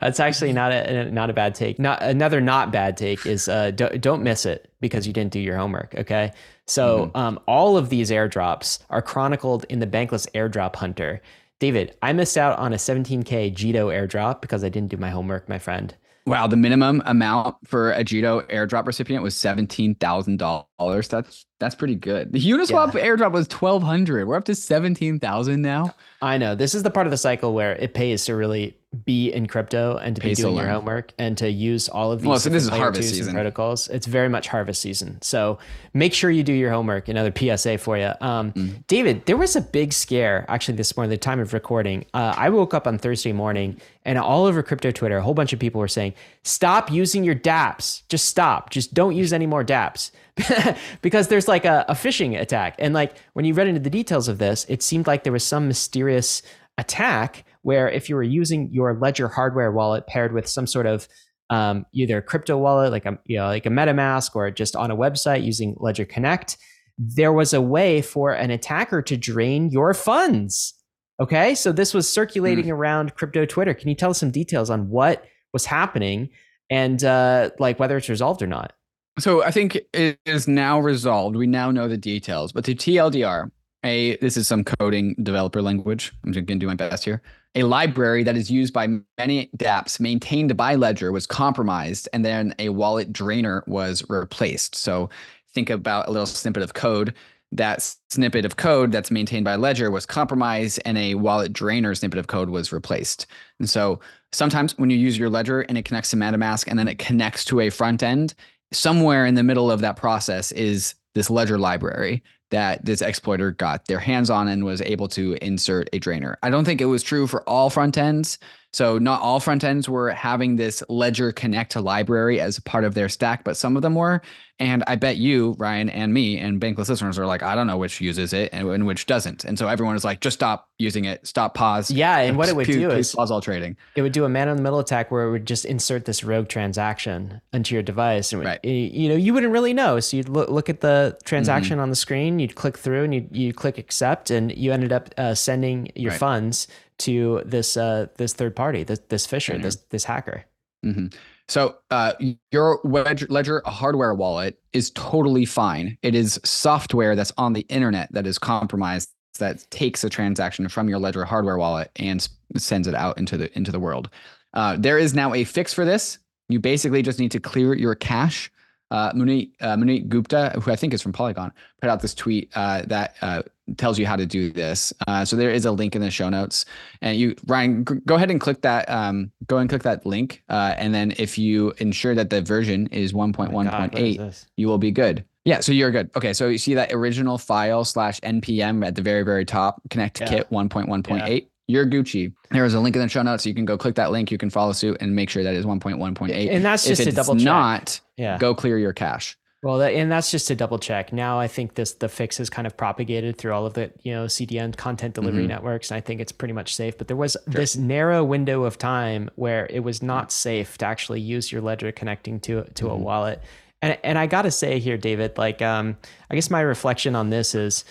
That's 0.00 0.20
actually 0.20 0.52
not 0.52 0.72
a 0.72 1.10
not 1.10 1.30
a 1.30 1.32
bad 1.32 1.54
take. 1.54 1.78
Not 1.78 2.02
another 2.02 2.40
not 2.40 2.70
bad 2.72 2.96
take 2.96 3.24
is 3.26 3.48
uh, 3.48 3.70
don't, 3.70 4.00
don't 4.00 4.22
miss 4.22 4.44
it 4.46 4.70
because 4.80 5.06
you 5.06 5.12
didn't 5.12 5.32
do 5.32 5.40
your 5.40 5.56
homework. 5.56 5.94
Okay, 5.96 6.32
so 6.66 7.06
mm-hmm. 7.06 7.16
um, 7.16 7.40
all 7.46 7.76
of 7.76 7.88
these 7.88 8.10
airdrops 8.10 8.80
are 8.90 9.02
chronicled 9.02 9.64
in 9.68 9.78
the 9.78 9.86
Bankless 9.86 10.30
Airdrop 10.32 10.76
Hunter. 10.76 11.22
David, 11.58 11.96
I 12.00 12.12
missed 12.12 12.38
out 12.38 12.58
on 12.58 12.72
a 12.72 12.76
17k 12.76 13.54
Jito 13.54 13.88
airdrop 13.88 14.40
because 14.40 14.64
I 14.64 14.70
didn't 14.70 14.88
do 14.88 14.96
my 14.96 15.10
homework, 15.10 15.46
my 15.46 15.58
friend. 15.58 15.94
Wow, 16.26 16.46
the 16.46 16.56
minimum 16.56 17.02
amount 17.06 17.56
for 17.66 17.92
a 17.92 18.04
Jito 18.04 18.48
airdrop 18.50 18.86
recipient 18.86 19.22
was 19.22 19.36
seventeen 19.36 19.94
thousand 19.94 20.38
dollars. 20.38 21.08
That's 21.08 21.46
that's 21.60 21.74
pretty 21.74 21.94
good. 21.94 22.32
The 22.32 22.40
Uniswap 22.40 22.94
yeah. 22.94 23.06
airdrop 23.06 23.32
was 23.32 23.46
twelve 23.46 23.82
hundred. 23.82 24.26
We're 24.26 24.36
up 24.36 24.46
to 24.46 24.54
seventeen 24.54 25.20
thousand 25.20 25.60
now. 25.60 25.94
I 26.22 26.38
know. 26.38 26.54
This 26.54 26.74
is 26.74 26.82
the 26.82 26.90
part 26.90 27.06
of 27.06 27.10
the 27.10 27.18
cycle 27.18 27.52
where 27.52 27.76
it 27.76 27.92
pays 27.92 28.24
to 28.24 28.34
really 28.34 28.76
be 29.04 29.30
in 29.30 29.46
crypto 29.46 29.96
and 29.98 30.16
to 30.16 30.22
be 30.22 30.34
doing 30.34 30.56
your 30.56 30.66
homework 30.66 31.12
and 31.18 31.38
to 31.38 31.50
use 31.50 31.88
all 31.88 32.12
of 32.12 32.20
these. 32.22 32.28
Well, 32.28 32.38
so 32.40 32.48
this 32.48 32.64
is 32.64 32.70
harvest 32.70 33.10
season 33.10 33.34
protocols. 33.34 33.88
It's 33.88 34.06
very 34.06 34.28
much 34.28 34.48
harvest 34.48 34.80
season. 34.80 35.20
So 35.20 35.58
make 35.92 36.14
sure 36.14 36.30
you 36.30 36.42
do 36.42 36.52
your 36.52 36.72
homework. 36.72 37.08
Another 37.08 37.32
PSA 37.32 37.78
for 37.78 37.96
you, 37.98 38.12
um, 38.22 38.52
mm. 38.52 38.86
David. 38.86 39.26
There 39.26 39.36
was 39.36 39.54
a 39.54 39.60
big 39.60 39.92
scare 39.92 40.46
actually 40.48 40.76
this 40.76 40.96
morning. 40.96 41.10
The 41.10 41.18
time 41.18 41.40
of 41.40 41.52
recording, 41.52 42.06
uh, 42.14 42.34
I 42.36 42.48
woke 42.48 42.72
up 42.72 42.86
on 42.86 42.96
Thursday 42.96 43.32
morning 43.32 43.78
and 44.06 44.18
all 44.18 44.46
over 44.46 44.62
crypto 44.62 44.90
Twitter, 44.90 45.18
a 45.18 45.22
whole 45.22 45.34
bunch 45.34 45.52
of 45.52 45.58
people 45.58 45.78
were 45.78 45.88
saying, 45.88 46.14
"Stop 46.42 46.90
using 46.90 47.22
your 47.22 47.34
DApps. 47.34 48.02
Just 48.08 48.26
stop. 48.26 48.70
Just 48.70 48.94
don't 48.94 49.14
use 49.14 49.34
any 49.34 49.46
more 49.46 49.62
DApps." 49.62 50.10
because 51.02 51.28
there's 51.28 51.48
like 51.48 51.64
a, 51.64 51.84
a 51.88 51.94
phishing 51.94 52.40
attack. 52.40 52.76
And 52.78 52.94
like 52.94 53.16
when 53.32 53.44
you 53.44 53.54
read 53.54 53.68
into 53.68 53.80
the 53.80 53.90
details 53.90 54.28
of 54.28 54.38
this, 54.38 54.66
it 54.68 54.82
seemed 54.82 55.06
like 55.06 55.24
there 55.24 55.32
was 55.32 55.44
some 55.44 55.68
mysterious 55.68 56.42
attack 56.78 57.44
where 57.62 57.88
if 57.90 58.08
you 58.08 58.14
were 58.14 58.22
using 58.22 58.72
your 58.72 58.94
Ledger 58.94 59.28
hardware 59.28 59.70
wallet 59.70 60.06
paired 60.06 60.32
with 60.32 60.48
some 60.48 60.66
sort 60.66 60.86
of 60.86 61.08
um, 61.50 61.84
either 61.92 62.22
crypto 62.22 62.56
wallet, 62.56 62.92
like 62.92 63.04
a 63.06 63.18
you 63.26 63.36
know 63.36 63.46
like 63.46 63.66
a 63.66 63.70
MetaMask, 63.70 64.34
or 64.34 64.50
just 64.50 64.76
on 64.76 64.90
a 64.90 64.96
website 64.96 65.44
using 65.44 65.76
Ledger 65.78 66.04
Connect, 66.04 66.56
there 66.96 67.32
was 67.32 67.52
a 67.52 67.60
way 67.60 68.00
for 68.00 68.32
an 68.32 68.50
attacker 68.50 69.02
to 69.02 69.16
drain 69.16 69.70
your 69.70 69.92
funds. 69.92 70.74
Okay, 71.20 71.54
so 71.54 71.72
this 71.72 71.92
was 71.92 72.10
circulating 72.10 72.66
mm. 72.66 72.72
around 72.72 73.14
crypto 73.14 73.44
Twitter. 73.44 73.74
Can 73.74 73.88
you 73.88 73.94
tell 73.94 74.10
us 74.10 74.18
some 74.18 74.30
details 74.30 74.70
on 74.70 74.88
what 74.88 75.24
was 75.52 75.66
happening 75.66 76.30
and 76.70 77.02
uh, 77.04 77.50
like 77.58 77.78
whether 77.78 77.96
it's 77.96 78.08
resolved 78.08 78.40
or 78.40 78.46
not? 78.46 78.72
So 79.18 79.42
I 79.42 79.50
think 79.50 79.78
it 79.92 80.18
is 80.24 80.48
now 80.48 80.80
resolved. 80.80 81.36
We 81.36 81.46
now 81.46 81.70
know 81.70 81.88
the 81.88 81.98
details. 81.98 82.52
But 82.52 82.64
the 82.64 82.74
TLDR, 82.74 83.50
a 83.84 84.16
this 84.16 84.36
is 84.36 84.46
some 84.48 84.64
coding 84.64 85.14
developer 85.22 85.60
language. 85.60 86.12
I'm 86.24 86.32
just 86.32 86.46
gonna 86.46 86.60
do 86.60 86.66
my 86.66 86.74
best 86.74 87.04
here. 87.04 87.22
A 87.54 87.64
library 87.64 88.22
that 88.22 88.36
is 88.36 88.50
used 88.50 88.72
by 88.72 88.86
many 89.18 89.50
dApps 89.56 89.98
maintained 89.98 90.56
by 90.56 90.76
Ledger 90.76 91.10
was 91.12 91.26
compromised, 91.26 92.08
and 92.12 92.24
then 92.24 92.54
a 92.58 92.68
wallet 92.68 93.12
drainer 93.12 93.64
was 93.66 94.04
replaced. 94.08 94.76
So 94.76 95.10
think 95.52 95.68
about 95.68 96.08
a 96.08 96.12
little 96.12 96.26
snippet 96.26 96.62
of 96.62 96.74
code. 96.74 97.12
That 97.52 97.82
snippet 98.10 98.44
of 98.44 98.56
code 98.56 98.92
that's 98.92 99.10
maintained 99.10 99.44
by 99.44 99.56
Ledger 99.56 99.90
was 99.90 100.06
compromised, 100.06 100.80
and 100.84 100.96
a 100.96 101.16
wallet 101.16 101.52
drainer 101.52 101.94
snippet 101.96 102.20
of 102.20 102.28
code 102.28 102.50
was 102.50 102.72
replaced. 102.72 103.26
And 103.58 103.68
so 103.68 103.98
sometimes 104.30 104.78
when 104.78 104.88
you 104.88 104.96
use 104.96 105.18
your 105.18 105.28
Ledger 105.28 105.62
and 105.62 105.76
it 105.76 105.84
connects 105.84 106.10
to 106.10 106.16
MetaMask, 106.16 106.68
and 106.68 106.78
then 106.78 106.86
it 106.86 107.00
connects 107.00 107.44
to 107.46 107.58
a 107.58 107.70
front 107.70 108.04
end, 108.04 108.34
somewhere 108.72 109.26
in 109.26 109.34
the 109.34 109.42
middle 109.42 109.70
of 109.70 109.80
that 109.80 109.96
process 109.96 110.52
is 110.52 110.94
this 111.14 111.30
ledger 111.30 111.58
library 111.58 112.22
that 112.50 112.84
this 112.84 113.02
exploiter 113.02 113.52
got 113.52 113.86
their 113.86 113.98
hands 113.98 114.30
on 114.30 114.48
and 114.48 114.64
was 114.64 114.80
able 114.82 115.08
to 115.08 115.36
insert 115.40 115.88
a 115.92 115.98
drainer. 115.98 116.36
I 116.42 116.50
don't 116.50 116.64
think 116.64 116.80
it 116.80 116.86
was 116.86 117.02
true 117.02 117.26
for 117.26 117.48
all 117.48 117.70
front 117.70 117.96
ends. 117.96 118.38
So 118.72 118.98
not 118.98 119.20
all 119.20 119.40
front 119.40 119.64
ends 119.64 119.88
were 119.88 120.10
having 120.10 120.56
this 120.56 120.82
Ledger 120.88 121.32
Connect 121.32 121.72
to 121.72 121.80
library 121.80 122.40
as 122.40 122.60
part 122.60 122.84
of 122.84 122.94
their 122.94 123.08
stack, 123.08 123.42
but 123.42 123.56
some 123.56 123.74
of 123.76 123.82
them 123.82 123.94
were. 123.96 124.22
And 124.60 124.84
I 124.86 124.96
bet 124.96 125.16
you, 125.16 125.56
Ryan, 125.58 125.88
and 125.88 126.12
me, 126.12 126.36
and 126.38 126.60
bankless 126.60 126.90
listeners 126.90 127.18
are 127.18 127.24
like, 127.26 127.42
I 127.42 127.54
don't 127.54 127.66
know 127.66 127.78
which 127.78 127.98
uses 128.00 128.34
it 128.34 128.50
and, 128.52 128.68
and 128.68 128.86
which 128.86 129.06
doesn't. 129.06 129.44
And 129.44 129.58
so 129.58 129.66
everyone 129.68 129.96
is 129.96 130.04
like, 130.04 130.20
just 130.20 130.34
stop 130.34 130.68
using 130.78 131.06
it, 131.06 131.26
stop, 131.26 131.54
pause. 131.54 131.90
Yeah, 131.90 132.18
and 132.18 132.36
what 132.36 132.48
it 132.50 132.54
would 132.54 132.66
do 132.66 132.90
is 132.90 133.14
pause 133.14 133.30
all 133.30 133.40
trading. 133.40 133.76
it 133.96 134.02
would 134.02 134.12
do 134.12 134.24
a 134.26 134.28
man 134.28 134.48
in 134.48 134.56
the 134.56 134.62
middle 134.62 134.78
attack 134.78 135.10
where 135.10 135.24
it 135.24 135.30
would 135.30 135.46
just 135.46 135.64
insert 135.64 136.04
this 136.04 136.22
rogue 136.22 136.48
transaction 136.48 137.40
into 137.52 137.74
your 137.74 137.82
device 137.82 138.32
and 138.32 138.44
Right. 138.44 138.64
you 138.64 139.08
know 139.08 139.16
you 139.16 139.32
wouldn't 139.34 139.52
really 139.52 139.74
know 139.74 139.98
so 140.00 140.16
you'd 140.16 140.28
look, 140.28 140.48
look 140.50 140.68
at 140.68 140.80
the 140.80 141.18
transaction 141.24 141.78
on 141.80 141.90
the 141.90 141.96
screen 141.96 142.38
you'd 142.38 142.54
click 142.54 142.78
through 142.78 143.04
and 143.04 143.14
you 143.14 143.26
you 143.32 143.52
click 143.52 143.78
accept 143.78 144.30
and 144.30 144.56
you 144.56 144.72
ended 144.72 144.92
up 144.92 145.08
uh, 145.18 145.34
sending 145.34 145.90
your 145.96 146.10
Right. 146.12 146.20
funds 146.20 146.68
to 147.00 147.42
this 147.44 147.76
uh 147.76 148.06
this 148.16 148.32
third 148.32 148.54
party 148.54 148.84
this 148.84 149.00
this 149.08 149.26
fisher 149.26 149.52
Trainer. 149.52 149.64
this 149.64 149.76
this 149.90 150.04
hacker 150.04 150.44
hmm 150.82 151.06
So 151.48 151.76
uh, 151.90 152.12
your 152.52 152.80
Ledger, 152.84 153.26
Ledger 153.28 153.62
hardware 153.66 154.14
wallet 154.14 154.60
is 154.72 154.90
totally 154.92 155.44
fine. 155.44 155.98
It 156.02 156.14
is 156.14 156.38
software 156.44 157.16
that's 157.16 157.32
on 157.36 157.52
the 157.54 157.66
internet 157.68 158.08
that 158.12 158.26
is 158.26 158.38
compromised 158.38 159.10
that 159.38 159.68
takes 159.70 160.04
a 160.04 160.08
transaction 160.08 160.68
from 160.68 160.88
your 160.88 160.98
Ledger 160.98 161.24
hardware 161.24 161.58
wallet 161.58 161.90
and 161.96 162.26
sends 162.56 162.86
it 162.86 162.94
out 162.94 163.18
into 163.18 163.36
the 163.36 163.56
into 163.56 163.72
the 163.72 163.80
world. 163.80 164.10
Uh, 164.54 164.76
there 164.78 164.98
is 164.98 165.14
now 165.14 165.34
a 165.34 165.44
fix 165.44 165.74
for 165.74 165.84
this. 165.84 166.18
You 166.48 166.60
basically 166.60 167.02
just 167.02 167.18
need 167.18 167.32
to 167.32 167.40
clear 167.40 167.74
your 167.74 167.94
cache. 167.94 168.50
Uh, 168.90 169.12
Mudit, 169.12 169.52
uh, 169.60 169.76
Gupta, 170.08 170.60
who 170.60 170.72
I 170.72 170.76
think 170.76 170.92
is 170.92 171.00
from 171.00 171.12
Polygon, 171.12 171.52
put 171.80 171.88
out 171.88 172.00
this 172.00 172.14
tweet 172.14 172.50
uh, 172.56 172.82
that 172.86 173.14
uh, 173.22 173.42
tells 173.76 173.98
you 173.98 174.06
how 174.06 174.16
to 174.16 174.26
do 174.26 174.50
this. 174.50 174.92
Uh, 175.06 175.24
so 175.24 175.36
there 175.36 175.50
is 175.50 175.64
a 175.64 175.72
link 175.72 175.94
in 175.94 176.02
the 176.02 176.10
show 176.10 176.28
notes, 176.28 176.64
and 177.00 177.16
you 177.18 177.34
Ryan, 177.46 177.84
go 177.84 178.14
ahead 178.14 178.30
and 178.30 178.40
click 178.40 178.62
that. 178.62 178.88
Um, 178.88 179.30
go 179.46 179.58
and 179.58 179.68
click 179.68 179.82
that 179.82 180.04
link, 180.06 180.42
uh, 180.48 180.74
and 180.76 180.94
then 180.94 181.12
if 181.18 181.38
you 181.38 181.72
ensure 181.78 182.14
that 182.14 182.30
the 182.30 182.42
version 182.42 182.86
is 182.88 183.12
one 183.14 183.32
point 183.32 183.52
Oh 183.52 183.56
one 183.56 183.68
point 183.68 183.94
eight, 183.96 184.20
you 184.56 184.68
will 184.68 184.78
be 184.78 184.90
good. 184.90 185.24
Yeah, 185.44 185.60
so 185.60 185.72
you're 185.72 185.90
good. 185.90 186.10
Okay, 186.14 186.32
so 186.32 186.48
you 186.48 186.58
see 186.58 186.74
that 186.74 186.92
original 186.92 187.38
file 187.38 187.84
slash 187.84 188.20
npm 188.20 188.86
at 188.86 188.94
the 188.94 189.02
very 189.02 189.22
very 189.22 189.44
top, 189.44 189.80
connect 189.88 190.16
to 190.16 190.24
Yeah. 190.24 190.30
kit 190.30 190.46
one 190.50 190.68
point 190.68 190.88
one 190.88 191.02
point 191.02 191.22
eight. 191.26 191.48
You're 191.66 191.86
Gucci. 191.86 192.32
There 192.50 192.64
is 192.64 192.74
a 192.74 192.80
link 192.80 192.96
in 192.96 193.02
the 193.02 193.08
show 193.08 193.22
notes. 193.22 193.44
So 193.44 193.48
you 193.48 193.54
can 193.54 193.64
go 193.64 193.78
click 193.78 193.94
that 193.94 194.10
link. 194.10 194.32
You 194.32 194.38
can 194.38 194.50
follow 194.50 194.72
suit 194.72 194.96
and 195.00 195.14
make 195.14 195.30
sure 195.30 195.44
that 195.44 195.54
is 195.54 195.64
1.1.8. 195.64 196.50
and 196.50 196.64
that's 196.64 196.84
just 196.84 197.00
to 197.02 197.08
it's 197.08 197.14
double 197.14 197.36
check 197.36 197.44
not, 197.44 198.00
yeah 198.16 198.38
go 198.38 198.56
clear 198.56 198.76
your 198.76 198.92
cache. 198.92 199.36
Well, 199.62 199.76
that, 199.78 199.92
and 199.92 200.10
that's 200.10 200.30
just 200.30 200.48
to 200.48 200.54
double 200.54 200.78
check. 200.78 201.12
Now, 201.12 201.38
I 201.38 201.46
think 201.46 201.74
this 201.74 201.92
the 201.92 202.08
fix 202.08 202.40
is 202.40 202.48
kind 202.48 202.66
of 202.66 202.76
propagated 202.78 203.36
through 203.36 203.52
all 203.52 203.66
of 203.66 203.74
the 203.74 203.90
you 204.02 204.12
know 204.14 204.24
CDN 204.24 204.74
content 204.74 205.14
delivery 205.14 205.44
Mhm. 205.44 205.48
networks, 205.48 205.90
and 205.90 205.98
I 205.98 206.00
think 206.00 206.20
it's 206.20 206.32
pretty 206.32 206.54
much 206.54 206.74
safe. 206.74 206.96
But 206.96 207.08
there 207.08 207.16
was 207.16 207.36
this 207.46 207.76
narrow 207.76 208.24
window 208.24 208.64
of 208.64 208.78
time 208.78 209.28
where 209.36 209.66
it 209.68 209.80
was 209.80 210.02
not 210.02 210.32
safe 210.32 210.78
to 210.78 210.86
actually 210.86 211.20
use 211.20 211.52
your 211.52 211.60
ledger 211.60 211.92
connecting 211.92 212.40
to 212.40 212.64
to 212.74 212.88
a 212.88 212.92
Mhm. 212.96 213.00
wallet. 213.00 213.42
And 213.82 213.98
and 214.02 214.18
I 214.18 214.26
got 214.26 214.42
to 214.42 214.50
say 214.50 214.78
here, 214.78 214.96
David, 214.96 215.36
like 215.36 215.60
um, 215.60 215.98
I 216.30 216.34
guess 216.36 216.48
my 216.50 216.60
reflection 216.62 217.14
on 217.14 217.28
this 217.30 217.54
is. 217.54 217.84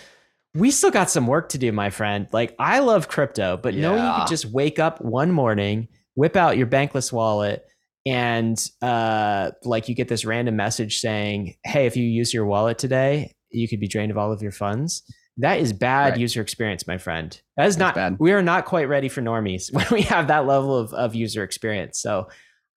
We 0.55 0.71
still 0.71 0.89
got 0.89 1.11
some 1.11 1.27
work 1.27 1.49
to 1.49 1.59
do, 1.59 1.71
my 1.71 1.91
friend. 1.91 2.25
Like 2.31 2.55
I 2.57 2.79
love 2.79 3.07
crypto, 3.07 3.55
but 3.55 3.75
knowing 3.75 4.03
you 4.03 4.11
could 4.17 4.27
just 4.27 4.45
wake 4.45 4.79
up 4.79 4.99
one 4.99 5.31
morning, 5.31 5.87
whip 6.15 6.35
out 6.35 6.57
your 6.57 6.65
bankless 6.65 7.13
wallet, 7.13 7.67
and 8.09 8.57
uh 8.81 9.51
like 9.63 9.87
you 9.89 9.95
get 9.95 10.07
this 10.07 10.25
random 10.25 10.55
message 10.55 10.99
saying 10.99 11.55
hey 11.63 11.85
if 11.85 11.95
you 11.95 12.03
use 12.03 12.33
your 12.33 12.45
wallet 12.45 12.77
today 12.77 13.33
you 13.51 13.67
could 13.67 13.79
be 13.79 13.87
drained 13.87 14.11
of 14.11 14.17
all 14.17 14.31
of 14.31 14.41
your 14.41 14.51
funds 14.51 15.03
that 15.37 15.59
is 15.59 15.71
bad 15.73 16.11
Right. 16.11 16.19
user 16.19 16.41
experience 16.41 16.87
my 16.87 16.97
friend 16.97 17.39
that 17.57 17.67
is 17.67 17.77
not 17.77 17.95
bad. 17.95 18.17
we 18.19 18.31
are 18.31 18.41
not 18.41 18.65
quite 18.65 18.87
ready 18.89 19.09
for 19.09 19.21
normies 19.21 19.71
when 19.77 19.85
we 19.91 20.01
have 20.03 20.27
that 20.27 20.45
level 20.45 20.75
of, 20.75 20.93
of 20.93 21.13
user 21.15 21.43
experience 21.43 21.99
so 21.99 22.27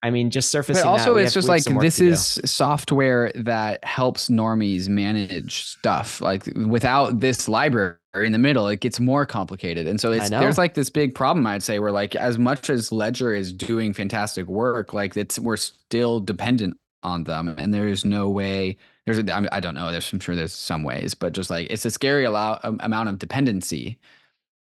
i 0.03 0.09
mean 0.09 0.29
just 0.29 0.51
surfacing 0.51 0.83
But 0.83 0.89
also, 0.89 1.13
that, 1.13 1.21
it's 1.21 1.33
have- 1.33 1.43
just 1.43 1.47
like 1.49 1.63
this 1.81 1.97
do. 1.97 2.09
is 2.09 2.39
software 2.45 3.31
that 3.35 3.83
helps 3.85 4.29
normies 4.29 4.87
manage 4.89 5.63
stuff. 5.65 6.19
Like 6.21 6.45
without 6.67 7.19
this 7.21 7.47
library 7.47 7.95
in 8.21 8.31
the 8.31 8.37
middle, 8.37 8.67
it 8.67 8.79
gets 8.79 8.99
more 8.99 9.25
complicated. 9.25 9.87
And 9.87 9.99
so 9.99 10.11
it's 10.11 10.29
there's 10.41 10.57
like 10.57 10.75
this 10.75 10.89
big 10.89 11.15
problem, 11.15 11.47
I'd 11.47 11.63
say, 11.63 11.79
where 11.79 11.91
like 11.91 12.15
as 12.15 12.37
much 12.37 12.69
as 12.69 12.91
Ledger 12.91 13.33
is 13.33 13.51
doing 13.51 13.93
fantastic 13.93 14.45
work, 14.45 14.93
like 14.93 15.17
it's 15.17 15.39
we're 15.39 15.57
still 15.57 16.19
dependent 16.19 16.77
on 17.01 17.23
them, 17.23 17.55
and 17.57 17.73
there's 17.73 18.05
no 18.05 18.29
way. 18.29 18.77
There's 19.05 19.17
a, 19.17 19.33
I, 19.33 19.39
mean, 19.39 19.49
I 19.51 19.59
don't 19.59 19.73
know. 19.73 19.91
There's 19.91 20.13
I'm 20.13 20.19
sure 20.19 20.35
there's 20.35 20.53
some 20.53 20.83
ways, 20.83 21.15
but 21.15 21.33
just 21.33 21.49
like 21.49 21.67
it's 21.71 21.85
a 21.85 21.91
scary 21.91 22.25
allow, 22.25 22.59
um, 22.63 22.77
amount 22.81 23.09
of 23.09 23.17
dependency. 23.19 23.97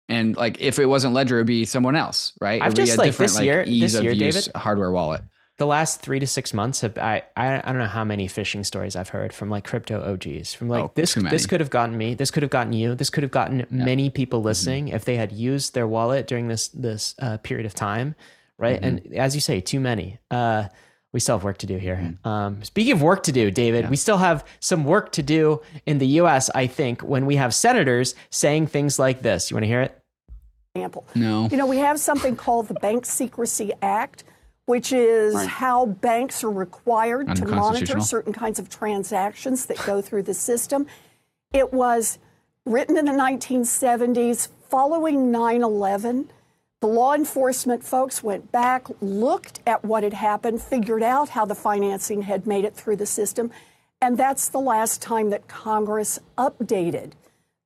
And 0.08 0.36
like 0.36 0.60
if 0.60 0.80
it 0.80 0.86
wasn't 0.86 1.14
Ledger, 1.14 1.38
it'd 1.38 1.48
be 1.48 1.66
someone 1.66 1.96
else, 1.96 2.34
right? 2.42 2.62
I've 2.62 2.74
just, 2.74 2.96
a 2.96 2.98
like, 2.98 3.16
this 3.16 3.40
year- 3.40 3.66
this 3.66 4.00
year, 4.02 4.16
David, 4.16 4.48
hardware 4.56 4.92
wallet. 4.92 5.22
The 5.58 5.66
last 5.68 6.02
three 6.02 6.20
to 6.20 6.26
six 6.26 6.54
months 6.54 6.82
have 6.82 6.98
I, 6.98 7.24
I 7.36 7.58
I 7.60 7.62
don't 7.72 7.78
know 7.78 7.86
how 7.86 8.04
many 8.04 8.28
phishing 8.28 8.66
stories 8.66 8.96
I've 8.96 9.10
heard 9.10 9.32
from 9.34 9.50
like 9.50 9.64
crypto 9.64 10.02
OGs 10.14 10.54
from 10.54 10.70
like 10.70 10.84
Oh, 10.84 10.92
this 10.96 11.14
this 11.14 11.46
could 11.46 11.60
have 11.60 11.70
gotten 11.70 11.98
me 11.98 12.14
this 12.16 12.32
could 12.32 12.42
have 12.44 12.50
gotten 12.50 12.74
you 12.74 12.96
this 12.96 13.10
could 13.10 13.24
have 13.24 13.32
gotten 13.32 13.66
many 13.70 14.08
Mm-hmm. 14.08 14.14
people 14.14 14.42
listening 14.42 14.88
if 14.88 15.06
they 15.06 15.18
had 15.18 15.32
used 15.32 15.74
their 15.74 15.86
wallet 15.88 16.26
during 16.28 16.48
this 16.48 16.70
this 16.70 17.14
uh, 17.20 17.38
period 17.38 17.66
of 17.66 17.74
time 17.76 18.16
right 18.58 18.82
Mm-hmm. 18.82 19.08
and 19.08 19.16
as 19.16 19.36
you 19.36 19.42
say 19.42 19.62
too 19.62 19.80
many 19.80 20.18
uh 20.32 20.66
we 21.14 21.20
still 21.20 21.36
have 21.38 21.44
work 21.44 21.58
to 21.58 21.68
do 21.68 21.76
here. 21.78 22.16
Um, 22.24 22.64
speaking 22.64 22.94
of 22.94 23.02
work 23.02 23.24
to 23.24 23.34
do, 23.34 23.52
David, 23.52 23.84
Yeah. 23.84 23.90
we 23.90 23.98
still 23.98 24.18
have 24.18 24.46
some 24.62 24.86
work 24.86 25.12
to 25.12 25.22
do 25.22 25.60
in 25.86 25.98
the 25.98 26.08
U.S. 26.22 26.50
I 26.56 26.68
think 26.68 27.02
when 27.02 27.26
we 27.26 27.36
have 27.36 27.54
senators 27.54 28.16
saying 28.30 28.68
things 28.68 28.98
like 28.98 29.22
this. 29.22 29.52
You 29.52 29.56
want 29.56 29.66
to 29.66 29.68
hear 29.68 29.82
it? 29.82 30.00
example. 30.74 31.06
No. 31.14 31.50
You 31.52 31.58
know, 31.58 31.66
we 31.66 31.80
have 31.80 32.00
something 32.00 32.38
called 32.38 32.70
the 32.70 32.76
Bank 32.76 33.06
Secrecy 33.06 33.74
Act, 33.82 34.24
which 34.66 34.94
is 34.94 35.46
how 35.46 35.86
banks 35.86 36.44
are 36.44 36.52
required 36.52 37.36
to 37.36 37.46
monitor 37.46 38.00
certain 38.00 38.34
kinds 38.34 38.60
of 38.60 38.70
transactions 38.70 39.66
that 39.66 39.78
go 39.86 40.02
through 40.02 40.24
the 40.24 40.34
system. 40.34 40.88
It 41.52 41.74
was 41.74 42.20
written 42.66 42.98
in 42.98 43.06
the 43.06 43.12
1970s 43.12 44.50
following 44.70 45.32
9 45.32 45.64
11. 45.64 46.30
The 46.80 46.88
law 46.88 47.14
enforcement 47.14 47.84
folks 47.84 48.24
went 48.24 48.52
back, 48.52 48.88
looked 49.02 49.60
at 49.68 49.86
what 49.86 50.04
had 50.04 50.14
happened, 50.14 50.62
figured 50.62 51.04
out 51.04 51.30
how 51.30 51.46
the 51.46 51.54
financing 51.56 52.24
had 52.24 52.48
made 52.48 52.66
it 52.66 52.76
through 52.76 52.96
the 52.96 53.06
system, 53.06 53.52
and 54.02 54.18
that's 54.18 54.50
the 54.50 54.60
last 54.60 55.02
time 55.02 55.30
that 55.30 55.48
Congress 55.48 56.20
updated 56.38 57.12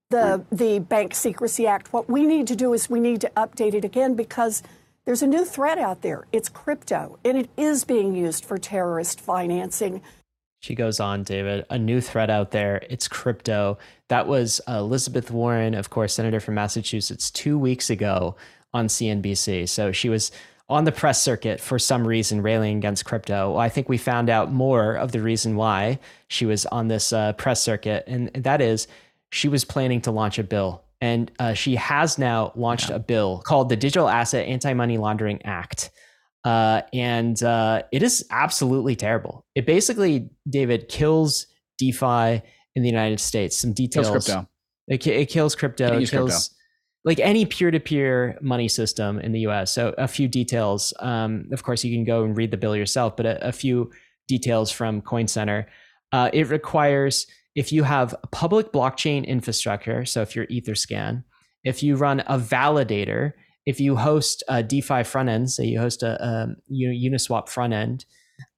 the 0.09 0.43
the 0.51 0.79
Bank 0.79 1.15
Secrecy 1.15 1.65
Act. 1.65 1.93
What 1.93 2.09
we 2.09 2.25
need 2.25 2.47
to 2.47 2.55
do 2.55 2.73
is 2.73 2.89
we 2.89 2.99
need 2.99 3.21
to 3.21 3.31
update 3.37 3.73
it 3.73 3.85
again 3.85 4.15
because 4.15 4.63
there's 5.05 5.21
a 5.21 5.27
new 5.27 5.45
threat 5.45 5.77
out 5.77 6.01
there. 6.01 6.25
It's 6.31 6.49
crypto, 6.49 7.19
and 7.23 7.37
it 7.37 7.49
is 7.57 7.83
being 7.83 8.15
used 8.15 8.43
for 8.43 8.57
terrorist 8.57 9.21
financing. 9.21 10.01
She 10.61 10.73
goes 10.73 10.99
on, 10.99 11.23
David, 11.23 11.65
a 11.69 11.77
new 11.77 12.01
threat 12.01 12.31
out 12.31 12.51
there. 12.51 12.83
It's 12.89 13.07
crypto. 13.07 13.77
That 14.07 14.27
was 14.27 14.61
Elizabeth 14.67 15.29
Warren, 15.29 15.75
of 15.75 15.91
course, 15.91 16.15
Senator 16.15 16.39
from 16.39 16.55
Massachusetts, 16.55 17.29
two 17.29 17.59
weeks 17.59 17.91
ago 17.91 18.35
on 18.73 18.87
CNBC. 18.87 19.69
So 19.69 19.91
she 19.91 20.09
was 20.09 20.31
on 20.67 20.85
the 20.85 20.91
press 20.91 21.21
circuit 21.21 21.59
for 21.59 21.77
some 21.77 22.07
reason 22.07 22.41
railing 22.41 22.77
against 22.77 23.05
crypto. 23.05 23.51
Well, 23.51 23.59
I 23.59 23.69
think 23.69 23.87
we 23.87 23.99
found 23.99 24.29
out 24.29 24.51
more 24.51 24.95
of 24.95 25.11
the 25.11 25.21
reason 25.21 25.55
why 25.55 25.99
she 26.27 26.47
was 26.47 26.65
on 26.65 26.87
this 26.87 27.13
uh, 27.13 27.33
press 27.33 27.61
circuit, 27.61 28.03
and 28.07 28.29
that 28.33 28.61
is 28.61 28.87
she 29.29 29.47
was 29.47 29.65
planning 29.65 30.01
to 30.01 30.11
launch 30.11 30.39
a 30.39 30.43
bill. 30.43 30.84
And 31.05 31.31
uh, 31.37 31.53
she 31.53 31.75
has 31.75 32.17
now 32.17 32.51
launched 32.55 32.89
a 32.89 32.97
bill 32.97 33.43
called 33.45 33.69
the 33.69 33.75
Digital 33.75 34.09
Asset 34.09 34.47
Anti 34.47 34.73
Money 34.73 34.97
Laundering 34.97 35.39
Act. 35.45 35.91
Uh, 36.43 36.81
and 36.93 37.41
uh, 37.43 37.83
it 37.91 38.01
is 38.01 38.25
absolutely 38.31 38.95
terrible. 38.95 39.45
It 39.53 39.67
basically, 39.67 40.31
David, 40.49 40.89
kills 40.89 41.45
DeFi 41.77 42.41
in 42.75 42.81
the 42.81 42.89
United 42.89 43.19
States. 43.19 43.55
Some 43.55 43.71
details. 43.71 44.07
Kills 44.07 44.25
crypto. 44.25 44.49
It, 44.87 45.05
it 45.05 45.29
kills 45.29 45.53
crypto. 45.53 45.99
It 45.99 46.09
kills 46.09 46.31
crypto. 46.31 46.55
like 47.05 47.19
any 47.19 47.45
peer-to-peer 47.45 48.39
money 48.41 48.67
system 48.67 49.19
in 49.19 49.31
the 49.31 49.41
U.S. 49.41 49.71
So 49.71 49.93
a 49.99 50.07
few 50.07 50.27
details. 50.27 50.91
Um, 50.99 51.49
of 51.51 51.61
course, 51.61 51.83
you 51.83 51.95
can 51.95 52.03
go 52.03 52.23
and 52.23 52.35
read 52.35 52.49
the 52.49 52.57
bill 52.57 52.75
yourself, 52.75 53.15
but 53.15 53.27
a, 53.27 53.49
a 53.49 53.51
few 53.51 53.91
details 54.27 54.71
from 54.71 55.03
Coin 55.03 55.27
Center. 55.27 55.67
Uh, 56.11 56.31
it 56.33 56.49
requires 56.49 57.27
if 57.55 57.71
you 57.71 57.83
have 57.83 58.13
a 58.23 58.27
public 58.27 58.71
blockchain 58.71 59.25
infrastructure, 59.25 60.05
so 60.05 60.21
if 60.21 60.35
you're 60.35 60.47
EtherScan, 60.47 61.23
if 61.63 61.81
you 61.81 61.95
run 61.95 62.19
a 62.21 62.37
validator, 62.37 63.33
if 63.65 63.79
you 63.79 63.95
host 63.95 64.43
a 64.47 64.61
DeFi 64.61 65.03
front 65.03 65.29
end, 65.29 65.49
say 65.49 65.65
you 65.65 65.79
host 65.79 66.03
a, 66.03 66.23
um, 66.23 66.57
Uniswap 66.71 67.49
front 67.49 67.73
end, 67.73 68.05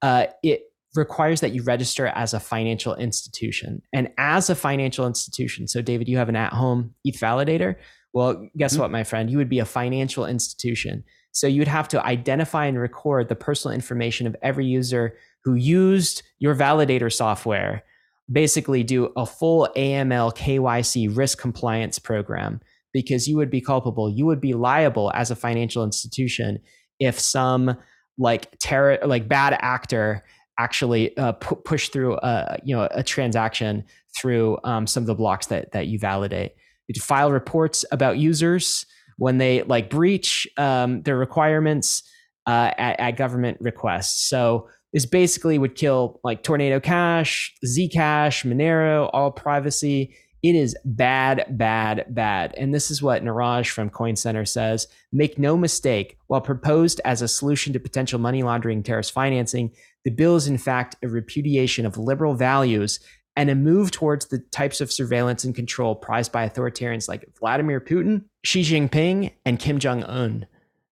uh, 0.02 0.26
it 0.42 0.62
requires 0.94 1.40
that 1.40 1.52
you 1.52 1.62
register 1.62 2.06
as 2.08 2.34
a 2.34 2.40
financial 2.40 2.94
institution. 2.96 3.80
And 3.94 4.10
as 4.18 4.50
a 4.50 4.54
financial 4.54 5.06
institution, 5.06 5.68
so 5.68 5.80
David, 5.80 6.08
you 6.08 6.18
have 6.18 6.28
an 6.28 6.36
at-home 6.36 6.94
ETH 7.04 7.18
validator. 7.20 7.76
Well, 8.12 8.48
guess 8.56 8.76
Mhm. 8.76 8.80
what, 8.80 8.90
my 8.90 9.04
friend? 9.04 9.30
You 9.30 9.38
would 9.38 9.48
be 9.48 9.60
a 9.60 9.64
financial 9.64 10.26
institution. 10.26 11.04
So 11.30 11.46
you'd 11.46 11.68
have 11.68 11.88
to 11.88 12.04
identify 12.04 12.66
and 12.66 12.78
record 12.78 13.28
the 13.28 13.36
personal 13.36 13.74
information 13.74 14.26
of 14.26 14.34
every 14.42 14.66
user 14.66 15.16
who 15.44 15.54
used 15.54 16.22
your 16.38 16.54
validator 16.54 17.12
software 17.12 17.84
basically 18.30 18.82
do 18.82 19.12
a 19.16 19.24
full 19.24 19.68
AML 19.76 20.36
KYC 20.36 21.16
risk 21.16 21.38
compliance 21.38 21.98
program 21.98 22.60
because 22.92 23.28
you 23.28 23.36
would 23.36 23.50
be 23.50 23.60
culpable. 23.60 24.10
You 24.10 24.26
would 24.26 24.40
be 24.40 24.54
liable 24.54 25.10
as 25.14 25.30
a 25.30 25.36
financial 25.36 25.84
institution 25.84 26.58
if 26.98 27.18
some 27.18 27.76
like 28.18 28.56
terror, 28.58 28.98
like 29.04 29.28
bad 29.28 29.56
actor 29.60 30.24
actually 30.58 31.16
uh, 31.16 31.32
pu- 31.32 31.56
push 31.56 31.88
through 31.88 32.16
a 32.16 32.58
you 32.64 32.74
know 32.74 32.88
a 32.90 33.02
transaction 33.02 33.84
through 34.16 34.58
um, 34.64 34.86
some 34.86 35.02
of 35.02 35.06
the 35.06 35.14
blocks 35.14 35.46
that 35.46 35.72
that 35.72 35.86
you 35.86 35.98
validate. 35.98 36.52
You 36.88 37.00
file 37.00 37.30
reports 37.30 37.84
about 37.92 38.18
users 38.18 38.86
when 39.18 39.38
they 39.38 39.62
like 39.62 39.90
breach 39.90 40.48
um, 40.56 41.02
their 41.02 41.16
requirements 41.16 42.02
uh, 42.46 42.72
at, 42.78 42.98
at 42.98 43.10
government 43.12 43.58
requests. 43.60 44.28
So 44.28 44.68
this 44.92 45.06
basically 45.06 45.58
would 45.58 45.74
kill 45.74 46.20
like 46.24 46.42
Tornado 46.42 46.80
Cash, 46.80 47.54
Zcash, 47.64 48.44
Monero, 48.44 49.10
all 49.12 49.30
privacy. 49.30 50.14
It 50.42 50.54
is 50.54 50.76
bad, 50.84 51.44
bad, 51.58 52.06
bad. 52.08 52.54
And 52.56 52.72
this 52.72 52.90
is 52.90 53.02
what 53.02 53.24
Neeraj 53.24 53.68
from 53.70 53.90
Coin 53.90 54.16
Center 54.16 54.44
says. 54.44 54.86
Make 55.12 55.38
no 55.38 55.56
mistake, 55.56 56.16
while 56.28 56.40
proposed 56.40 57.00
as 57.04 57.22
a 57.22 57.28
solution 57.28 57.72
to 57.72 57.80
potential 57.80 58.18
money 58.20 58.42
laundering 58.42 58.82
terrorist 58.82 59.12
financing, 59.12 59.72
the 60.04 60.10
bill 60.10 60.36
is 60.36 60.46
in 60.46 60.58
fact 60.58 60.96
a 61.02 61.08
repudiation 61.08 61.84
of 61.84 61.98
liberal 61.98 62.34
values 62.34 63.00
and 63.36 63.50
a 63.50 63.54
move 63.54 63.90
towards 63.90 64.26
the 64.26 64.38
types 64.38 64.80
of 64.80 64.90
surveillance 64.90 65.44
and 65.44 65.54
control 65.54 65.94
prized 65.94 66.32
by 66.32 66.48
authoritarians 66.48 67.08
like 67.08 67.28
Vladimir 67.38 67.80
Putin, 67.80 68.24
Xi 68.44 68.62
Jinping, 68.62 69.32
and 69.44 69.58
Kim 69.58 69.78
Jong 69.78 70.02
un. 70.04 70.46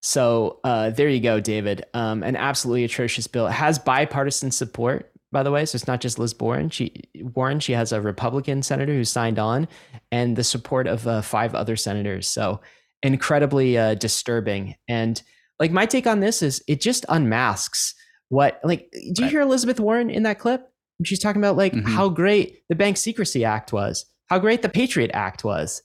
So 0.07 0.61
uh, 0.62 0.90
there 0.90 1.09
you 1.09 1.18
go, 1.18 1.40
David. 1.40 1.84
Um, 1.92 2.22
an 2.22 2.36
absolutely 2.36 2.84
atrocious 2.84 3.26
bill. 3.26 3.48
It 3.48 3.54
has 3.54 3.76
bipartisan 3.80 4.52
support, 4.52 5.11
by 5.32 5.42
the 5.42 5.50
way. 5.50 5.64
So 5.66 5.74
it's 5.74 5.88
not 5.88 6.00
just 6.00 6.16
Liz 6.16 6.32
Warren. 6.38 6.70
She 6.70 7.02
Warren. 7.34 7.59
She 7.59 7.72
has 7.72 7.90
a 7.90 8.00
Republican 8.00 8.62
senator 8.62 8.92
who 8.92 9.02
signed 9.02 9.40
on, 9.40 9.66
and 10.12 10.36
the 10.36 10.44
support 10.44 10.86
of 10.86 11.09
uh, 11.09 11.22
five 11.22 11.57
other 11.57 11.74
senators. 11.74 12.28
So 12.28 12.61
incredibly 13.02 13.76
uh, 13.76 13.94
disturbing. 13.94 14.76
And 14.86 15.20
like 15.59 15.72
my 15.72 15.86
take 15.86 16.07
on 16.07 16.20
this 16.20 16.40
is, 16.40 16.62
it 16.68 16.80
just 16.80 17.04
unmasks 17.09 17.92
what. 18.28 18.61
Like, 18.62 18.88
do 19.12 19.24
you 19.24 19.28
hear 19.28 19.40
Elizabeth 19.40 19.80
Warren 19.80 20.09
in 20.09 20.22
that 20.22 20.38
clip? 20.38 20.70
She's 21.02 21.18
talking 21.18 21.42
about 21.42 21.57
like 21.57 21.72
mm-hmm. 21.72 21.92
how 21.92 22.11
great 22.11 22.62
the 22.68 22.76
Bank 22.76 22.96
Secrecy 22.96 23.44
Act 23.44 23.72
was, 23.72 24.07
how 24.26 24.38
great 24.38 24.62
the 24.62 24.68
Patriot 24.68 25.11
Act 25.14 25.42
was. 25.42 25.82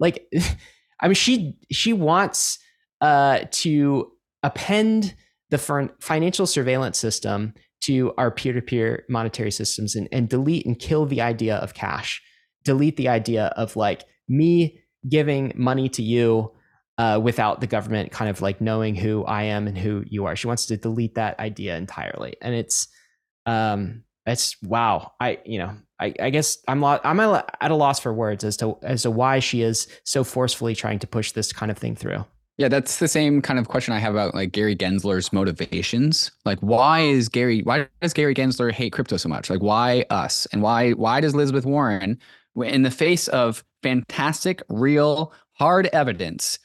Like, 0.00 0.26
I 1.02 1.08
mean, 1.08 1.16
she 1.16 1.58
she 1.70 1.92
wants 1.92 2.60
uh, 3.00 3.40
to 3.50 4.10
append 4.42 5.14
the 5.50 5.58
financial 6.00 6.46
surveillance 6.46 6.98
system 6.98 7.54
to 7.80 8.12
our 8.18 8.30
peer-to-peer 8.30 9.04
monetary 9.08 9.50
systems 9.50 9.94
and, 9.94 10.08
and 10.12 10.28
delete 10.28 10.66
and 10.66 10.78
kill 10.78 11.06
the 11.06 11.20
idea 11.20 11.56
of 11.56 11.74
cash 11.74 12.20
delete 12.64 12.96
the 12.96 13.08
idea 13.08 13.46
of 13.56 13.76
like 13.76 14.04
me 14.28 14.78
giving 15.08 15.52
money 15.56 15.88
to 15.88 16.02
you 16.02 16.52
uh, 16.98 17.18
without 17.22 17.60
the 17.60 17.66
government 17.66 18.12
kind 18.12 18.28
of 18.28 18.42
like 18.42 18.60
knowing 18.60 18.94
who 18.94 19.24
I 19.24 19.44
am 19.44 19.66
and 19.66 19.78
who 19.78 20.04
you 20.06 20.26
are. 20.26 20.36
She 20.36 20.46
wants 20.46 20.66
to 20.66 20.76
delete 20.76 21.14
that 21.14 21.38
idea 21.38 21.76
entirely, 21.76 22.34
and 22.42 22.54
it's 22.54 22.88
um, 23.46 24.04
it's 24.26 24.60
wow. 24.62 25.12
I 25.20 25.38
you 25.44 25.58
know 25.58 25.76
I, 26.00 26.12
I 26.20 26.30
guess 26.30 26.58
I'm 26.66 26.82
lo- 26.82 27.00
I'm 27.04 27.20
at 27.20 27.70
a 27.70 27.74
loss 27.74 28.00
for 28.00 28.12
words 28.12 28.44
as 28.44 28.56
to 28.58 28.76
as 28.82 29.02
to 29.02 29.10
why 29.10 29.38
she 29.38 29.62
is 29.62 29.86
so 30.04 30.24
forcefully 30.24 30.74
trying 30.74 30.98
to 30.98 31.06
push 31.06 31.32
this 31.32 31.52
kind 31.52 31.70
of 31.70 31.78
thing 31.78 31.94
through. 31.94 32.24
Yeah, 32.58 32.66
that's 32.68 32.98
the 32.98 33.06
same 33.06 33.40
kind 33.40 33.58
of 33.58 33.68
question 33.68 33.94
I 33.94 34.00
have 34.00 34.14
about 34.14 34.34
like 34.34 34.50
Gary 34.50 34.74
Gensler's 34.74 35.32
motivations. 35.32 36.32
Like, 36.44 36.58
why 36.58 37.00
is 37.00 37.28
Gary? 37.28 37.62
Why 37.62 37.86
does 38.00 38.12
Gary 38.12 38.34
Gensler 38.34 38.72
hate 38.72 38.92
crypto 38.92 39.16
so 39.16 39.28
much? 39.28 39.48
Like, 39.48 39.62
why 39.62 40.04
us? 40.10 40.46
And 40.52 40.60
why 40.60 40.90
why 40.90 41.20
does 41.20 41.34
Elizabeth 41.34 41.64
Warren, 41.64 42.18
in 42.56 42.82
the 42.82 42.90
face 42.90 43.28
of 43.28 43.64
fantastic, 43.82 44.60
real, 44.68 45.32
hard 45.52 45.88
evidence 45.92 46.58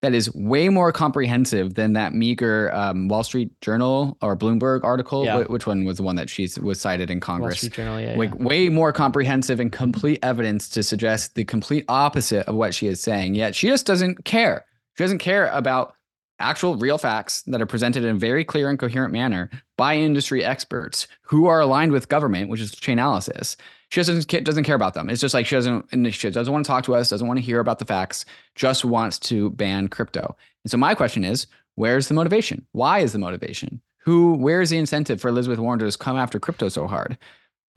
that 0.00 0.14
is 0.14 0.32
way 0.34 0.68
more 0.68 0.92
comprehensive 0.92 1.74
than 1.74 1.92
that 1.94 2.14
meager 2.14 2.72
um, 2.74 3.08
Wall 3.08 3.24
Street 3.24 3.50
Journal 3.60 4.16
or 4.22 4.36
Bloomberg 4.36 4.84
article. 4.84 5.24
Yeah. 5.24 5.38
Which 5.38 5.66
one 5.66 5.84
was 5.84 5.96
the 5.96 6.04
one 6.04 6.14
that 6.16 6.30
she 6.30 6.48
was 6.60 6.80
cited 6.80 7.10
in 7.10 7.20
Congress? 7.20 7.54
Wall 7.54 7.56
Street 7.56 7.72
Journal, 7.72 8.00
yeah, 8.00 8.16
like 8.16 8.30
yeah. 8.30 8.44
way 8.44 8.68
more 8.68 8.92
comprehensive 8.92 9.58
and 9.58 9.72
complete 9.72 10.20
evidence 10.22 10.68
to 10.70 10.82
suggest 10.82 11.34
the 11.34 11.44
complete 11.44 11.84
opposite 11.88 12.46
of 12.46 12.54
what 12.54 12.74
she 12.74 12.86
is 12.86 13.00
saying. 13.00 13.34
Yet 13.34 13.56
she 13.56 13.66
just 13.66 13.86
doesn't 13.86 14.24
care. 14.24 14.64
She 14.98 15.04
doesn't 15.04 15.18
care 15.18 15.46
about 15.50 15.94
actual 16.40 16.74
real 16.74 16.98
facts 16.98 17.42
that 17.42 17.62
are 17.62 17.66
presented 17.66 18.02
in 18.02 18.16
a 18.16 18.18
very 18.18 18.44
clear 18.44 18.68
and 18.68 18.76
coherent 18.76 19.12
manner 19.12 19.48
by 19.76 19.94
industry 19.94 20.44
experts 20.44 21.06
who 21.22 21.46
are 21.46 21.60
aligned 21.60 21.92
with 21.92 22.08
government, 22.08 22.50
which 22.50 22.60
is 22.60 22.72
Chainalysis. 22.72 23.54
She 23.90 24.00
doesn't 24.00 24.44
doesn't 24.44 24.64
care 24.64 24.74
about 24.74 24.94
them. 24.94 25.08
It's 25.08 25.20
just 25.20 25.34
like 25.34 25.46
she 25.46 25.54
doesn't 25.54 26.10
she 26.10 26.30
doesn't 26.30 26.52
want 26.52 26.66
to 26.66 26.68
talk 26.68 26.82
to 26.84 26.96
us, 26.96 27.10
doesn't 27.10 27.28
want 27.28 27.38
to 27.38 27.44
hear 27.46 27.60
about 27.60 27.78
the 27.78 27.84
facts, 27.84 28.24
just 28.56 28.84
wants 28.84 29.20
to 29.20 29.50
ban 29.50 29.86
crypto. 29.86 30.36
And 30.64 30.70
so 30.72 30.76
my 30.76 30.96
question 30.96 31.22
is, 31.24 31.46
where's 31.76 32.08
the 32.08 32.14
motivation? 32.14 32.66
Why 32.72 32.98
is 32.98 33.12
the 33.12 33.20
motivation? 33.20 33.80
Who 33.98 34.34
where's 34.34 34.70
the 34.70 34.78
incentive 34.78 35.20
for 35.20 35.28
Elizabeth 35.28 35.60
Warren 35.60 35.78
to 35.78 35.84
just 35.84 36.00
come 36.00 36.16
after 36.16 36.40
crypto 36.40 36.68
so 36.68 36.88
hard? 36.88 37.16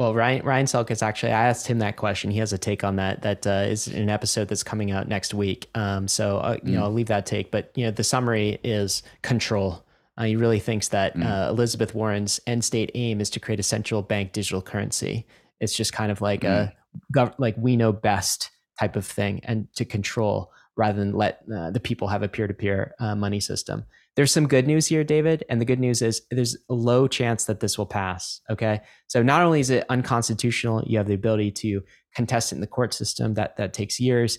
Well, 0.01 0.15
Ryan 0.15 0.43
Ryan 0.43 0.65
Selkis 0.65 1.03
actually, 1.03 1.31
I 1.31 1.47
asked 1.47 1.67
him 1.67 1.77
that 1.77 1.95
question. 1.95 2.31
He 2.31 2.39
has 2.39 2.51
a 2.53 2.57
take 2.57 2.83
on 2.83 2.95
that. 2.95 3.21
That 3.21 3.45
uh, 3.45 3.67
is 3.69 3.85
an 3.85 4.09
episode 4.09 4.47
that's 4.47 4.63
coming 4.63 4.89
out 4.89 5.07
next 5.07 5.31
week. 5.31 5.69
Um, 5.75 6.07
so 6.07 6.39
uh, 6.39 6.57
you 6.63 6.71
mm. 6.71 6.73
know, 6.73 6.85
I'll 6.85 6.91
leave 6.91 7.05
that 7.09 7.27
take. 7.27 7.51
But 7.51 7.71
you 7.75 7.85
know, 7.85 7.91
the 7.91 8.03
summary 8.03 8.59
is 8.63 9.03
control. 9.21 9.85
Uh, 10.17 10.23
he 10.23 10.35
really 10.35 10.59
thinks 10.59 10.87
that 10.87 11.15
mm. 11.15 11.23
uh, 11.23 11.51
Elizabeth 11.51 11.93
Warren's 11.93 12.39
end 12.47 12.65
state 12.65 12.89
aim 12.95 13.21
is 13.21 13.29
to 13.29 13.39
create 13.39 13.59
a 13.59 13.63
central 13.63 14.01
bank 14.01 14.33
digital 14.33 14.59
currency. 14.59 15.27
It's 15.59 15.77
just 15.77 15.93
kind 15.93 16.11
of 16.11 16.19
like 16.19 16.41
mm. 16.41 16.49
a 16.49 16.73
gov- 17.15 17.35
like 17.37 17.53
we 17.59 17.77
know 17.77 17.91
best 17.93 18.49
type 18.79 18.95
of 18.95 19.05
thing, 19.05 19.41
and 19.43 19.71
to 19.75 19.85
control 19.85 20.51
rather 20.75 20.97
than 20.97 21.13
let 21.13 21.43
uh, 21.55 21.69
the 21.69 21.79
people 21.79 22.07
have 22.07 22.23
a 22.23 22.27
peer 22.27 22.47
to 22.47 22.55
peer 22.55 22.95
money 22.99 23.39
system 23.39 23.85
there's 24.15 24.31
some 24.31 24.47
good 24.47 24.67
news 24.67 24.87
here, 24.87 25.03
David. 25.03 25.43
And 25.49 25.61
the 25.61 25.65
good 25.65 25.79
news 25.79 26.01
is 26.01 26.21
there's 26.31 26.57
a 26.69 26.73
low 26.73 27.07
chance 27.07 27.45
that 27.45 27.59
this 27.59 27.77
will 27.77 27.85
pass. 27.85 28.41
Okay. 28.49 28.81
So 29.07 29.23
not 29.23 29.41
only 29.41 29.61
is 29.61 29.69
it 29.69 29.85
unconstitutional, 29.89 30.83
you 30.85 30.97
have 30.97 31.07
the 31.07 31.13
ability 31.13 31.51
to 31.51 31.81
contest 32.15 32.51
it 32.51 32.55
in 32.55 32.61
the 32.61 32.67
court 32.67 32.93
system 32.93 33.35
that, 33.35 33.57
that 33.57 33.73
takes 33.73 33.99
years. 33.99 34.37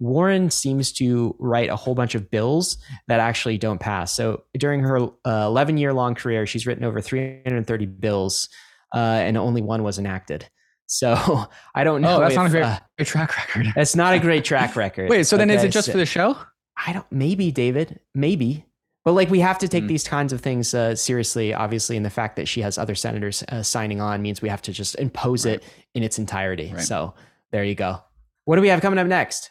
Warren 0.00 0.50
seems 0.50 0.92
to 0.94 1.34
write 1.38 1.70
a 1.70 1.76
whole 1.76 1.94
bunch 1.94 2.14
of 2.14 2.30
bills 2.30 2.76
that 3.08 3.20
actually 3.20 3.58
don't 3.58 3.80
pass. 3.80 4.14
So 4.14 4.44
during 4.58 4.80
her 4.80 5.08
uh, 5.24 5.46
11 5.46 5.78
year 5.78 5.92
long 5.92 6.14
career, 6.14 6.46
she's 6.46 6.66
written 6.66 6.84
over 6.84 7.00
330 7.00 7.86
bills, 7.86 8.48
uh, 8.94 8.98
and 8.98 9.36
only 9.36 9.62
one 9.62 9.82
was 9.82 9.98
enacted. 9.98 10.48
So 10.86 11.46
I 11.74 11.84
don't 11.84 12.02
know. 12.02 12.16
Oh, 12.16 12.20
that's 12.20 12.32
if, 12.32 12.36
not 12.36 12.46
a 12.46 12.50
great, 12.50 12.62
uh, 12.62 12.78
great, 12.98 13.08
track 13.08 13.36
record. 13.36 13.72
It's 13.76 13.96
not 13.96 14.14
a 14.14 14.18
great 14.18 14.44
track 14.44 14.76
record. 14.76 15.08
Wait, 15.08 15.24
so 15.24 15.36
then 15.36 15.50
okay, 15.50 15.58
is 15.58 15.64
it 15.64 15.68
just 15.70 15.86
so, 15.86 15.92
for 15.92 15.98
the 15.98 16.06
show? 16.06 16.36
I 16.76 16.92
don't. 16.92 17.10
Maybe 17.10 17.52
David. 17.52 18.00
Maybe. 18.14 18.66
But 19.04 19.12
like 19.12 19.28
we 19.28 19.40
have 19.40 19.58
to 19.58 19.68
take 19.68 19.84
mm. 19.84 19.88
these 19.88 20.08
kinds 20.08 20.32
of 20.32 20.40
things 20.40 20.72
uh, 20.72 20.94
seriously, 20.96 21.52
obviously, 21.52 21.96
and 21.96 22.04
the 22.04 22.10
fact 22.10 22.36
that 22.36 22.48
she 22.48 22.62
has 22.62 22.78
other 22.78 22.94
senators 22.94 23.44
uh, 23.48 23.62
signing 23.62 24.00
on 24.00 24.22
means 24.22 24.40
we 24.40 24.48
have 24.48 24.62
to 24.62 24.72
just 24.72 24.94
impose 24.96 25.44
right. 25.44 25.56
it 25.56 25.64
in 25.94 26.02
its 26.02 26.18
entirety. 26.18 26.72
Right. 26.74 26.82
So 26.82 27.14
there 27.52 27.64
you 27.64 27.74
go. 27.74 28.02
What 28.46 28.56
do 28.56 28.62
we 28.62 28.68
have 28.68 28.80
coming 28.80 28.98
up 28.98 29.06
next? 29.06 29.50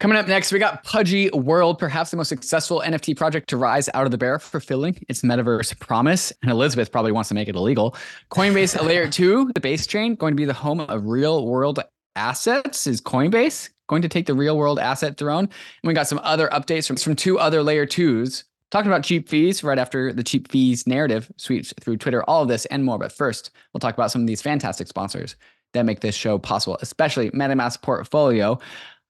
Coming 0.00 0.18
up 0.18 0.26
next, 0.26 0.52
we 0.52 0.58
got 0.58 0.82
Pudgy 0.84 1.30
World, 1.30 1.78
perhaps 1.78 2.10
the 2.10 2.16
most 2.16 2.28
successful 2.28 2.82
NFT 2.84 3.16
project 3.16 3.48
to 3.50 3.56
rise 3.56 3.88
out 3.94 4.06
of 4.06 4.10
the 4.10 4.18
bear, 4.18 4.38
fulfilling 4.38 5.02
its 5.08 5.22
metaverse 5.22 5.78
promise. 5.78 6.32
And 6.42 6.50
Elizabeth 6.50 6.90
probably 6.90 7.12
wants 7.12 7.28
to 7.28 7.34
make 7.34 7.48
it 7.48 7.54
illegal. 7.54 7.94
Coinbase 8.30 8.82
Layer 8.84 9.08
2, 9.08 9.52
the 9.54 9.60
base 9.60 9.86
chain, 9.86 10.14
going 10.16 10.32
to 10.32 10.36
be 10.36 10.44
the 10.44 10.52
home 10.52 10.80
of 10.80 11.06
real 11.06 11.46
world 11.46 11.80
assets. 12.16 12.86
Is 12.86 13.00
Coinbase 13.00 13.70
going 13.88 14.02
to 14.02 14.08
take 14.08 14.26
the 14.26 14.34
real 14.34 14.56
world 14.56 14.78
asset 14.78 15.16
throne? 15.16 15.44
And 15.44 15.50
we 15.84 15.94
got 15.94 16.08
some 16.08 16.20
other 16.24 16.48
updates 16.48 16.86
from, 16.86 16.96
from 16.96 17.14
two 17.14 17.38
other 17.38 17.62
Layer 17.62 17.86
2s 17.86 18.44
Talking 18.70 18.90
about 18.90 19.04
cheap 19.04 19.28
fees 19.28 19.62
right 19.62 19.78
after 19.78 20.12
the 20.12 20.24
cheap 20.24 20.50
fees 20.50 20.86
narrative 20.86 21.30
sweeps 21.36 21.72
through 21.80 21.98
Twitter, 21.98 22.24
all 22.24 22.42
of 22.42 22.48
this 22.48 22.66
and 22.66 22.84
more. 22.84 22.98
But 22.98 23.12
first, 23.12 23.50
we'll 23.72 23.80
talk 23.80 23.94
about 23.94 24.10
some 24.10 24.22
of 24.22 24.26
these 24.26 24.42
fantastic 24.42 24.88
sponsors 24.88 25.36
that 25.74 25.84
make 25.84 26.00
this 26.00 26.14
show 26.14 26.38
possible, 26.38 26.78
especially 26.80 27.30
MetaMask 27.30 27.82
Portfolio. 27.82 28.58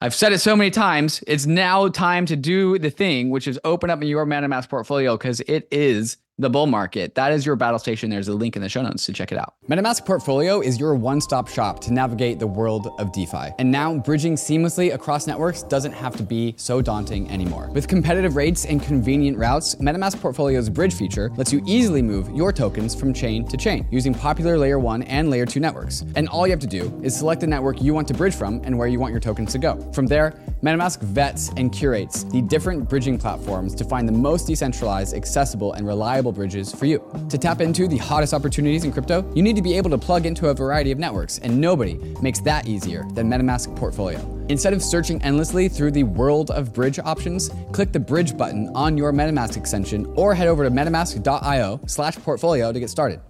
I've 0.01 0.15
said 0.15 0.33
it 0.33 0.41
so 0.41 0.55
many 0.55 0.71
times. 0.71 1.23
It's 1.27 1.47
now 1.47 1.89
time 1.89 2.27
to 2.27 2.37
do 2.37 2.79
the 2.79 2.91
thing, 2.91 3.31
which 3.31 3.47
is 3.49 3.59
open 3.65 3.91
up 3.91 4.03
your 4.03 4.27
MetaMask 4.27 4.69
portfolio 4.69 5.17
because 5.17 5.41
it 5.43 5.67
is 5.71 6.19
the 6.39 6.51
bull 6.51 6.67
market. 6.67 7.15
That 7.15 7.33
is 7.33 7.47
your 7.47 7.55
battle 7.55 7.79
station. 7.79 8.11
There's 8.11 8.27
a 8.27 8.35
link 8.35 8.57
in 8.57 8.63
the 8.63 8.69
show 8.69 8.83
notes 8.83 9.07
to 9.07 9.13
check 9.13 9.31
it 9.31 9.39
out. 9.39 9.55
MetaMask 9.69 10.05
Portfolio 10.05 10.61
is 10.61 10.81
your 10.81 10.95
one 10.97 11.21
stop 11.21 11.47
shop 11.49 11.81
to 11.83 11.93
navigate 11.93 12.41
the 12.41 12.47
world 12.47 12.89
of 12.99 13.13
DeFi. 13.13 13.53
And 13.59 13.71
now, 13.71 13.99
bridging 13.99 14.35
seamlessly 14.35 14.93
across 14.93 15.29
networks 15.29 15.63
doesn't 15.63 15.93
have 15.93 16.17
to 16.17 16.25
be 16.25 16.55
so 16.57 16.83
daunting 16.83 17.31
anymore. 17.31 17.71
With 17.73 17.87
competitive 17.87 18.35
rates 18.35 18.65
and 18.65 18.83
convenient 18.83 19.39
routes, 19.39 19.77
MetaMask 19.77 20.21
Portfolio's 20.21 20.69
bridge 20.69 20.95
feature 20.95 21.31
lets 21.37 21.53
you 21.53 21.63
easily 21.67 22.03
move 22.03 22.29
your 22.31 22.53
tokens 22.53 22.97
from 22.97 23.15
chain 23.15 23.47
to 23.47 23.57
chain 23.57 23.87
using 23.93 24.13
popular 24.13 24.59
layer 24.59 24.81
1 24.81 25.05
and 25.05 25.31
layer 25.31 25.47
2 25.47 25.61
networks. 25.61 26.05
And 26.17 26.29
all 26.29 26.49
you 26.49 26.51
have 26.51 26.61
to 26.61 26.67
do 26.67 27.01
is 27.05 27.17
select 27.17 27.43
the 27.43 27.47
network 27.47 27.81
you 27.81 27.95
want 27.95 28.09
to 28.09 28.15
bridge 28.15 28.35
from 28.35 28.61
and 28.65 28.77
where 28.77 28.89
you 28.89 28.99
want 28.99 29.13
your 29.13 29.21
tokens 29.21 29.53
to 29.53 29.59
go. 29.59 29.81
From 29.93 30.07
there, 30.07 30.33
MetaMask 30.65 31.01
vets 31.01 31.51
and 31.57 31.73
curates 31.73 32.25
the 32.25 32.43
different 32.43 32.89
bridging 32.89 33.19
platforms 33.19 33.75
to 33.77 33.85
find 33.85 34.09
the 34.09 34.13
most 34.13 34.47
decentralized, 34.47 35.15
accessible, 35.15 35.75
and 35.75 35.87
reliable 35.87 36.24
reliable 36.25 36.33
bridges 36.33 36.75
for 36.75 36.87
you. 36.87 37.03
To 37.29 37.39
tap 37.39 37.61
into 37.61 37.87
the 37.87 37.99
hottest 37.99 38.33
opportunities 38.33 38.85
in 38.85 38.93
crypto, 38.93 39.31
you 39.35 39.43
need 39.43 39.57
to 39.57 39.63
be 39.63 39.75
able 39.75 39.91
to 39.91 39.99
plug 39.99 40.27
into 40.27 40.49
a 40.49 40.55
variety 40.55 40.91
of 40.91 40.99
networks, 40.99 41.39
and 41.39 41.61
nobody 41.61 41.95
makes 42.23 42.41
that 42.41 42.67
easier 42.67 43.05
than 43.15 43.29
MetaMask 43.29 43.75
Portfolio. 43.77 44.21
Instead 44.49 44.73
of 44.73 44.83
searching 44.83 45.23
endlessly 45.23 45.69
through 45.69 45.91
the 45.91 46.05
world 46.05 46.51
of 46.51 46.73
bridge 46.73 46.99
options, 46.99 47.51
click 47.73 47.93
the 47.93 48.01
bridge 48.01 48.37
button 48.37 48.69
on 48.75 48.97
your 48.97 49.13
MetaMask 49.13 49.57
extension 49.57 50.07
or 50.17 50.35
head 50.35 50.49
over 50.49 50.65
to 50.65 50.71
metamask.io 50.71 51.81
slash 51.87 52.17
portfolio 52.17 52.73
to 52.73 52.81
get 52.81 52.91
started. 52.91 53.21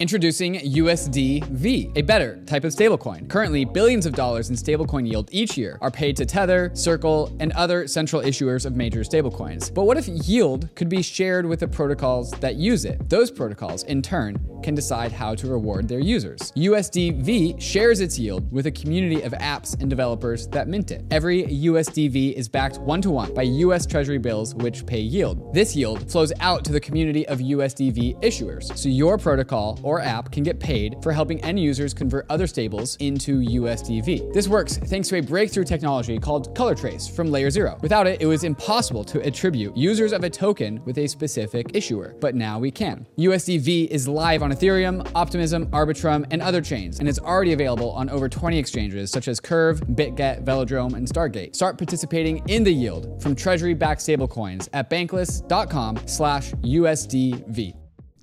Introducing 0.00 0.54
USDV, 0.54 1.96
a 1.96 2.02
better 2.02 2.42
type 2.46 2.64
of 2.64 2.72
stablecoin. 2.72 3.28
Currently, 3.28 3.64
billions 3.64 4.06
of 4.06 4.12
dollars 4.12 4.50
in 4.50 4.56
stablecoin 4.56 5.06
yield 5.06 5.28
each 5.30 5.56
year 5.56 5.78
are 5.80 5.90
paid 5.90 6.16
to 6.16 6.26
Tether, 6.26 6.72
Circle, 6.74 7.36
and 7.38 7.52
other 7.52 7.86
central 7.86 8.20
issuers 8.20 8.66
of 8.66 8.74
major 8.74 9.00
stablecoins. 9.00 9.72
But 9.72 9.84
what 9.84 9.96
if 9.96 10.08
yield 10.08 10.68
could 10.74 10.88
be 10.88 11.00
shared 11.00 11.46
with 11.46 11.60
the 11.60 11.68
protocols 11.68 12.32
that 12.32 12.56
use 12.56 12.84
it? 12.84 13.08
Those 13.08 13.30
protocols, 13.30 13.84
in 13.84 14.02
turn, 14.02 14.36
can 14.64 14.74
decide 14.74 15.12
how 15.12 15.34
to 15.36 15.46
reward 15.46 15.86
their 15.86 16.00
users. 16.00 16.50
USDV 16.56 17.60
shares 17.60 18.00
its 18.00 18.18
yield 18.18 18.50
with 18.50 18.66
a 18.66 18.72
community 18.72 19.22
of 19.22 19.32
apps 19.34 19.80
and 19.80 19.88
developers 19.88 20.48
that 20.48 20.66
mint 20.66 20.90
it. 20.90 21.04
Every 21.12 21.44
USDV 21.44 22.32
is 22.32 22.48
backed 22.48 22.78
one 22.78 23.02
to 23.02 23.10
one 23.10 23.32
by 23.32 23.42
US 23.42 23.86
Treasury 23.86 24.18
bills, 24.18 24.54
which 24.56 24.86
pay 24.86 25.00
yield. 25.00 25.54
This 25.54 25.76
yield 25.76 26.10
flows 26.10 26.32
out 26.40 26.64
to 26.64 26.72
the 26.72 26.80
community 26.80 27.28
of 27.28 27.38
USDV 27.38 28.20
issuers, 28.22 28.76
so 28.76 28.88
your 28.88 29.18
protocol 29.18 29.78
or 29.84 30.00
app 30.00 30.32
can 30.32 30.42
get 30.42 30.58
paid 30.58 30.96
for 31.02 31.12
helping 31.12 31.42
end 31.44 31.60
users 31.60 31.94
convert 31.94 32.26
other 32.28 32.46
stables 32.46 32.96
into 32.96 33.40
USDV. 33.40 34.32
This 34.32 34.48
works 34.48 34.78
thanks 34.78 35.08
to 35.08 35.16
a 35.16 35.20
breakthrough 35.20 35.64
technology 35.64 36.18
called 36.18 36.54
Color 36.56 36.74
Trace 36.74 37.06
from 37.06 37.30
Layer 37.30 37.50
Zero. 37.50 37.78
Without 37.82 38.06
it, 38.06 38.20
it 38.20 38.26
was 38.26 38.44
impossible 38.44 39.04
to 39.04 39.20
attribute 39.26 39.76
users 39.76 40.12
of 40.12 40.24
a 40.24 40.30
token 40.30 40.82
with 40.84 40.98
a 40.98 41.06
specific 41.06 41.70
issuer, 41.74 42.16
but 42.20 42.34
now 42.34 42.58
we 42.58 42.70
can. 42.70 43.06
USDV 43.18 43.88
is 43.88 44.08
live 44.08 44.42
on 44.42 44.50
Ethereum, 44.50 45.08
Optimism, 45.14 45.66
Arbitrum, 45.66 46.26
and 46.30 46.42
other 46.42 46.60
chains, 46.60 46.98
and 46.98 47.08
it's 47.08 47.18
already 47.18 47.52
available 47.52 47.90
on 47.90 48.08
over 48.08 48.28
20 48.28 48.58
exchanges 48.58 49.10
such 49.10 49.28
as 49.28 49.40
Curve, 49.40 49.80
BitGet, 49.80 50.44
Velodrome, 50.44 50.94
and 50.94 51.06
Stargate. 51.06 51.54
Start 51.54 51.78
participating 51.78 52.42
in 52.48 52.64
the 52.64 52.72
yield 52.72 53.22
from 53.22 53.34
treasury-backed 53.34 54.00
stablecoins 54.00 54.68
at 54.72 54.90
bankless.com 54.90 55.98
slash 56.06 56.52
USDV. 56.52 57.83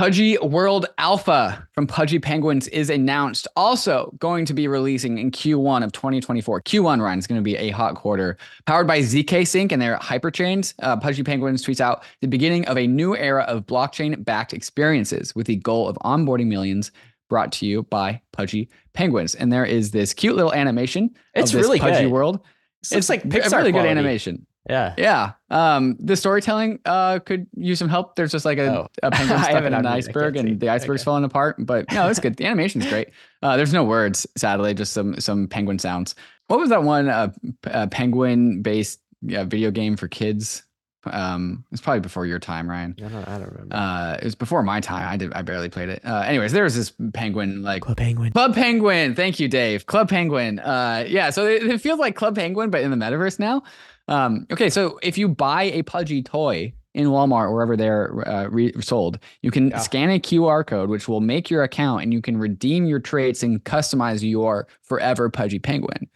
Pudgy 0.00 0.38
World 0.38 0.86
Alpha 0.96 1.68
from 1.74 1.86
Pudgy 1.86 2.18
Penguins 2.18 2.68
is 2.68 2.88
announced. 2.88 3.46
Also 3.54 4.14
going 4.18 4.46
to 4.46 4.54
be 4.54 4.66
releasing 4.66 5.18
in 5.18 5.30
Q1 5.30 5.84
of 5.84 5.92
2024. 5.92 6.62
Q1 6.62 7.02
run 7.02 7.18
is 7.18 7.26
going 7.26 7.38
to 7.38 7.44
be 7.44 7.54
a 7.56 7.68
hot 7.68 7.96
quarter. 7.96 8.38
Powered 8.64 8.86
by 8.86 9.00
ZK 9.00 9.46
Sync 9.46 9.72
and 9.72 9.82
their 9.82 9.98
hyperchains, 9.98 10.72
uh, 10.78 10.96
Pudgy 10.96 11.22
Penguins 11.22 11.62
tweets 11.62 11.82
out 11.82 12.02
the 12.22 12.28
beginning 12.28 12.64
of 12.64 12.78
a 12.78 12.86
new 12.86 13.14
era 13.14 13.42
of 13.42 13.66
blockchain-backed 13.66 14.54
experiences 14.54 15.34
with 15.34 15.46
the 15.46 15.56
goal 15.56 15.86
of 15.86 15.98
onboarding 15.98 16.46
millions. 16.46 16.92
Brought 17.28 17.52
to 17.52 17.66
you 17.66 17.82
by 17.82 18.22
Pudgy 18.32 18.70
Penguins, 18.94 19.34
and 19.34 19.52
there 19.52 19.66
is 19.66 19.90
this 19.90 20.14
cute 20.14 20.34
little 20.34 20.54
animation. 20.54 21.14
It's 21.34 21.50
of 21.50 21.58
this 21.58 21.66
really 21.66 21.78
Pudgy 21.78 22.04
good. 22.04 22.12
world. 22.12 22.40
It's, 22.80 22.92
looks 22.92 23.10
like 23.10 23.26
a 23.26 23.28
Pixar 23.28 23.58
really 23.58 23.72
good 23.72 23.84
animation. 23.84 24.46
Yeah. 24.68 24.94
Yeah. 24.98 25.32
Um, 25.50 25.96
the 25.98 26.16
storytelling 26.16 26.80
uh, 26.84 27.18
could 27.20 27.46
use 27.56 27.78
some 27.78 27.88
help. 27.88 28.14
There's 28.14 28.30
just 28.30 28.44
like 28.44 28.58
a, 28.58 28.80
Oh. 28.80 28.88
a 29.02 29.10
penguin 29.10 29.38
stuck 29.42 29.64
in 29.64 29.74
on 29.74 29.86
an. 29.86 29.86
Iceberg 29.86 30.36
and 30.36 30.60
the 30.60 30.68
iceberg's 30.68 31.00
Okay. 31.00 31.06
falling 31.06 31.24
apart. 31.24 31.56
But 31.58 31.90
no, 31.92 32.08
it's 32.08 32.20
good. 32.20 32.36
The 32.36 32.44
animation's 32.46 32.86
great. 32.86 33.08
Uh, 33.42 33.56
there's 33.56 33.72
no 33.72 33.82
words, 33.82 34.26
sadly, 34.36 34.74
just 34.74 34.92
some 34.92 35.18
some 35.18 35.48
penguin 35.48 35.78
sounds. 35.78 36.14
What 36.48 36.60
was 36.60 36.68
that 36.68 36.82
one 36.82 37.08
uh, 37.08 37.32
uh, 37.66 37.86
penguin 37.86 38.60
based 38.60 39.00
yeah, 39.22 39.44
video 39.44 39.70
game 39.70 39.96
for 39.96 40.08
kids? 40.08 40.62
Um, 41.06 41.64
it's 41.72 41.80
probably 41.80 42.00
before 42.00 42.26
your 42.26 42.38
time, 42.38 42.68
Ryan. 42.68 42.94
I 42.98 43.08
don't, 43.08 43.26
I 43.28 43.38
don't 43.38 43.50
remember. 43.50 43.74
Uh, 43.74 44.16
it 44.20 44.24
was 44.24 44.34
before 44.34 44.62
my 44.62 44.80
time. 44.80 45.08
I 45.08 45.16
did. 45.16 45.32
I 45.32 45.40
barely 45.40 45.70
played 45.70 45.88
it. 45.88 46.02
Uh, 46.04 46.20
anyways, 46.20 46.52
there 46.52 46.64
was 46.64 46.76
this 46.76 46.92
penguin 47.14 47.62
like 47.62 47.80
Club 47.80 47.96
Penguin. 47.96 48.30
Club 48.32 48.54
Penguin. 48.54 49.14
Thank 49.14 49.40
you, 49.40 49.48
Dave. 49.48 49.86
Club 49.86 50.10
Penguin. 50.10 50.58
Uh, 50.58 51.06
yeah. 51.08 51.30
So 51.30 51.46
it, 51.46 51.62
it 51.66 51.80
feels 51.80 51.98
like 51.98 52.16
Club 52.16 52.34
Penguin, 52.36 52.68
but 52.68 52.82
in 52.82 52.90
the 52.90 52.96
metaverse 52.98 53.38
now. 53.38 53.62
Um, 54.08 54.46
okay. 54.50 54.70
So 54.70 54.98
if 55.02 55.16
you 55.18 55.28
buy 55.28 55.64
a 55.64 55.82
Pudgy 55.82 56.22
toy 56.22 56.72
in 56.94 57.06
Walmart 57.06 57.44
or 57.44 57.54
wherever 57.54 57.76
they're 57.76 58.28
uh, 58.28 58.48
re- 58.48 58.72
sold, 58.80 59.18
you 59.42 59.50
can 59.50 59.68
Yeah. 59.70 59.78
scan 59.78 60.10
a 60.10 60.18
QR 60.18 60.66
code, 60.66 60.88
which 60.88 61.06
will 61.08 61.20
make 61.20 61.48
your 61.50 61.62
account, 61.62 62.02
and 62.02 62.12
you 62.12 62.20
can 62.20 62.36
redeem 62.36 62.86
your 62.86 62.98
traits 62.98 63.42
and 63.42 63.62
customize 63.64 64.28
your 64.28 64.66
forever 64.82 65.30
Pudgy 65.30 65.58
Penguin. 65.60 66.08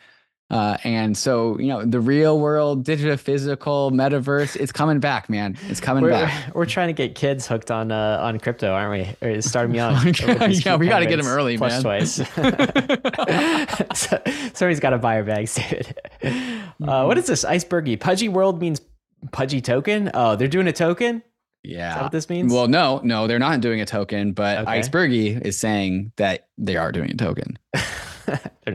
Uh, 0.55 0.77
and 0.85 1.19
so 1.19 1.59
you 1.59 1.67
know 1.67 1.85
the 1.85 1.99
real 1.99 2.39
world, 2.39 2.85
digital, 2.85 3.17
physical, 3.17 3.91
metaverse, 3.91 4.55
it's 4.55 4.71
coming 4.71 5.01
back, 5.01 5.29
man. 5.29 5.59
It's 5.69 5.81
coming 5.81 6.05
We're, 6.05 6.11
back. 6.11 6.55
we're 6.55 6.65
trying 6.65 6.87
to 6.87 6.93
get 6.93 7.17
kids 7.17 7.45
hooked 7.45 7.73
on 7.73 7.91
uh, 7.91 8.19
on 8.23 8.39
crypto, 8.39 8.71
aren't 8.73 9.17
we? 9.21 9.29
Or 9.29 9.43
start 9.43 9.67
them 9.67 9.75
young. 9.75 9.95
Yeah, 9.95 10.27
with 10.27 10.39
these 10.39 10.65
yeah, 10.65 10.77
we 10.77 10.87
gotta 10.87 11.07
get 11.07 11.17
penguins 11.17 11.37
early, 11.37 11.59
plus 11.59 11.73
man. 11.73 11.83
twice. 11.83 12.15
so, 13.99 14.23
somebody's 14.55 14.79
got 14.79 14.91
to 14.91 14.99
buy 14.99 15.17
our 15.17 15.25
bags, 15.25 15.57
David. 15.57 15.99
Uh, 16.81 17.05
what 17.05 17.19
is 17.19 17.27
this? 17.27 17.45
Icebergy. 17.45 17.99
Pudgy 17.99 18.29
World 18.29 18.61
means 18.61 18.81
pudgy 19.33 19.61
token. 19.61 20.13
Oh, 20.15 20.37
they're 20.37 20.47
doing 20.47 20.69
a 20.69 20.73
token. 20.73 21.25
Yeah. 21.65 21.89
Is 21.89 21.95
that 21.95 22.03
what 22.05 22.13
this 22.13 22.29
means? 22.29 22.53
Well, 22.53 22.69
no, 22.69 23.01
no, 23.03 23.27
they're 23.27 23.41
not 23.41 23.61
doing 23.61 23.81
a 23.81 23.87
token, 23.87 24.35
but 24.35 24.59
Okay. 24.59 24.81
Icebergy 24.81 25.45
is 25.45 25.59
saying 25.59 26.13
that 26.17 26.47
they 26.59 26.77
are 26.77 26.93
doing 26.93 27.11
a 27.11 27.17
token. 27.17 27.59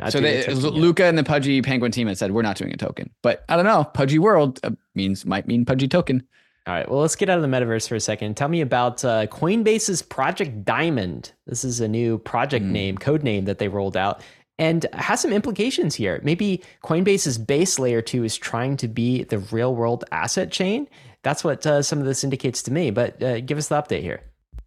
So 0.10 0.20
they, 0.20 0.40
a 0.40 0.44
token 0.44 0.64
yet. 0.64 0.74
Luca 0.74 1.06
and 1.06 1.18
the 1.18 1.24
Pudgy 1.24 1.62
Penguin 1.62 1.92
team 1.92 2.08
had 2.08 2.18
said 2.18 2.32
we're 2.32 2.42
not 2.42 2.58
doing 2.58 2.74
a 2.74 2.78
token, 2.78 3.10
but 3.22 3.44
I 3.50 3.56
don't 3.56 3.66
know. 3.66 3.84
Pudgy 3.84 4.20
World 4.20 4.60
uh, 4.64 4.72
means 4.96 5.26
might 5.26 5.48
mean 5.48 5.66
Pudgy 5.66 5.88
token. 5.88 6.24
All 6.68 6.74
right. 6.76 6.90
Well, 6.90 7.00
let's 7.00 7.16
get 7.16 7.30
out 7.30 7.38
of 7.38 7.42
the 7.42 7.48
metaverse 7.48 7.88
for 7.88 7.96
a 7.96 8.00
second. 8.00 8.38
Tell 8.38 8.50
me 8.50 8.62
about 8.62 9.04
uh, 9.04 9.26
Coinbase's 9.28 10.02
Project 10.04 10.66
Diamond. 10.66 11.32
This 11.48 11.64
is 11.64 11.80
a 11.80 11.88
new 11.88 12.20
project 12.20 12.66
Hmm. 12.66 12.72
name, 12.74 12.98
code 12.98 13.24
name 13.24 13.46
that 13.46 13.58
they 13.58 13.68
rolled 13.70 13.98
out, 13.98 14.22
and 14.60 14.86
has 14.94 15.22
some 15.22 15.34
implications 15.34 15.96
here. 15.96 16.20
Maybe 16.24 16.62
Coinbase's 16.84 17.38
base 17.40 17.80
layer 17.80 18.02
two 18.02 18.24
is 18.24 18.38
trying 18.38 18.78
to 18.78 18.88
be 18.88 19.24
the 19.24 19.40
real 19.40 19.74
world 19.74 20.04
asset 20.12 20.52
chain. 20.52 20.88
That's 21.24 21.44
what 21.44 21.66
uh, 21.66 21.82
some 21.82 22.00
of 22.00 22.06
this 22.06 22.24
indicates 22.24 22.62
to 22.64 22.72
me. 22.72 22.92
But 22.92 23.24
uh, 23.24 23.40
give 23.42 23.58
us 23.58 23.70
the 23.70 23.76
update 23.82 24.02
here. 24.02 24.22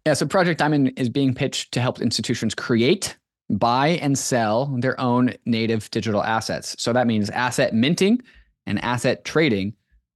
Yeah, 0.05 0.15
so 0.15 0.25
Project 0.25 0.59
Diamond 0.59 0.91
is 0.97 1.07
being 1.07 1.33
pitched 1.33 1.71
to 1.73 1.79
help 1.79 2.01
institutions 2.01 2.53
create, 2.53 3.15
buy, 3.49 3.89
and 4.01 4.17
sell 4.17 4.75
their 4.79 4.99
own 4.99 5.33
native 5.45 5.89
digital 5.91 6.23
assets. 6.23 6.75
So 6.79 6.93
that 6.93 7.07
means 7.07 7.29
asset 7.29 7.73
minting 7.73 8.21
and 8.65 8.83
asset 8.83 9.25
trading, 9.25 9.73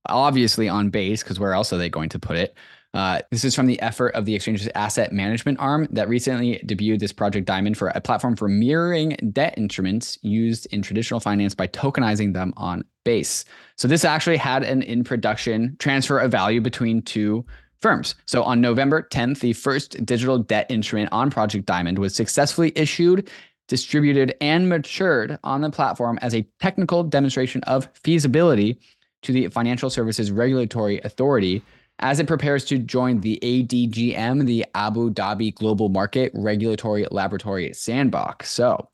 obviously 0.08 0.70
on 0.70 0.90
base, 0.90 1.24
because 1.24 1.40
where 1.40 1.54
else 1.54 1.72
are 1.74 1.78
they 1.78 1.90
going 1.90 2.10
to 2.10 2.20
put 2.20 2.38
it? 2.38 2.56
Uh, 2.94 3.20
this 3.30 3.44
is 3.44 3.54
from 3.54 3.68
the 3.68 3.80
effort 3.82 4.08
of 4.16 4.26
the 4.26 4.34
exchange's 4.34 4.70
asset 4.74 5.12
management 5.12 5.60
arm 5.60 5.88
that 5.92 6.10
recently 6.10 6.60
debuted 6.66 7.00
this 7.00 7.12
Project 7.12 7.46
Diamond 7.46 7.78
for 7.78 7.90
a 7.90 8.02
platform 8.02 8.36
for 8.36 8.48
mirroring 8.48 9.10
debt 9.32 9.54
instruments 9.58 10.18
used 10.24 10.66
in 10.72 10.82
traditional 10.82 11.20
finance 11.20 11.54
by 11.54 11.68
tokenizing 11.68 12.34
them 12.34 12.54
on 12.58 12.84
base. 13.04 13.46
So 13.76 13.88
this 13.88 14.06
actually 14.06 14.38
had 14.38 14.64
an 14.64 14.82
in 14.82 15.04
production 15.04 15.76
transfer 15.80 16.18
of 16.18 16.32
value 16.32 16.62
between 16.62 17.02
two 17.02 17.46
firms. 17.82 18.16
So 18.26 18.44
on 18.44 18.62
November 18.62 19.08
10th, 19.12 19.40
the 19.40 19.54
first 19.54 20.06
digital 20.06 20.38
debt 20.38 20.66
instrument 20.70 21.10
on 21.12 21.30
Project 21.30 21.66
Diamond 21.66 22.00
was 22.00 22.16
successfully 22.16 22.72
issued, 22.76 23.30
distributed, 23.68 24.36
and 24.42 24.70
matured 24.70 25.38
on 25.44 25.62
the 25.62 25.70
platform 25.70 26.18
as 26.22 26.34
a 26.34 26.48
technical 26.60 27.04
demonstration 27.04 27.64
of 27.64 27.88
feasibility 27.94 28.80
to 29.24 29.32
the 29.32 29.48
Financial 29.50 29.90
Services 29.90 30.32
Regulatory 30.32 31.00
Authority 31.04 31.64
as 32.00 32.20
it 32.20 32.28
prepares 32.28 32.64
to 32.66 32.78
join 32.78 33.22
the 33.22 33.40
ADGM, 33.42 34.46
the 34.46 34.66
Abu 34.76 35.12
Dhabi 35.12 35.54
Global 35.56 35.90
Market 35.90 36.32
Regulatory 36.36 37.08
Laboratory 37.10 37.74
Sandbox. 37.74 38.52
So 38.52 38.90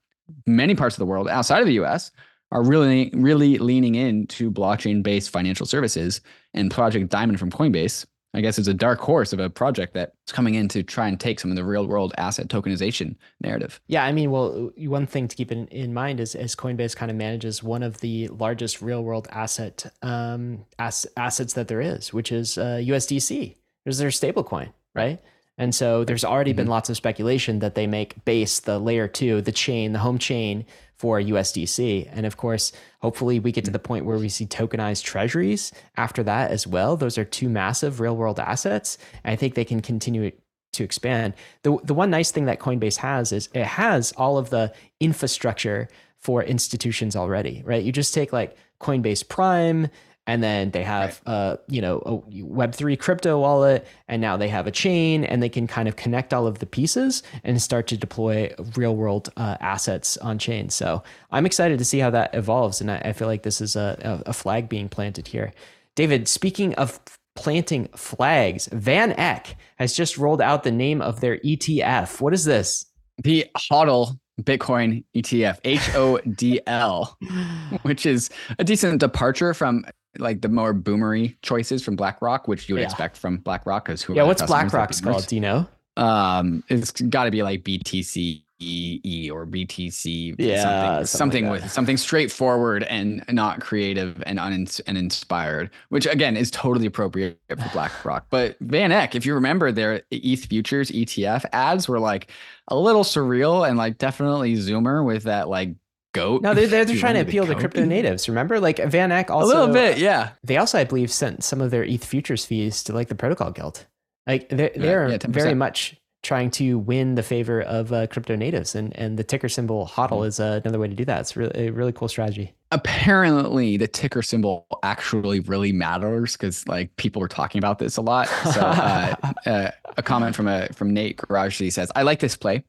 many 0.45 0.73
parts 0.73 0.95
of 0.95 0.99
the 0.99 1.05
world 1.05 1.27
outside 1.27 1.59
of 1.59 1.67
the 1.67 1.81
US 1.81 2.11
are 2.51 2.63
really, 2.63 3.09
really 3.13 3.57
leaning 3.57 3.95
into 3.95 4.51
blockchain 4.51 5.03
based 5.03 5.31
financial 5.31 5.65
services. 5.65 6.21
And 6.53 6.71
Project 6.71 7.09
Diamond 7.09 7.39
from 7.39 7.51
Coinbase 7.51 8.05
I 8.33 8.41
guess 8.41 8.57
it's 8.57 8.67
a 8.67 8.73
dark 8.73 8.99
horse 8.99 9.31
of 9.31 9.39
a 9.39 9.49
project 9.49 9.93
that's 9.93 10.31
coming 10.31 10.55
in 10.55 10.67
to 10.69 10.81
try 10.81 11.07
and 11.07 11.19
take 11.19 11.39
some 11.39 11.51
of 11.51 11.57
the 11.57 11.63
real 11.63 11.85
world 11.85 12.13
asset 12.17 12.47
tokenization 12.47 13.15
narrative. 13.41 13.79
Yeah, 13.87 14.03
I 14.03 14.11
mean, 14.11 14.31
well, 14.31 14.71
one 14.77 15.05
thing 15.05 15.27
to 15.27 15.35
keep 15.35 15.51
in, 15.51 15.67
in 15.67 15.93
mind 15.93 16.19
is 16.19 16.33
as 16.33 16.55
Coinbase 16.55 16.95
kind 16.95 17.11
of 17.11 17.17
manages 17.17 17.61
one 17.61 17.83
of 17.83 17.99
the 17.99 18.27
largest 18.29 18.81
real 18.81 19.03
world 19.03 19.27
asset 19.31 19.85
um, 20.01 20.65
ass, 20.79 21.05
assets 21.15 21.53
that 21.53 21.67
there 21.67 21.81
is, 21.81 22.11
which 22.11 22.31
is 22.31 22.57
uh, 22.57 22.81
USDC. 22.83 23.55
There's 23.83 23.99
their 23.99 24.09
stablecoin, 24.09 24.73
right? 24.95 25.21
And 25.57 25.75
so 25.75 26.03
there's 26.03 26.25
already 26.25 26.51
mm-hmm. 26.51 26.57
been 26.57 26.67
lots 26.67 26.89
of 26.89 26.97
speculation 26.97 27.59
that 27.59 27.75
they 27.75 27.85
make 27.85 28.25
base 28.25 28.59
the 28.59 28.79
layer 28.79 29.07
two, 29.07 29.41
the 29.41 29.51
chain, 29.51 29.93
the 29.93 29.99
home 29.99 30.17
chain 30.17 30.65
for 30.95 31.19
USDC. 31.19 32.09
And 32.11 32.25
of 32.25 32.37
course, 32.37 32.71
hopefully 33.01 33.39
we 33.39 33.51
get 33.51 33.65
to 33.65 33.71
the 33.71 33.79
mm. 33.79 33.83
point 33.83 34.05
where 34.05 34.17
we 34.17 34.29
see 34.29 34.45
tokenized 34.45 35.03
treasuries 35.03 35.71
after 35.97 36.23
that 36.23 36.51
as 36.51 36.65
well. 36.67 36.95
Those 36.95 37.17
are 37.17 37.25
two 37.25 37.49
massive 37.49 37.99
real 37.99 38.15
world 38.15 38.39
assets. 38.39 38.97
I 39.25 39.35
think 39.35 39.55
they 39.55 39.65
can 39.65 39.81
continue 39.81 40.31
to 40.73 40.83
expand. 40.83 41.33
The 41.63 41.77
the 41.83 41.93
one 41.93 42.09
nice 42.09 42.31
thing 42.31 42.45
that 42.45 42.59
Coinbase 42.59 42.97
has 42.97 43.31
is 43.31 43.49
it 43.53 43.65
has 43.65 44.11
all 44.13 44.37
of 44.37 44.49
the 44.49 44.73
infrastructure 44.99 45.87
for 46.19 46.43
institutions 46.43 47.15
already, 47.15 47.61
right? 47.65 47.83
You 47.83 47.91
just 47.91 48.13
take 48.13 48.33
like 48.33 48.57
Coinbase 48.79 49.27
Prime, 49.27 49.89
and 50.27 50.41
then 50.43 50.71
they 50.71 50.83
have 50.83 51.21
right. 51.25 51.33
uh, 51.33 51.57
you 51.67 51.81
know 51.81 51.97
a 52.05 52.17
web3 52.41 52.97
crypto 52.99 53.39
wallet 53.39 53.85
and 54.07 54.21
now 54.21 54.37
they 54.37 54.47
have 54.47 54.67
a 54.67 54.71
chain 54.71 55.23
and 55.23 55.43
they 55.43 55.49
can 55.49 55.67
kind 55.67 55.87
of 55.87 55.95
connect 55.95 56.33
all 56.33 56.47
of 56.47 56.59
the 56.59 56.65
pieces 56.65 57.23
and 57.43 57.61
start 57.61 57.87
to 57.87 57.97
deploy 57.97 58.53
real 58.75 58.95
world 58.95 59.29
uh, 59.37 59.57
assets 59.59 60.17
on 60.17 60.37
chain. 60.37 60.69
So 60.69 61.03
i'm 61.31 61.45
excited 61.45 61.77
to 61.79 61.85
see 61.85 61.99
how 61.99 62.09
that 62.11 62.33
evolves 62.33 62.81
and 62.81 62.91
i, 62.91 62.97
I 62.97 63.13
feel 63.13 63.27
like 63.27 63.43
this 63.43 63.61
is 63.61 63.75
a, 63.75 64.23
a, 64.25 64.33
flag 64.33 64.69
being 64.69 64.89
planted 64.89 65.27
here. 65.27 65.53
David 65.95 66.27
speaking 66.27 66.73
of 66.75 66.99
planting 67.35 67.87
flags 67.95 68.67
van 68.71 69.13
eck 69.19 69.55
has 69.77 69.93
just 69.93 70.17
rolled 70.17 70.41
out 70.41 70.63
the 70.63 70.71
name 70.71 71.01
of 71.01 71.19
their 71.19 71.37
etf 71.39 72.21
what 72.21 72.33
is 72.33 72.45
this? 72.45 72.85
The 73.23 73.45
hodl 73.57 74.17
Bitcoin 74.41 75.03
ETF, 75.15 75.59
H 75.63 75.93
O 75.93 76.17
D 76.17 76.59
L, 76.65 77.15
which 77.83 78.03
is 78.03 78.31
a 78.57 78.63
decent 78.63 78.99
departure 78.99 79.53
from 79.53 79.85
like 80.17 80.41
the 80.41 80.49
more 80.49 80.73
boomery 80.73 81.35
choices 81.41 81.83
from 81.83 81.95
BlackRock, 81.95 82.47
which 82.47 82.69
you 82.69 82.75
would 82.75 82.81
yeah. 82.81 82.87
expect 82.87 83.17
from 83.17 83.37
BlackRock, 83.37 83.85
because 83.85 84.01
who? 84.01 84.13
Yeah, 84.13 84.23
what's 84.23 84.41
BlackRock's 84.41 85.01
called? 85.01 85.27
Do 85.27 85.35
you 85.35 85.41
know? 85.41 85.67
Um, 85.97 86.63
it's 86.69 86.91
got 86.91 87.25
to 87.25 87.31
be 87.31 87.43
like 87.43 87.63
BTC 87.63 88.43
E 88.63 89.29
or 89.29 89.45
BTC, 89.45 90.35
yeah, 90.37 91.03
something, 91.03 91.05
something, 91.05 91.43
like 91.49 91.61
with 91.63 91.71
something 91.71 91.97
straightforward 91.97 92.83
and 92.83 93.23
not 93.29 93.59
creative 93.61 94.23
and 94.25 94.39
unins- 94.39 94.81
and 94.87 94.97
inspired, 94.97 95.69
which 95.89 96.05
again 96.05 96.37
is 96.37 96.49
totally 96.51 96.85
appropriate 96.85 97.39
for 97.49 97.55
BlackRock. 97.73 98.27
But 98.29 98.57
Van 98.61 98.91
Eck, 98.91 99.15
if 99.15 99.25
you 99.25 99.33
remember 99.33 99.71
their 99.71 100.03
ETH 100.11 100.45
futures 100.45 100.91
ETF 100.91 101.45
ads 101.51 101.87
were 101.87 101.99
like 101.99 102.31
a 102.69 102.77
little 102.77 103.03
surreal 103.03 103.67
and 103.67 103.77
like 103.77 103.97
definitely 103.97 104.55
Zoomer 104.55 105.05
with 105.05 105.23
that 105.23 105.49
like 105.49 105.75
goat. 106.13 106.41
No, 106.41 106.53
they're, 106.53 106.67
they're, 106.67 106.85
they're 106.85 106.95
trying 106.95 107.15
to 107.15 107.21
appeal 107.21 107.45
to 107.45 107.55
crypto 107.55 107.83
natives. 107.83 108.29
Remember, 108.29 108.59
like 108.59 108.77
Van 108.77 109.11
Eck 109.11 109.29
also 109.29 109.47
a 109.47 109.49
little 109.49 109.73
bit, 109.73 109.97
yeah. 109.97 110.31
They 110.43 110.57
also, 110.57 110.79
I 110.79 110.83
believe, 110.83 111.11
sent 111.11 111.43
some 111.43 111.61
of 111.61 111.71
their 111.71 111.83
ETH 111.83 112.05
futures 112.05 112.45
fees 112.45 112.83
to 112.83 112.93
like 112.93 113.09
the 113.09 113.15
Protocol 113.15 113.51
Guild. 113.51 113.85
Like 114.25 114.49
they're 114.49 114.71
they're 114.75 115.09
yeah, 115.09 115.17
very 115.27 115.53
much 115.53 115.97
trying 116.23 116.49
to 116.49 116.79
win 116.79 117.15
the 117.15 117.23
favor 117.23 117.61
of 117.61 117.91
uh, 117.91 118.07
crypto 118.07 118.35
natives, 118.35 118.73
and 118.73 118.95
and 118.97 119.19
the 119.19 119.23
ticker 119.23 119.49
symbol 119.49 119.85
HODL 119.85 120.09
mm-hmm. 120.09 120.27
is 120.27 120.39
uh, 120.39 120.61
another 120.63 120.79
way 120.79 120.87
to 120.87 120.95
do 120.95 121.05
that. 121.05 121.19
It's 121.19 121.35
really 121.35 121.67
a 121.67 121.71
really 121.71 121.91
cool 121.91 122.07
strategy. 122.07 122.53
Apparently, 122.71 123.77
the 123.77 123.87
ticker 123.87 124.21
symbol 124.21 124.65
actually 124.81 125.41
really 125.41 125.73
matters 125.73 126.37
because 126.37 126.65
like 126.67 126.95
people 126.95 127.19
were 127.21 127.27
talking 127.27 127.59
about 127.59 127.79
this 127.79 127.97
a 127.97 128.01
lot. 128.01 128.27
So 128.53 128.61
uh, 128.61 129.15
uh 129.45 129.71
a 129.97 130.01
comment 130.01 130.35
from 130.35 130.47
a 130.47 130.69
from 130.69 130.93
Nate 130.93 131.17
Geraci 131.17 131.71
says, 131.71 131.91
"I 131.95 132.03
like 132.03 132.19
this 132.19 132.37
play." 132.37 132.63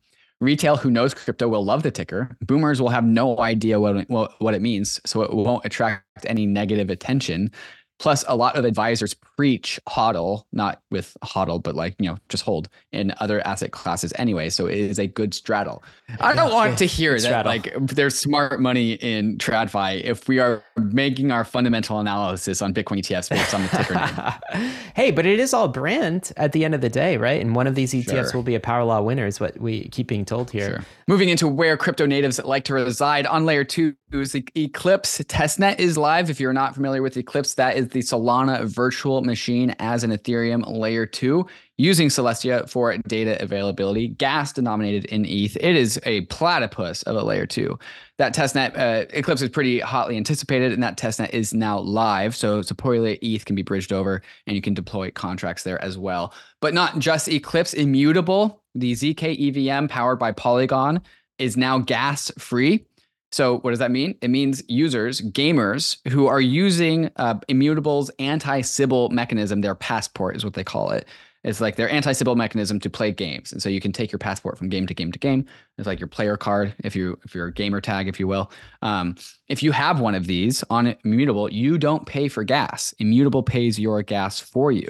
Retail 0.44 0.76
who 0.76 0.90
knows 0.90 1.14
crypto 1.14 1.48
will 1.48 1.64
love 1.64 1.82
the 1.82 1.90
ticker. 1.90 2.36
Boomers 2.42 2.78
will 2.78 2.90
have 2.90 3.04
no 3.04 3.38
idea 3.38 3.80
what 3.80 3.96
it, 3.96 4.10
what, 4.10 4.54
it 4.54 4.60
means, 4.60 5.00
so 5.06 5.22
it 5.22 5.32
won't 5.32 5.64
attract 5.64 6.04
any 6.26 6.44
negative 6.44 6.90
attention. 6.90 7.50
Plus, 7.98 8.24
a 8.26 8.36
lot 8.36 8.56
of 8.56 8.64
advisors 8.64 9.14
preach 9.14 9.80
hodl, 9.88 10.44
not 10.52 10.82
with 10.90 11.16
hodl, 11.22 11.62
but 11.62 11.74
like, 11.74 11.94
you 11.98 12.06
know, 12.06 12.18
just 12.28 12.44
hold 12.44 12.68
in 12.92 13.14
other 13.18 13.44
asset 13.46 13.70
classes 13.70 14.12
anyway. 14.16 14.50
So 14.50 14.66
it 14.66 14.78
is 14.78 14.98
a 14.98 15.06
good 15.06 15.32
straddle. 15.32 15.82
I 16.20 16.34
don't 16.34 16.52
want 16.52 16.76
to 16.78 16.86
hear 16.86 17.18
that 17.20 17.46
like 17.46 17.72
there's 17.78 18.18
smart 18.18 18.60
money 18.60 18.94
in 18.94 19.38
TradFi 19.38 20.02
if 20.02 20.28
we 20.28 20.38
are 20.38 20.62
making 20.76 21.30
our 21.30 21.44
fundamental 21.44 22.00
analysis 22.00 22.62
on 22.62 22.74
Bitcoin 22.74 22.98
ETFs 22.98 23.30
based 23.30 23.54
on 23.54 23.62
the 23.62 23.68
ticker 23.68 23.94
name. 23.94 24.70
hey, 24.94 25.10
but 25.10 25.24
it 25.24 25.38
is 25.38 25.54
all 25.54 25.68
brand 25.68 26.32
at 26.36 26.52
the 26.52 26.64
end 26.64 26.74
of 26.74 26.80
the 26.80 26.88
day, 26.88 27.16
right? 27.16 27.40
And 27.40 27.54
one 27.54 27.66
of 27.66 27.74
these 27.74 27.92
ETFs 27.92 28.30
sure. 28.30 28.32
will 28.34 28.42
be 28.42 28.54
a 28.54 28.60
power 28.60 28.84
law 28.84 29.00
winner, 29.02 29.26
is 29.26 29.40
what 29.40 29.58
we 29.60 29.88
keep 29.88 30.08
being 30.08 30.24
told 30.24 30.50
here. 30.50 30.68
Sure. 30.68 30.84
Moving 31.06 31.28
into 31.28 31.46
where 31.46 31.76
crypto 31.76 32.06
natives 32.06 32.42
like 32.42 32.64
to 32.64 32.74
reside 32.74 33.26
on 33.26 33.46
layer 33.46 33.64
two 33.64 33.94
is 34.12 34.34
Eclipse 34.34 35.18
testnet 35.24 35.78
is 35.78 35.98
live. 35.98 36.30
If 36.30 36.40
you're 36.40 36.52
not 36.52 36.74
familiar 36.74 37.02
with 37.02 37.16
Eclipse, 37.16 37.54
that 37.54 37.76
is 37.76 37.83
the 37.90 38.00
Solana 38.00 38.64
virtual 38.64 39.22
machine 39.22 39.74
as 39.78 40.04
an 40.04 40.10
Ethereum 40.10 40.64
layer 40.66 41.06
two 41.06 41.46
using 41.76 42.08
Celestia 42.08 42.68
for 42.68 42.96
data 42.98 43.40
availability, 43.42 44.08
gas 44.08 44.52
denominated 44.52 45.06
in 45.06 45.24
ETH. 45.24 45.56
It 45.56 45.76
is 45.76 46.00
a 46.04 46.22
platypus 46.22 47.02
of 47.02 47.16
a 47.16 47.22
layer 47.22 47.46
two. 47.46 47.78
That 48.18 48.34
testnet, 48.34 48.78
uh, 48.78 49.06
Eclipse 49.10 49.42
is 49.42 49.50
pretty 49.50 49.80
hotly 49.80 50.16
anticipated, 50.16 50.72
and 50.72 50.82
that 50.82 50.96
testnet 50.96 51.30
is 51.30 51.52
now 51.52 51.78
live. 51.78 52.36
So 52.36 52.60
Sepolia 52.60 53.18
ETH 53.20 53.44
can 53.44 53.56
be 53.56 53.62
bridged 53.62 53.92
over, 53.92 54.22
and 54.46 54.54
you 54.54 54.62
can 54.62 54.74
deploy 54.74 55.10
contracts 55.10 55.64
there 55.64 55.82
as 55.82 55.98
well. 55.98 56.32
But 56.60 56.74
not 56.74 57.00
just 57.00 57.28
Eclipse, 57.28 57.74
Immutable, 57.74 58.62
the 58.74 58.92
ZK 58.92 59.68
EVM 59.68 59.88
powered 59.88 60.18
by 60.18 60.30
Polygon, 60.30 61.02
is 61.38 61.56
now 61.56 61.78
gas 61.78 62.30
free. 62.38 62.86
So 63.34 63.58
what 63.58 63.70
does 63.70 63.80
that 63.80 63.90
mean? 63.90 64.16
It 64.22 64.28
means 64.28 64.62
users, 64.68 65.20
gamers 65.20 65.96
who 66.08 66.28
are 66.28 66.40
using 66.40 67.10
uh, 67.16 67.34
Immutable's 67.48 68.08
anti-Sybil 68.20 69.08
mechanism, 69.08 69.60
their 69.60 69.74
passport 69.74 70.36
is 70.36 70.44
what 70.44 70.54
they 70.54 70.62
call 70.62 70.90
it. 70.92 71.08
It's 71.42 71.60
like 71.60 71.74
their 71.74 71.90
anti-Sybil 71.90 72.36
mechanism 72.36 72.78
to 72.78 72.88
play 72.88 73.10
games, 73.10 73.52
and 73.52 73.60
so 73.60 73.68
you 73.68 73.80
can 73.80 73.92
take 73.92 74.12
your 74.12 74.20
passport 74.20 74.56
from 74.56 74.68
game 74.68 74.86
to 74.86 74.94
game 74.94 75.10
to 75.10 75.18
game. 75.18 75.44
It's 75.76 75.86
like 75.86 75.98
your 75.98 76.08
player 76.08 76.36
card, 76.36 76.74
if 76.84 76.94
you 76.94 77.18
if 77.24 77.34
you're 77.34 77.48
a 77.48 77.52
gamer 77.52 77.80
tag, 77.80 78.08
if 78.08 78.18
you 78.18 78.28
will. 78.28 78.50
Um, 78.82 79.16
if 79.48 79.62
you 79.62 79.72
have 79.72 80.00
one 80.00 80.14
of 80.14 80.26
these 80.26 80.62
on 80.70 80.94
Immutable, 81.04 81.52
you 81.52 81.76
don't 81.76 82.06
pay 82.06 82.28
for 82.28 82.44
gas. 82.44 82.94
Immutable 82.98 83.42
pays 83.42 83.78
your 83.78 84.00
gas 84.02 84.40
for 84.40 84.72
you. 84.72 84.88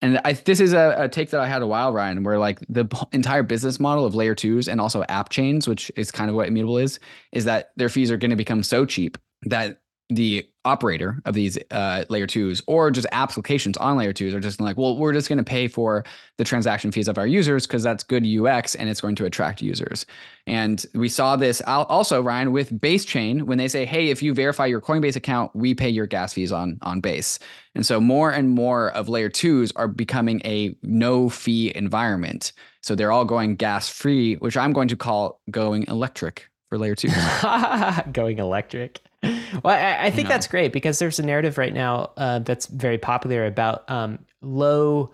And 0.00 0.20
I, 0.24 0.32
this 0.34 0.60
is 0.60 0.72
a, 0.72 0.94
a, 0.96 1.08
take 1.08 1.30
that 1.30 1.40
I 1.40 1.48
had 1.48 1.60
a 1.60 1.66
while, 1.66 1.92
Ryan, 1.92 2.22
where 2.22 2.38
like 2.38 2.60
the 2.68 2.86
entire 3.12 3.42
business 3.42 3.80
model 3.80 4.04
of 4.04 4.14
layer 4.14 4.34
twos 4.34 4.68
and 4.68 4.80
also 4.80 5.04
app 5.08 5.28
chains, 5.28 5.66
which 5.66 5.90
is 5.96 6.10
kind 6.12 6.30
of 6.30 6.36
what 6.36 6.46
Immutable 6.46 6.78
is, 6.78 7.00
is 7.32 7.44
that 7.46 7.70
their 7.76 7.88
fees 7.88 8.10
are 8.10 8.16
going 8.16 8.30
to 8.30 8.36
become 8.36 8.62
so 8.62 8.86
cheap 8.86 9.18
that 9.42 9.80
the 10.10 10.48
operator 10.64 11.20
of 11.26 11.34
these 11.34 11.58
uh, 11.70 12.04
layer 12.08 12.26
twos 12.26 12.62
or 12.66 12.90
just 12.90 13.06
applications 13.12 13.76
on 13.76 13.96
layer 13.96 14.12
twos 14.12 14.34
are 14.34 14.40
just 14.40 14.60
like, 14.60 14.76
well, 14.76 14.96
we're 14.96 15.12
just 15.12 15.28
going 15.28 15.38
to 15.38 15.44
pay 15.44 15.68
for 15.68 16.04
the 16.38 16.44
transaction 16.44 16.90
fees 16.90 17.08
of 17.08 17.18
our 17.18 17.26
users 17.26 17.66
because 17.66 17.82
that's 17.82 18.04
good 18.04 18.26
UX 18.26 18.74
and 18.74 18.88
it's 18.88 19.00
going 19.00 19.14
to 19.16 19.26
attract 19.26 19.60
users. 19.60 20.06
And 20.46 20.84
we 20.94 21.08
saw 21.10 21.36
this 21.36 21.60
also, 21.66 22.22
Ryan, 22.22 22.52
with 22.52 22.80
Base 22.80 23.04
Chain 23.04 23.44
when 23.46 23.58
they 23.58 23.68
say, 23.68 23.84
hey, 23.84 24.08
if 24.08 24.22
you 24.22 24.32
verify 24.32 24.64
your 24.66 24.80
Coinbase 24.80 25.16
account, 25.16 25.54
we 25.54 25.74
pay 25.74 25.90
your 25.90 26.06
gas 26.06 26.32
fees 26.32 26.52
on 26.52 26.78
on 26.82 27.00
Base. 27.00 27.38
And 27.74 27.84
so 27.84 28.00
more 28.00 28.30
and 28.30 28.48
more 28.50 28.90
of 28.92 29.08
layer 29.08 29.28
twos 29.28 29.72
are 29.72 29.88
becoming 29.88 30.40
a 30.44 30.74
no 30.82 31.28
fee 31.28 31.72
environment. 31.74 32.52
So 32.82 32.94
they're 32.94 33.12
all 33.12 33.26
going 33.26 33.56
gas 33.56 33.88
free, 33.90 34.36
which 34.36 34.56
I'm 34.56 34.72
going 34.72 34.88
to 34.88 34.96
call 34.96 35.40
going 35.50 35.84
electric 35.88 36.48
for 36.68 36.78
layer 36.78 36.94
two. 36.94 37.08
going 38.12 38.38
electric. 38.38 39.00
Well, 39.22 39.74
I, 39.74 40.06
I 40.06 40.10
think 40.10 40.28
that's 40.28 40.46
great 40.46 40.72
because 40.72 40.98
there's 40.98 41.18
a 41.18 41.24
narrative 41.24 41.58
right 41.58 41.74
now 41.74 42.12
uh, 42.16 42.38
that's 42.40 42.66
very 42.66 42.98
popular 42.98 43.46
about 43.46 43.88
um, 43.90 44.20
low 44.42 45.10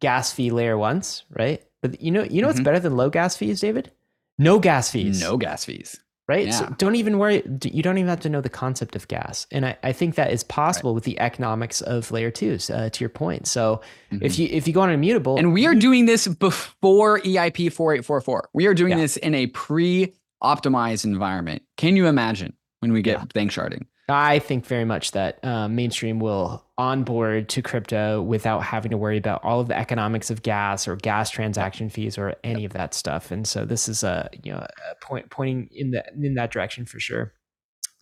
gas 0.00 0.32
fee 0.32 0.50
layer 0.50 0.76
ones, 0.76 1.24
right? 1.30 1.62
But 1.82 2.00
you 2.00 2.10
know, 2.10 2.24
you 2.24 2.42
know 2.42 2.48
what's 2.48 2.58
mm-hmm. 2.58 2.64
better 2.64 2.80
than 2.80 2.96
low 2.96 3.10
gas 3.10 3.36
fees, 3.36 3.60
David? 3.60 3.90
No 4.38 4.58
gas 4.58 4.90
fees. 4.90 5.20
No 5.20 5.36
gas 5.36 5.64
fees. 5.64 6.00
Right. 6.28 6.46
Yeah. 6.46 6.52
So 6.52 6.74
don't 6.76 6.96
even 6.96 7.18
worry. 7.18 7.44
You 7.62 7.84
don't 7.84 7.98
even 7.98 8.08
have 8.08 8.20
to 8.20 8.28
know 8.28 8.40
the 8.40 8.48
concept 8.48 8.96
of 8.96 9.06
gas. 9.06 9.46
And 9.52 9.64
I, 9.64 9.76
I 9.84 9.92
think 9.92 10.16
that 10.16 10.32
is 10.32 10.42
possible 10.42 10.90
right. 10.90 10.96
with 10.96 11.04
the 11.04 11.20
economics 11.20 11.80
of 11.82 12.10
layer 12.10 12.32
twos, 12.32 12.68
uh, 12.68 12.90
to 12.90 13.00
your 13.00 13.10
point. 13.10 13.46
So 13.46 13.80
mm-hmm. 14.10 14.24
if 14.24 14.36
you 14.36 14.48
if 14.50 14.66
you 14.66 14.74
go 14.74 14.80
on 14.80 14.90
immutable 14.90 15.38
And 15.38 15.52
we 15.52 15.66
are 15.66 15.74
doing 15.74 16.06
this 16.06 16.26
before 16.26 17.20
EIP 17.20 17.72
4844. 17.72 18.50
We 18.52 18.66
are 18.66 18.74
doing 18.74 18.90
yeah. 18.90 19.02
this 19.02 19.16
in 19.18 19.36
a 19.36 19.46
pre 19.46 20.14
optimized 20.42 21.04
environment. 21.04 21.62
Can 21.76 21.96
you 21.96 22.06
imagine 22.06 22.54
when 22.80 22.92
we 22.92 23.02
get 23.02 23.18
yeah. 23.18 23.24
Danksharding? 23.26 23.86
I 24.08 24.38
think 24.38 24.66
very 24.66 24.84
much 24.84 25.10
that 25.12 25.44
uh, 25.44 25.66
mainstream 25.68 26.20
will 26.20 26.64
onboard 26.78 27.48
to 27.48 27.62
crypto 27.62 28.22
without 28.22 28.62
having 28.62 28.90
to 28.92 28.96
worry 28.96 29.16
about 29.16 29.42
all 29.42 29.58
of 29.58 29.66
the 29.66 29.76
economics 29.76 30.30
of 30.30 30.42
gas 30.42 30.86
or 30.86 30.94
gas 30.94 31.28
transaction 31.28 31.90
fees 31.90 32.16
or 32.16 32.36
any 32.44 32.64
of 32.64 32.72
that 32.74 32.94
stuff. 32.94 33.32
And 33.32 33.48
so 33.48 33.64
this 33.64 33.88
is 33.88 34.04
a 34.04 34.30
you 34.44 34.52
know 34.52 34.58
a 34.58 35.04
point 35.04 35.30
pointing 35.30 35.68
in 35.72 35.90
the 35.90 36.04
in 36.22 36.34
that 36.34 36.52
direction 36.52 36.86
for 36.86 37.00
sure. 37.00 37.32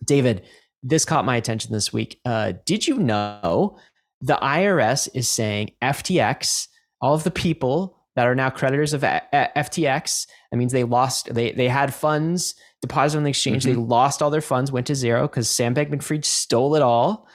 David, 0.03 0.43
this 0.83 1.05
caught 1.05 1.25
my 1.25 1.37
attention 1.37 1.73
this 1.73 1.91
week. 1.91 2.19
Uh, 2.23 2.53
did 2.65 2.87
you 2.87 2.99
know 2.99 3.79
the 4.21 4.35
IRS 4.35 5.09
is 5.15 5.27
saying 5.27 5.71
FTX, 5.81 6.67
all 7.01 7.15
of 7.15 7.23
the 7.23 7.31
people 7.31 7.97
that 8.15 8.27
are 8.27 8.35
now 8.35 8.49
creditors 8.49 8.93
of 8.93 9.01
FTX, 9.01 10.27
that 10.55 10.59
means 10.59 10.71
they 10.71 10.85
lost 10.85 11.33
they 11.33 11.51
they 11.51 11.67
had 11.67 11.93
funds 11.93 12.55
deposited 12.81 13.17
on 13.17 13.23
the 13.25 13.29
exchange. 13.29 13.63
Mm-hmm. 13.63 13.73
They 13.73 13.85
lost 13.87 14.21
all 14.21 14.29
their 14.29 14.39
funds, 14.39 14.71
went 14.71 14.87
to 14.87 14.95
zero 14.95 15.23
because 15.23 15.49
Sam 15.49 15.75
Bankman 15.75 16.01
Fried 16.01 16.23
stole 16.23 16.75
it 16.75 16.81
all. 16.81 17.27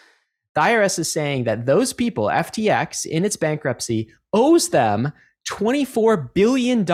The 0.55 0.62
IRS 0.62 0.99
is 0.99 1.12
saying 1.12 1.45
that 1.45 1.66
those 1.66 1.93
people, 1.93 2.25
FTX, 2.25 3.05
in 3.05 3.27
its 3.27 3.37
bankruptcy, 3.37 4.09
owes 4.33 4.71
them 4.71 5.12
$24 5.51 6.33
billion 6.33 6.87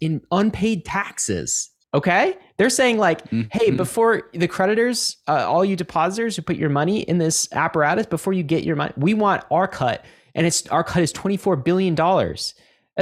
in 0.00 0.22
unpaid 0.32 0.86
taxes. 0.86 1.70
Okay? 1.92 2.38
They're 2.56 2.70
saying, 2.70 2.96
like, 2.96 3.22
mm-hmm. 3.24 3.42
hey, 3.52 3.70
before 3.70 4.30
the 4.32 4.48
creditors, 4.48 5.18
uh, 5.28 5.44
all 5.46 5.64
you 5.64 5.76
depositors 5.76 6.36
who 6.36 6.42
put 6.42 6.56
your 6.56 6.70
money 6.70 7.00
in 7.02 7.18
this 7.18 7.48
apparatus, 7.52 8.06
before 8.06 8.32
you 8.32 8.42
get 8.42 8.64
your 8.64 8.76
money, 8.76 8.92
we 8.96 9.12
want 9.12 9.44
our 9.50 9.68
cut. 9.68 10.04
And 10.34 10.46
it's 10.46 10.66
our 10.68 10.82
cut 10.82 11.02
is 11.02 11.12
$24 11.12 11.62
billion. 11.62 11.94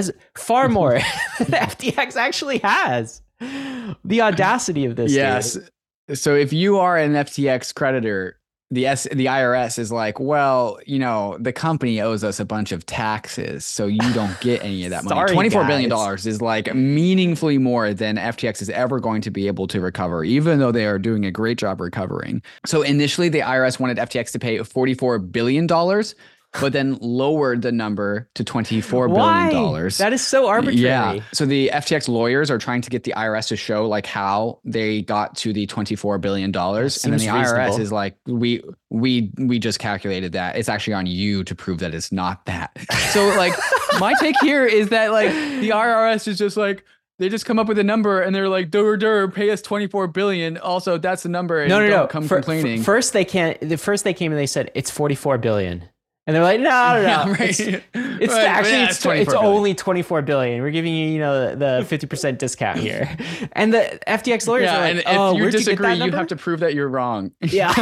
That's 0.06 0.18
far 0.36 0.68
more 0.68 0.92
than 1.38 1.46
FTX 1.46 2.16
actually 2.16 2.58
has 2.58 3.22
the 3.40 4.20
audacity 4.20 4.84
of 4.84 4.96
this. 4.96 5.12
Yes. 5.12 5.54
Dude. 5.54 6.18
So 6.18 6.34
if 6.34 6.52
you 6.52 6.78
are 6.78 6.96
an 6.96 7.12
FTX 7.12 7.74
creditor, 7.74 8.38
the 8.70 8.86
S 8.86 9.04
the 9.04 9.26
IRS 9.26 9.78
is 9.78 9.90
like, 9.90 10.20
well, 10.20 10.78
you 10.86 10.98
know, 10.98 11.36
the 11.40 11.52
company 11.52 12.00
owes 12.00 12.22
us 12.22 12.38
a 12.38 12.44
bunch 12.44 12.70
of 12.70 12.84
taxes, 12.84 13.64
so 13.64 13.86
you 13.86 14.12
don't 14.12 14.38
get 14.42 14.62
any 14.62 14.84
of 14.84 14.90
that 14.90 15.04
money. 15.04 15.16
Sorry, 15.16 15.32
Twenty 15.32 15.50
four 15.50 15.64
billion 15.64 15.88
dollars 15.88 16.26
is 16.26 16.42
like 16.42 16.74
meaningfully 16.74 17.58
more 17.58 17.94
than 17.94 18.16
FTX 18.16 18.60
is 18.60 18.70
ever 18.70 19.00
going 19.00 19.22
to 19.22 19.30
be 19.30 19.46
able 19.46 19.66
to 19.68 19.80
recover, 19.80 20.22
even 20.22 20.58
though 20.58 20.72
they 20.72 20.86
are 20.86 20.98
doing 20.98 21.24
a 21.24 21.30
great 21.30 21.56
job 21.58 21.80
recovering. 21.80 22.42
So 22.66 22.82
initially, 22.82 23.30
the 23.30 23.40
IRS 23.40 23.80
wanted 23.80 23.96
FTX 23.96 24.32
to 24.32 24.38
pay 24.38 24.62
forty 24.62 24.94
four 24.94 25.18
billion 25.18 25.66
dollars 25.66 26.14
but 26.60 26.72
then 26.72 26.98
lowered 27.00 27.62
the 27.62 27.70
number 27.72 28.28
to 28.34 28.42
$24 28.42 29.08
billion. 29.08 29.88
That 29.98 30.12
is 30.12 30.26
so 30.26 30.48
arbitrary. 30.48 30.80
Yeah. 30.80 31.20
So 31.32 31.46
the 31.46 31.70
FTX 31.72 32.08
lawyers 32.08 32.50
are 32.50 32.58
trying 32.58 32.80
to 32.82 32.90
get 32.90 33.04
the 33.04 33.12
IRS 33.16 33.48
to 33.48 33.56
show 33.56 33.86
like 33.86 34.06
how 34.06 34.60
they 34.64 35.02
got 35.02 35.36
to 35.36 35.52
the 35.52 35.66
$24 35.66 36.20
billion. 36.20 36.46
And 36.46 36.54
then 36.54 36.90
the 36.90 37.12
reasonable. 37.12 37.28
IRS 37.28 37.78
is 37.78 37.92
like, 37.92 38.16
we 38.26 38.62
we 38.90 39.30
we 39.36 39.58
just 39.58 39.78
calculated 39.78 40.32
that. 40.32 40.56
It's 40.56 40.68
actually 40.68 40.94
on 40.94 41.06
you 41.06 41.44
to 41.44 41.54
prove 41.54 41.78
that 41.80 41.94
it's 41.94 42.12
not 42.12 42.46
that. 42.46 42.76
So 43.08 43.26
like 43.28 43.54
my 44.00 44.12
take 44.20 44.36
here 44.42 44.66
is 44.66 44.90
that 44.90 45.12
like 45.12 45.30
the 45.30 45.70
IRS 45.70 46.28
is 46.28 46.36
just 46.36 46.58
like 46.58 46.84
they 47.18 47.28
just 47.30 47.46
come 47.46 47.58
up 47.58 47.66
with 47.66 47.78
a 47.78 47.84
number 47.84 48.20
and 48.20 48.34
they're 48.34 48.50
like, 48.50 48.70
"Dur 48.70 48.96
dur, 48.98 49.28
pay 49.28 49.50
us 49.50 49.62
twenty 49.62 49.86
four 49.86 50.06
billion. 50.06 50.58
Also, 50.58 50.98
that's 50.98 51.22
the 51.22 51.30
number." 51.30 51.66
no, 51.66 51.80
no, 51.80 51.88
no. 51.88 52.06
Come 52.06 52.28
For, 52.28 52.36
complaining. 52.36 52.82
First, 52.82 53.14
they 53.14 53.24
can't. 53.24 53.58
The 53.60 53.78
first 53.78 54.04
they 54.04 54.12
came 54.14 54.30
and 54.30 54.38
they 54.38 54.46
said 54.46 54.70
it's 54.74 54.90
forty 54.90 55.14
four 55.14 55.38
billion. 55.38 55.84
And 56.28 56.36
they're 56.36 56.42
like, 56.42 56.60
no, 56.60 56.68
no, 56.68 57.00
no. 57.00 57.08
Yeah, 57.08 57.30
right. 57.30 57.40
It's, 57.40 57.58
it's 57.58 58.32
right. 58.34 58.44
actually 58.44 58.72
yeah, 58.72 58.88
it's, 58.90 59.06
it's 59.06 59.32
only 59.32 59.74
24 59.74 60.20
billion. 60.20 60.60
We're 60.60 60.70
giving 60.70 60.94
you, 60.94 61.08
you 61.08 61.18
know, 61.20 61.54
the 61.54 61.86
50% 61.88 62.36
discount 62.36 62.78
here. 62.78 63.16
And 63.52 63.72
the 63.72 63.98
FTX 64.06 64.46
lawyers 64.46 64.64
yeah, 64.64 64.76
are 64.76 64.94
like, 64.94 65.06
and 65.06 65.18
oh, 65.18 65.32
if 65.32 65.38
you 65.38 65.50
disagree, 65.50 65.94
you, 65.94 66.04
you 66.04 66.12
have 66.12 66.26
to 66.26 66.36
prove 66.36 66.60
that 66.60 66.74
you're 66.74 66.88
wrong. 66.88 67.32
Yeah. 67.40 67.72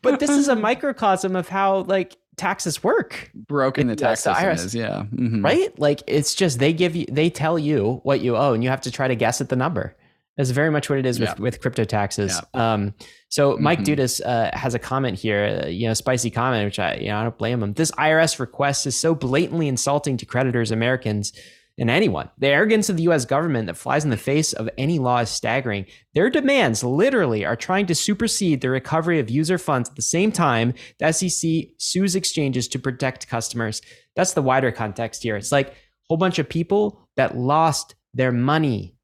but 0.00 0.18
this 0.18 0.30
is 0.30 0.48
a 0.48 0.56
microcosm 0.56 1.36
of 1.36 1.48
how 1.48 1.80
like 1.80 2.16
taxes 2.36 2.82
work. 2.82 3.30
Broken 3.34 3.86
the 3.88 3.96
tax 3.96 4.22
system 4.22 4.48
is, 4.48 4.74
yeah. 4.74 5.04
Mm-hmm. 5.12 5.44
Right? 5.44 5.78
Like 5.78 6.02
it's 6.06 6.34
just 6.34 6.58
they 6.58 6.72
give 6.72 6.96
you 6.96 7.04
they 7.10 7.28
tell 7.28 7.58
you 7.58 8.00
what 8.02 8.22
you 8.22 8.36
owe 8.36 8.54
and 8.54 8.64
you 8.64 8.70
have 8.70 8.80
to 8.82 8.90
try 8.90 9.08
to 9.08 9.14
guess 9.14 9.42
at 9.42 9.50
the 9.50 9.56
number. 9.56 9.94
That's 10.36 10.50
very 10.50 10.70
much 10.70 10.90
what 10.90 10.98
it 10.98 11.06
is 11.06 11.18
with, 11.18 11.30
yeah. 11.30 11.34
with 11.42 11.60
crypto 11.60 11.84
taxes. 11.84 12.38
Yeah. 12.54 12.74
Um, 12.74 12.94
so 13.28 13.52
mm-hmm. 13.52 13.62
Mike 13.62 13.80
Dudas 13.80 14.20
uh, 14.24 14.50
has 14.56 14.74
a 14.74 14.78
comment 14.78 15.18
here, 15.18 15.62
uh, 15.64 15.68
you 15.68 15.88
know, 15.88 15.94
spicy 15.94 16.30
comment, 16.30 16.66
which 16.66 16.78
I, 16.78 16.96
you 16.96 17.08
know, 17.08 17.18
I 17.18 17.22
don't 17.22 17.38
blame 17.38 17.62
him. 17.62 17.72
This 17.72 17.90
IRS 17.92 18.38
request 18.38 18.86
is 18.86 18.98
so 18.98 19.14
blatantly 19.14 19.66
insulting 19.66 20.16
to 20.18 20.26
creditors, 20.26 20.70
Americans, 20.70 21.32
and 21.78 21.90
anyone. 21.90 22.30
The 22.38 22.48
arrogance 22.48 22.88
of 22.88 22.96
the 22.96 23.04
U.S. 23.04 23.24
government 23.24 23.66
that 23.66 23.76
flies 23.76 24.04
in 24.04 24.10
the 24.10 24.16
face 24.16 24.52
of 24.52 24.68
any 24.78 24.98
law 24.98 25.18
is 25.18 25.30
staggering. 25.30 25.86
Their 26.14 26.30
demands 26.30 26.82
literally 26.82 27.44
are 27.44 27.56
trying 27.56 27.86
to 27.86 27.94
supersede 27.94 28.60
the 28.60 28.70
recovery 28.70 29.20
of 29.20 29.28
user 29.28 29.58
funds 29.58 29.90
at 29.90 29.96
the 29.96 30.02
same 30.02 30.32
time 30.32 30.72
the 30.98 31.12
SEC 31.12 31.68
sues 31.78 32.16
exchanges 32.16 32.68
to 32.68 32.78
protect 32.78 33.28
customers. 33.28 33.82
That's 34.14 34.32
the 34.32 34.42
wider 34.42 34.72
context 34.72 35.22
here. 35.22 35.36
It's 35.36 35.52
like 35.52 35.68
a 35.68 35.74
whole 36.08 36.16
bunch 36.16 36.38
of 36.38 36.48
people 36.48 37.08
that 37.16 37.36
lost 37.36 37.94
their 38.14 38.32
money 38.32 38.95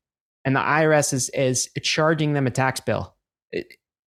and 0.45 0.57
the 0.57 0.61
IRS 0.61 1.13
is 1.13 1.29
is 1.31 1.71
charging 1.83 2.33
them 2.33 2.47
a 2.47 2.51
tax 2.51 2.81
bill. 2.81 3.15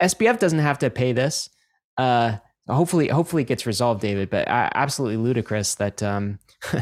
SBF 0.01 0.39
doesn't 0.39 0.59
have 0.59 0.79
to 0.79 0.89
pay 0.89 1.13
this. 1.13 1.49
Uh, 1.97 2.38
hopefully, 2.67 3.07
hopefully 3.07 3.43
it 3.43 3.47
gets 3.47 3.65
resolved, 3.65 4.01
David. 4.01 4.29
But 4.29 4.47
absolutely 4.47 5.17
ludicrous 5.17 5.75
that 5.75 6.03
um, 6.03 6.39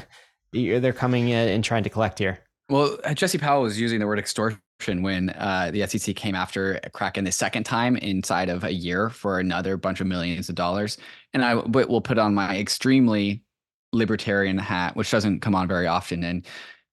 they're 0.54 0.94
coming 0.94 1.30
in 1.30 1.50
and 1.50 1.64
trying 1.64 1.84
to 1.84 1.90
collect 1.90 2.20
here. 2.20 2.40
Well, 2.70 2.98
Jesse 3.14 3.38
Powell 3.38 3.64
was 3.64 3.80
using 3.80 4.00
the 4.00 4.08
word 4.08 4.20
extortion 4.20 4.60
when 5.02 5.30
uh, 5.32 5.70
the 5.72 5.86
SEC 5.86 6.16
came 6.16 6.34
after 6.34 6.80
Kraken 6.94 7.24
the 7.24 7.32
second 7.32 7.66
time 7.66 7.98
inside 7.98 8.50
of 8.50 8.64
a 8.64 8.74
year 8.74 9.10
for 9.10 9.40
another 9.40 9.78
bunch 9.78 10.02
of 10.02 10.08
millions 10.08 10.50
of 10.50 10.56
dollars. 10.56 10.98
And 11.34 11.44
I 11.44 11.56
will 11.56 12.02
put 12.02 12.18
on 12.18 12.34
my 12.34 12.58
extremely 12.58 13.44
libertarian 13.92 14.58
hat, 14.58 14.96
which 14.96 15.12
doesn't 15.12 15.42
come 15.42 15.56
on 15.56 15.68
very 15.68 15.88
often. 15.88 16.24
And 16.24 16.46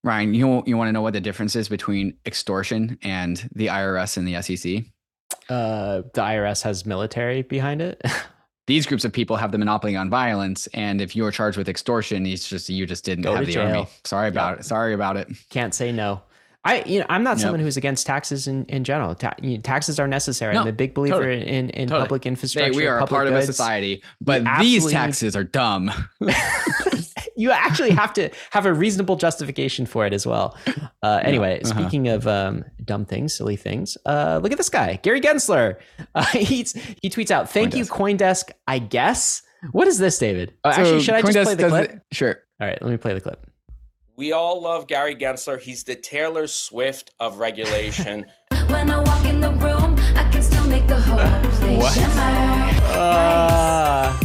Ryan, 0.02 0.34
you 0.34 0.62
you 0.66 0.76
want 0.76 0.88
to 0.88 0.92
know 0.92 1.02
what 1.02 1.12
the 1.12 1.20
difference 1.20 1.54
is 1.56 1.68
between 1.68 2.14
extortion 2.26 2.98
and 3.02 3.48
the 3.54 3.66
IRS 3.66 4.16
and 4.16 4.26
the 4.26 4.40
SEC? 4.40 4.84
Uh, 5.48 6.02
the 6.14 6.20
IRS 6.22 6.62
has 6.62 6.86
military 6.86 7.42
behind 7.42 7.82
it. 7.82 8.00
These 8.66 8.86
groups 8.86 9.04
of 9.04 9.12
people 9.12 9.36
have 9.36 9.50
the 9.50 9.58
monopoly 9.58 9.96
on 9.96 10.08
violence, 10.08 10.68
and 10.68 11.00
if 11.00 11.16
you 11.16 11.26
are 11.26 11.32
charged 11.32 11.58
with 11.58 11.68
extortion, 11.68 12.24
it's 12.24 12.48
just 12.48 12.68
you 12.68 12.86
just 12.86 13.04
didn't 13.04 13.24
Go 13.24 13.34
have 13.34 13.46
the 13.46 13.52
jail. 13.52 13.66
army. 13.66 13.88
Sorry 14.04 14.28
about 14.28 14.52
yep. 14.52 14.60
it. 14.60 14.64
Sorry 14.64 14.94
about 14.94 15.16
it. 15.16 15.28
Can't 15.50 15.74
say 15.74 15.90
no. 15.90 16.22
I 16.64 16.82
you 16.84 17.00
know 17.00 17.06
I'm 17.08 17.22
not 17.22 17.38
yep. 17.38 17.40
someone 17.40 17.60
who's 17.60 17.76
against 17.76 18.06
taxes 18.06 18.46
in, 18.46 18.66
in 18.66 18.84
general. 18.84 19.14
Ta- 19.14 19.34
you 19.40 19.56
know, 19.56 19.62
taxes 19.62 19.98
are 19.98 20.06
necessary. 20.06 20.54
No, 20.54 20.62
I'm 20.62 20.68
a 20.68 20.72
big 20.72 20.92
believer 20.92 21.28
in 21.28 21.42
in, 21.42 21.70
in 21.70 21.88
totally. 21.88 22.04
public 22.04 22.26
infrastructure. 22.26 22.72
Hey, 22.72 22.76
we 22.76 22.86
are 22.86 22.98
a 22.98 23.06
part 23.06 23.26
goods. 23.26 23.34
of 23.34 23.42
a 23.42 23.46
society, 23.46 24.02
but 24.20 24.44
these 24.60 24.90
taxes 24.90 25.34
are 25.34 25.44
dumb. 25.44 25.90
you 27.36 27.50
actually 27.50 27.90
have 27.90 28.12
to 28.12 28.30
have 28.50 28.66
a 28.66 28.74
reasonable 28.74 29.16
justification 29.16 29.86
for 29.86 30.06
it 30.06 30.12
as 30.12 30.26
well. 30.26 30.56
Uh, 31.02 31.20
anyway, 31.22 31.60
uh-huh. 31.64 31.80
speaking 31.80 32.08
of 32.08 32.26
um, 32.26 32.64
dumb 32.84 33.06
things, 33.06 33.34
silly 33.34 33.56
things, 33.56 33.96
uh, 34.04 34.38
look 34.42 34.52
at 34.52 34.58
this 34.58 34.68
guy, 34.68 34.96
Gary 35.02 35.20
Gensler. 35.20 35.76
Uh, 36.14 36.24
he 36.26 36.64
tweets 36.64 37.30
out, 37.30 37.50
"Thank 37.50 37.72
CoinDesk. 37.72 37.76
you, 37.76 37.84
CoinDesk." 37.84 38.50
I 38.66 38.78
guess. 38.78 39.42
What 39.72 39.86
is 39.86 39.98
this, 39.98 40.18
David? 40.18 40.54
Oh, 40.64 40.72
so 40.72 40.80
actually, 40.80 41.00
should 41.02 41.14
I 41.14 41.22
just 41.22 41.44
play 41.44 41.54
the 41.54 41.68
clip? 41.68 41.90
It, 41.90 42.02
sure. 42.10 42.36
All 42.60 42.66
right, 42.66 42.80
let 42.82 42.90
me 42.90 42.96
play 42.96 43.14
the 43.14 43.20
clip. 43.20 43.49
We 44.20 44.32
all 44.32 44.60
love 44.60 44.86
Gary 44.86 45.16
Gensler. 45.16 45.58
He's 45.58 45.82
the 45.82 45.94
Taylor 45.94 46.46
Swift 46.46 47.10
of 47.20 47.38
regulation. 47.38 48.26
when 48.66 48.90
I 48.90 49.00
walk 49.00 49.24
in 49.24 49.40
the 49.40 49.50
room, 49.52 49.96
I 50.14 50.28
can 50.30 50.42
still 50.42 50.66
make 50.66 50.86
the 50.86 51.00
whole 51.00 51.16
place 51.52 51.94
shimmer. 51.94 52.10
Uh, 53.00 54.20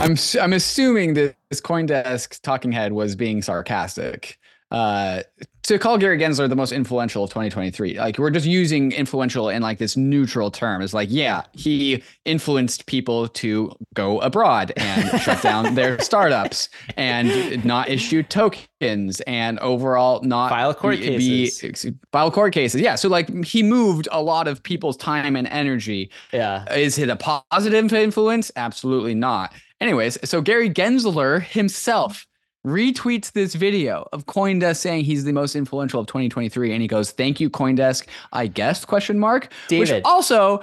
I'm 0.00 0.16
I'm 0.40 0.54
assuming 0.54 1.12
that 1.12 1.36
this 1.50 1.60
CoinDesk 1.60 2.40
talking 2.40 2.72
head 2.72 2.94
was 2.94 3.16
being 3.16 3.42
sarcastic. 3.42 4.38
Uh, 4.70 5.24
to 5.68 5.78
call 5.78 5.98
Gary 5.98 6.18
Gensler 6.18 6.48
the 6.48 6.56
most 6.56 6.72
influential 6.72 7.24
of 7.24 7.30
2023, 7.30 7.98
like 7.98 8.18
we're 8.18 8.30
just 8.30 8.46
using 8.46 8.90
influential 8.92 9.50
in 9.50 9.60
like 9.60 9.76
this 9.76 9.98
neutral 9.98 10.50
term. 10.50 10.80
It's 10.80 10.94
like, 10.94 11.10
yeah, 11.12 11.42
he 11.52 12.02
influenced 12.24 12.86
people 12.86 13.28
to 13.28 13.70
go 13.92 14.18
abroad 14.20 14.72
and 14.78 15.20
shut 15.20 15.42
down 15.42 15.74
their 15.74 15.98
startups 16.00 16.70
and 16.96 17.62
not 17.66 17.90
issue 17.90 18.22
tokens 18.22 19.20
and 19.26 19.58
overall 19.58 20.22
not 20.22 20.48
file 20.48 20.72
court 20.72 21.00
be, 21.00 21.06
cases. 21.06 21.84
Be, 21.84 21.94
file 22.12 22.30
court 22.30 22.54
cases. 22.54 22.80
Yeah. 22.80 22.94
So 22.94 23.10
like 23.10 23.44
he 23.44 23.62
moved 23.62 24.08
a 24.10 24.22
lot 24.22 24.48
of 24.48 24.62
people's 24.62 24.96
time 24.96 25.36
and 25.36 25.46
energy. 25.48 26.10
Yeah. 26.32 26.72
Is 26.72 26.98
it 26.98 27.10
a 27.10 27.16
positive 27.16 27.92
influence? 27.92 28.50
Absolutely 28.56 29.14
not. 29.14 29.52
Anyways, 29.82 30.18
so 30.28 30.40
Gary 30.40 30.70
Gensler 30.70 31.42
himself 31.42 32.26
retweets 32.66 33.32
this 33.32 33.54
video 33.54 34.06
of 34.12 34.26
CoinDesk 34.26 34.76
saying 34.76 35.04
he's 35.04 35.24
the 35.24 35.32
most 35.32 35.56
influential 35.56 36.00
of 36.00 36.06
2023, 36.06 36.72
and 36.72 36.82
he 36.82 36.88
goes, 36.88 37.10
"Thank 37.10 37.40
you, 37.40 37.50
CoinDesk." 37.50 38.06
I 38.32 38.46
guess 38.46 38.84
question 38.84 39.18
mark. 39.18 39.52
David 39.68 39.94
which 39.94 40.04
also 40.04 40.60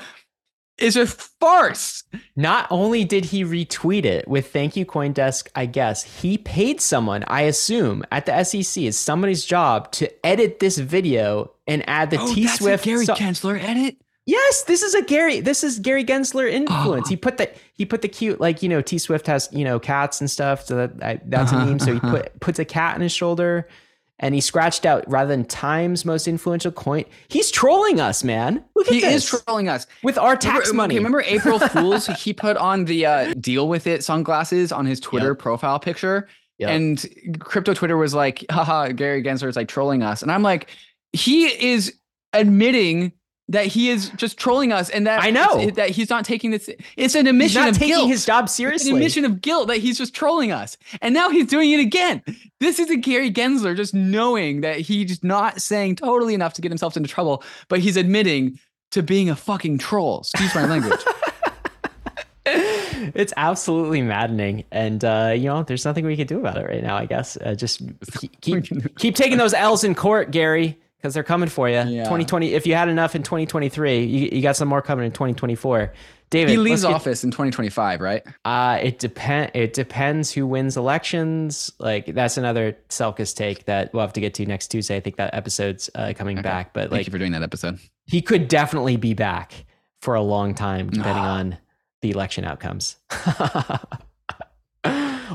is 0.77 0.97
a 0.97 1.07
farce. 1.07 2.03
Not 2.35 2.67
only 2.69 3.05
did 3.05 3.25
he 3.25 3.43
retweet 3.43 4.05
it 4.05 4.27
with 4.27 4.51
"Thank 4.51 4.75
you, 4.75 4.85
CoinDesk," 4.85 5.47
I 5.55 5.65
guess 5.65 6.21
he 6.21 6.37
paid 6.37 6.81
someone. 6.81 7.23
I 7.27 7.41
assume 7.43 8.03
at 8.11 8.25
the 8.25 8.43
SEC 8.43 8.85
is 8.85 8.97
somebody's 8.97 9.45
job 9.45 9.91
to 9.93 10.25
edit 10.25 10.59
this 10.59 10.77
video 10.77 11.51
and 11.67 11.87
add 11.87 12.11
the 12.11 12.19
oh, 12.19 12.33
T 12.33 12.47
Swift. 12.47 12.83
Gary 12.83 13.05
so- 13.05 13.15
Gensler 13.15 13.61
edit. 13.61 13.97
Yes, 14.27 14.63
this 14.63 14.81
is 14.81 14.95
a 14.95 15.03
Gary. 15.03 15.39
This 15.39 15.63
is 15.63 15.77
Gary 15.79 16.03
Gensler 16.03 16.51
influence. 16.51 17.07
he 17.09 17.15
put 17.15 17.37
the 17.37 17.49
he 17.73 17.85
put 17.85 18.01
the 18.01 18.07
cute 18.07 18.39
like 18.41 18.63
you 18.63 18.69
know 18.69 18.81
T 18.81 18.97
Swift 18.97 19.27
has 19.27 19.49
you 19.51 19.63
know 19.63 19.79
cats 19.79 20.19
and 20.19 20.29
stuff. 20.29 20.65
So 20.65 20.75
that 20.75 20.91
I, 21.03 21.19
that's 21.25 21.51
a 21.51 21.55
Uh-huh, 21.55 21.65
meme. 21.65 21.79
So 21.79 21.93
he 21.93 21.99
put 22.11 22.39
puts 22.39 22.57
a 22.59 22.65
cat 22.65 22.95
on 22.95 23.01
his 23.01 23.11
shoulder, 23.11 23.67
and 24.17 24.33
he 24.33 24.41
scratched 24.41 24.83
out 24.85 25.07
rather 25.07 25.29
than 25.29 25.45
Time's 25.45 26.05
most 26.05 26.27
influential 26.27 26.71
coin. 26.71 27.05
He's 27.27 27.51
trolling 27.51 27.99
us, 27.99 28.23
man. 28.23 28.63
Look 28.75 28.87
at 28.87 28.93
He 28.95 29.01
this 29.01 29.31
is 29.31 29.41
trolling 29.45 29.69
us. 29.69 29.85
with 30.01 30.17
our 30.17 30.35
tax 30.35 30.69
remember, 30.69 30.75
money. 30.75 30.93
okay, 30.95 30.99
remember 30.99 31.21
April 31.27 31.59
Fools? 31.59 32.07
he 32.07 32.33
put 32.33 32.57
on 32.57 32.85
the 32.85 33.05
uh, 33.05 33.33
deal 33.39 33.67
with 33.69 33.85
it 33.85 34.03
sunglasses 34.03 34.71
on 34.71 34.87
his 34.87 34.99
Twitter 34.99 35.29
Yep. 35.29 35.39
profile 35.39 35.79
picture. 35.79 36.27
Yep. 36.57 36.69
And 36.69 37.37
crypto 37.41 37.73
Twitter 37.75 37.97
was 37.97 38.13
like, 38.15 38.43
haha, 38.49 38.87
Gary 38.93 39.21
Gensler 39.21 39.49
is 39.49 39.55
like 39.57 39.67
trolling 39.67 40.01
us. 40.01 40.21
And 40.23 40.31
I'm 40.31 40.41
like, 40.41 40.69
he 41.11 41.45
is 41.47 41.93
admitting 42.31 43.11
that 43.49 43.67
he 43.67 43.89
is 43.89 44.09
just 44.17 44.37
trolling 44.37 44.71
us 44.73 44.89
and 44.89 45.05
that 45.05 45.21
I 45.21 45.29
know. 45.29 45.69
that 45.71 45.91
he's 45.91 46.09
not 46.09 46.25
taking 46.25 46.49
this. 46.51 46.67
It's 46.97 47.13
an 47.13 47.25
He's 47.25 47.29
admission 47.31 47.61
not 47.61 47.69
of 47.69 47.75
taking 47.77 47.89
guilt. 47.95 48.07
his 48.09 48.25
job 48.25 48.45
It's 48.45 48.55
seriously. 48.55 48.89
an 48.91 48.97
admission 48.97 49.23
of 49.25 49.39
guilt 49.41 49.67
that 49.67 49.77
he's 49.77 49.97
just 49.99 50.15
trolling 50.15 50.51
us. 50.51 50.77
And 51.01 51.13
now 51.13 51.29
he's 51.29 51.45
doing 51.45 51.71
it 51.71 51.79
again. 51.79 52.23
This 52.59 52.79
is 52.79 52.89
a 52.89 52.95
Gary 52.95 53.31
Gensler 53.31 53.75
just 53.75 53.93
knowing 53.93 54.61
that 54.61 54.79
he's 54.79 55.23
not 55.23 55.61
saying 55.61 55.97
totally 55.97 56.33
enough 56.33 56.53
to 56.53 56.61
get 56.61 56.71
himself 56.71 56.97
into 56.97 57.07
trouble, 57.09 57.43
but 57.67 57.79
he's 57.79 57.97
admitting 57.97 58.59
to 58.91 59.03
being 59.03 59.29
a 59.29 59.35
fucking 59.35 59.77
troll. 59.77 60.21
Excuse 60.21 60.55
my 60.55 60.65
language. 60.65 60.99
it's 62.47 63.33
absolutely 63.37 64.01
maddening, 64.01 64.63
and 64.71 65.03
uh, 65.03 65.33
you 65.35 65.45
know, 65.45 65.63
there's 65.63 65.83
nothing 65.83 66.05
we 66.05 66.15
can 66.15 66.27
do 66.27 66.39
about 66.39 66.57
it 66.57 66.65
right 66.67 66.83
now. 66.83 66.95
I 66.95 67.05
guess 67.05 67.37
uh, 67.37 67.55
just 67.55 67.81
keep 68.19 68.39
keep, 68.41 68.95
keep 68.99 69.15
taking 69.15 69.37
those 69.37 69.53
L's 69.53 69.83
in 69.83 69.95
court, 69.95 70.29
Gary, 70.31 70.77
because 71.05 71.13
they're 71.13 71.21
coming 71.23 71.49
for 71.49 71.69
you. 71.69 71.75
Yeah. 71.75 72.05
2020. 72.05 72.53
If 72.55 72.65
you 72.65 72.73
had 72.73 72.89
enough 72.89 73.13
in 73.15 73.21
2023, 73.21 74.05
you, 74.05 74.29
you 74.31 74.41
got 74.41 74.55
some 74.55 74.67
more 74.67 74.81
coming 74.81 75.05
in 75.05 75.11
2024. 75.11 75.93
David, 76.31 76.49
he 76.49 76.57
leaves 76.57 76.81
get- 76.81 76.95
office 76.95 77.23
in 77.23 77.29
2025, 77.29 78.01
right? 78.01 78.23
Uh, 78.43 78.79
it 78.81 78.97
depend. 78.97 79.51
It 79.53 79.73
depends 79.73 80.31
who 80.31 80.47
wins 80.47 80.77
elections. 80.77 81.71
Like 81.77 82.07
that's 82.07 82.37
another 82.37 82.75
Selkis 82.89 83.35
take 83.35 83.65
that 83.65 83.93
we'll 83.93 84.01
have 84.01 84.13
to 84.13 84.19
get 84.19 84.33
to 84.33 84.47
next 84.47 84.69
Tuesday. 84.69 84.95
I 84.95 84.99
think 84.99 85.17
that 85.17 85.35
episode's 85.35 85.91
uh, 85.93 86.13
coming 86.15 86.41
back, 86.41 86.73
but 86.73 86.89
Thank 86.89 86.91
like 86.93 87.05
you 87.05 87.11
for 87.11 87.19
doing 87.19 87.33
that 87.33 87.43
episode. 87.43 87.77
he 88.07 88.23
could 88.23 88.47
definitely 88.47 88.97
be 88.97 89.13
back 89.13 89.65
for 90.01 90.15
a 90.15 90.23
long 90.23 90.55
time, 90.55 90.89
depending 90.89 91.23
on 91.23 91.57
the 92.01 92.09
election 92.09 92.45
outcomes. 92.45 92.95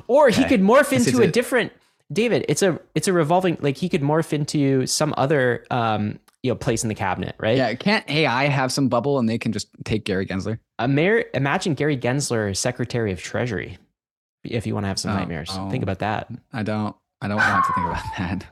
or 0.09 0.31
he 0.31 0.45
could 0.47 0.63
morph 0.63 0.93
into 0.93 1.21
a 1.21 1.27
it. 1.27 1.33
different 1.33 1.73
David. 2.13 2.45
It's 2.49 2.63
a 2.63 2.81
it's 2.95 3.09
a 3.09 3.13
revolving 3.13 3.57
like 3.61 3.77
he 3.77 3.89
could 3.89 4.03
morph 4.03 4.33
into 4.33 4.87
some 4.87 5.15
other 5.17 5.65
um 5.71 6.19
you 6.43 6.51
know 6.51 6.57
place 6.57 6.83
in 6.83 6.89
the 6.89 6.95
cabinet, 6.95 7.35
right? 7.39 7.57
Yeah, 7.57 7.75
can't 7.75 8.09
AI 8.11 8.47
have 8.47 8.73
some 8.73 8.89
bubble 8.89 9.19
and 9.19 9.29
they 9.29 9.39
can 9.39 9.53
just 9.53 9.69
take 9.85 10.05
Gary 10.05 10.27
Gensler? 10.27 10.59
A 10.79 10.89
mayor, 10.89 11.25
imagine 11.35 11.75
Gary 11.75 11.97
Gensler 11.97 12.57
Secretary 12.57 13.13
of 13.13 13.21
Treasury. 13.23 13.79
If 14.43 14.67
you 14.67 14.73
want 14.75 14.85
to 14.85 14.89
have 14.89 14.99
some 14.99 15.13
Oh, 15.13 15.17
nightmares, 15.17 15.51
oh. 15.53 15.69
think 15.71 15.83
about 15.83 15.99
that. 15.99 16.29
I 16.53 16.63
don't. 16.63 16.97
I 17.21 17.29
don't 17.29 17.37
want 17.37 17.65
to 17.67 17.73
think 17.75 17.87
about 17.87 18.03
that. 18.19 18.47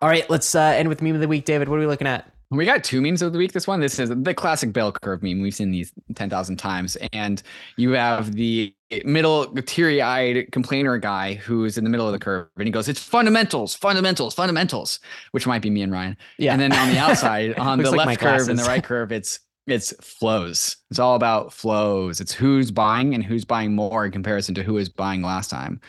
All 0.00 0.08
right, 0.08 0.28
let's 0.30 0.54
uh, 0.54 0.60
end 0.60 0.88
with 0.88 1.02
meme 1.02 1.16
of 1.16 1.20
the 1.20 1.26
week, 1.28 1.44
David. 1.44 1.68
What 1.68 1.76
are 1.76 1.80
we 1.80 1.86
looking 1.86 2.06
at? 2.06 2.32
We 2.50 2.64
got 2.66 2.84
two 2.84 3.00
memes 3.00 3.22
of 3.22 3.32
the 3.32 3.38
week. 3.38 3.52
This 3.52 3.66
one, 3.66 3.80
this 3.80 3.98
is 3.98 4.10
the 4.10 4.34
classic 4.34 4.72
bell 4.72 4.92
curve 4.92 5.22
meme. 5.22 5.40
We've 5.40 5.54
seen 5.54 5.70
these 5.70 5.90
10,000 6.14 6.56
times. 6.58 6.96
And 7.12 7.42
you 7.78 7.92
have 7.92 8.34
the 8.34 8.74
middle 9.04 9.46
teary 9.46 10.02
eyed 10.02 10.50
complainer 10.52 10.98
guy 10.98 11.34
who's 11.34 11.78
in 11.78 11.84
the 11.84 11.90
middle 11.90 12.06
of 12.06 12.12
the 12.12 12.18
curve. 12.18 12.48
And 12.56 12.66
he 12.66 12.70
goes, 12.70 12.88
It's 12.88 13.02
fundamentals, 13.02 13.74
fundamentals, 13.74 14.34
fundamentals, 14.34 15.00
which 15.30 15.46
might 15.46 15.62
be 15.62 15.70
me 15.70 15.82
and 15.82 15.92
Ryan. 15.92 16.16
Yeah. 16.38 16.52
And 16.52 16.60
then 16.60 16.72
on 16.72 16.88
the 16.88 16.98
outside, 16.98 17.54
on 17.58 17.78
the 17.78 17.90
like 17.90 18.06
left 18.06 18.20
curve 18.20 18.48
and 18.48 18.58
the 18.58 18.64
right 18.64 18.84
curve, 18.84 19.12
it's 19.12 19.40
it's 19.66 19.92
flows. 20.04 20.76
It's 20.90 20.98
all 20.98 21.14
about 21.14 21.52
flows. 21.52 22.20
It's 22.20 22.32
who's 22.32 22.70
buying 22.70 23.14
and 23.14 23.22
who's 23.22 23.44
buying 23.44 23.74
more 23.74 24.04
in 24.04 24.12
comparison 24.12 24.54
to 24.56 24.62
who 24.62 24.76
is 24.76 24.88
buying 24.88 25.22
last 25.22 25.50
time. 25.50 25.80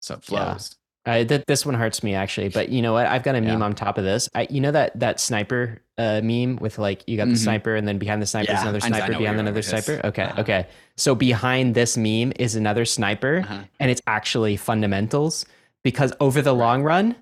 So 0.00 0.16
flows. 0.16 0.77
Uh, 1.08 1.24
th- 1.24 1.42
this 1.46 1.64
one 1.64 1.74
hurts 1.74 2.02
me 2.02 2.14
actually, 2.14 2.48
but 2.50 2.68
you 2.68 2.82
know 2.82 2.92
what? 2.92 3.06
I've 3.06 3.22
got 3.22 3.34
a 3.34 3.40
meme 3.40 3.58
Yeah. 3.60 3.64
on 3.64 3.74
top 3.74 3.96
of 3.96 4.04
this. 4.04 4.28
I, 4.34 4.46
you 4.50 4.60
know 4.60 4.70
that 4.72 4.98
that 5.00 5.18
sniper 5.20 5.80
uh, 5.96 6.20
meme 6.22 6.56
with 6.56 6.78
like 6.78 7.02
you 7.06 7.16
got 7.16 7.26
the 7.28 7.32
Mhm. 7.32 7.38
sniper 7.38 7.74
and 7.74 7.88
then 7.88 7.98
behind 7.98 8.20
the 8.20 8.26
sniper 8.26 8.52
is 8.52 8.60
another 8.62 8.78
I 8.82 8.88
know- 8.88 8.96
I 8.96 8.98
sniper 9.00 9.18
behind 9.18 9.40
another 9.40 9.62
sniper. 9.62 10.00
Okay, 10.04 10.22
Uh-huh. 10.24 10.40
okay. 10.42 10.66
So 10.96 11.14
behind 11.14 11.74
this 11.74 11.96
meme 11.96 12.32
is 12.38 12.54
another 12.56 12.84
sniper, 12.84 13.38
Uh-huh. 13.38 13.62
and 13.80 13.90
it's 13.90 14.02
actually 14.06 14.56
fundamentals 14.56 15.46
because 15.82 16.12
over 16.20 16.42
the 16.42 16.52
long 16.54 16.82
run, 16.82 17.16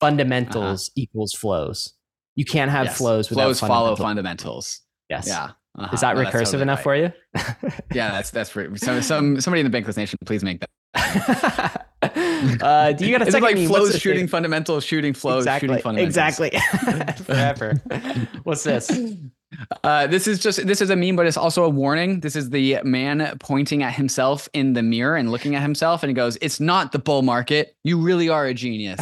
fundamentals 0.00 0.90
equals 0.96 1.32
flows. 1.32 1.94
You 2.36 2.44
can't 2.44 2.70
have 2.70 2.86
Yes. 2.86 2.98
flows 2.98 3.30
without 3.30 3.44
flows 3.44 3.60
follow 3.60 3.96
fundamentals. 3.96 4.80
Yes. 5.08 5.26
Yeah. 5.26 5.50
Uh-huh. 5.78 5.88
Is 5.92 6.00
that 6.02 6.16
No, 6.16 6.22
recursive 6.24 6.32
totally 6.44 6.62
enough 6.62 6.84
right. 6.86 7.12
for 7.34 7.40
you? 7.64 7.72
Yeah, 7.94 8.10
that's 8.10 8.30
that's. 8.30 8.50
So, 8.76 9.00
some 9.00 9.40
somebody 9.40 9.60
in 9.60 9.70
the 9.70 9.76
Bankless 9.80 9.96
Nation, 9.96 10.18
please 10.24 10.42
make 10.44 10.60
that. 10.60 10.68
uh, 10.94 12.92
do 12.92 13.06
you 13.06 13.16
got 13.16 13.26
a 13.26 13.30
second 13.30 13.42
like? 13.42 13.66
Flows 13.66 13.98
shooting 13.98 14.20
David? 14.20 14.30
fundamentals, 14.30 14.84
shooting 14.84 15.14
flows, 15.14 15.44
exactly, 15.44 15.68
shooting 15.68 15.82
fundamentals? 15.82 16.08
exactly. 16.08 16.50
Forever. 17.24 17.80
What's 18.42 18.64
this? 18.64 18.90
Uh, 19.84 20.06
this 20.06 20.26
is 20.26 20.38
just 20.38 20.66
this 20.66 20.80
is 20.80 20.90
a 20.90 20.96
meme, 20.96 21.16
but 21.16 21.26
it's 21.26 21.36
also 21.36 21.64
a 21.64 21.68
warning. 21.68 22.20
This 22.20 22.36
is 22.36 22.50
the 22.50 22.78
man 22.84 23.36
pointing 23.38 23.82
at 23.82 23.94
himself 23.94 24.48
in 24.52 24.72
the 24.72 24.82
mirror 24.82 25.16
and 25.16 25.30
looking 25.30 25.54
at 25.54 25.62
himself, 25.62 26.02
and 26.02 26.10
he 26.10 26.14
goes, 26.14 26.36
"It's 26.40 26.60
not 26.60 26.92
the 26.92 26.98
bull 26.98 27.22
market. 27.22 27.76
You 27.84 27.98
really 27.98 28.28
are 28.28 28.46
a 28.46 28.54
genius." 28.54 29.00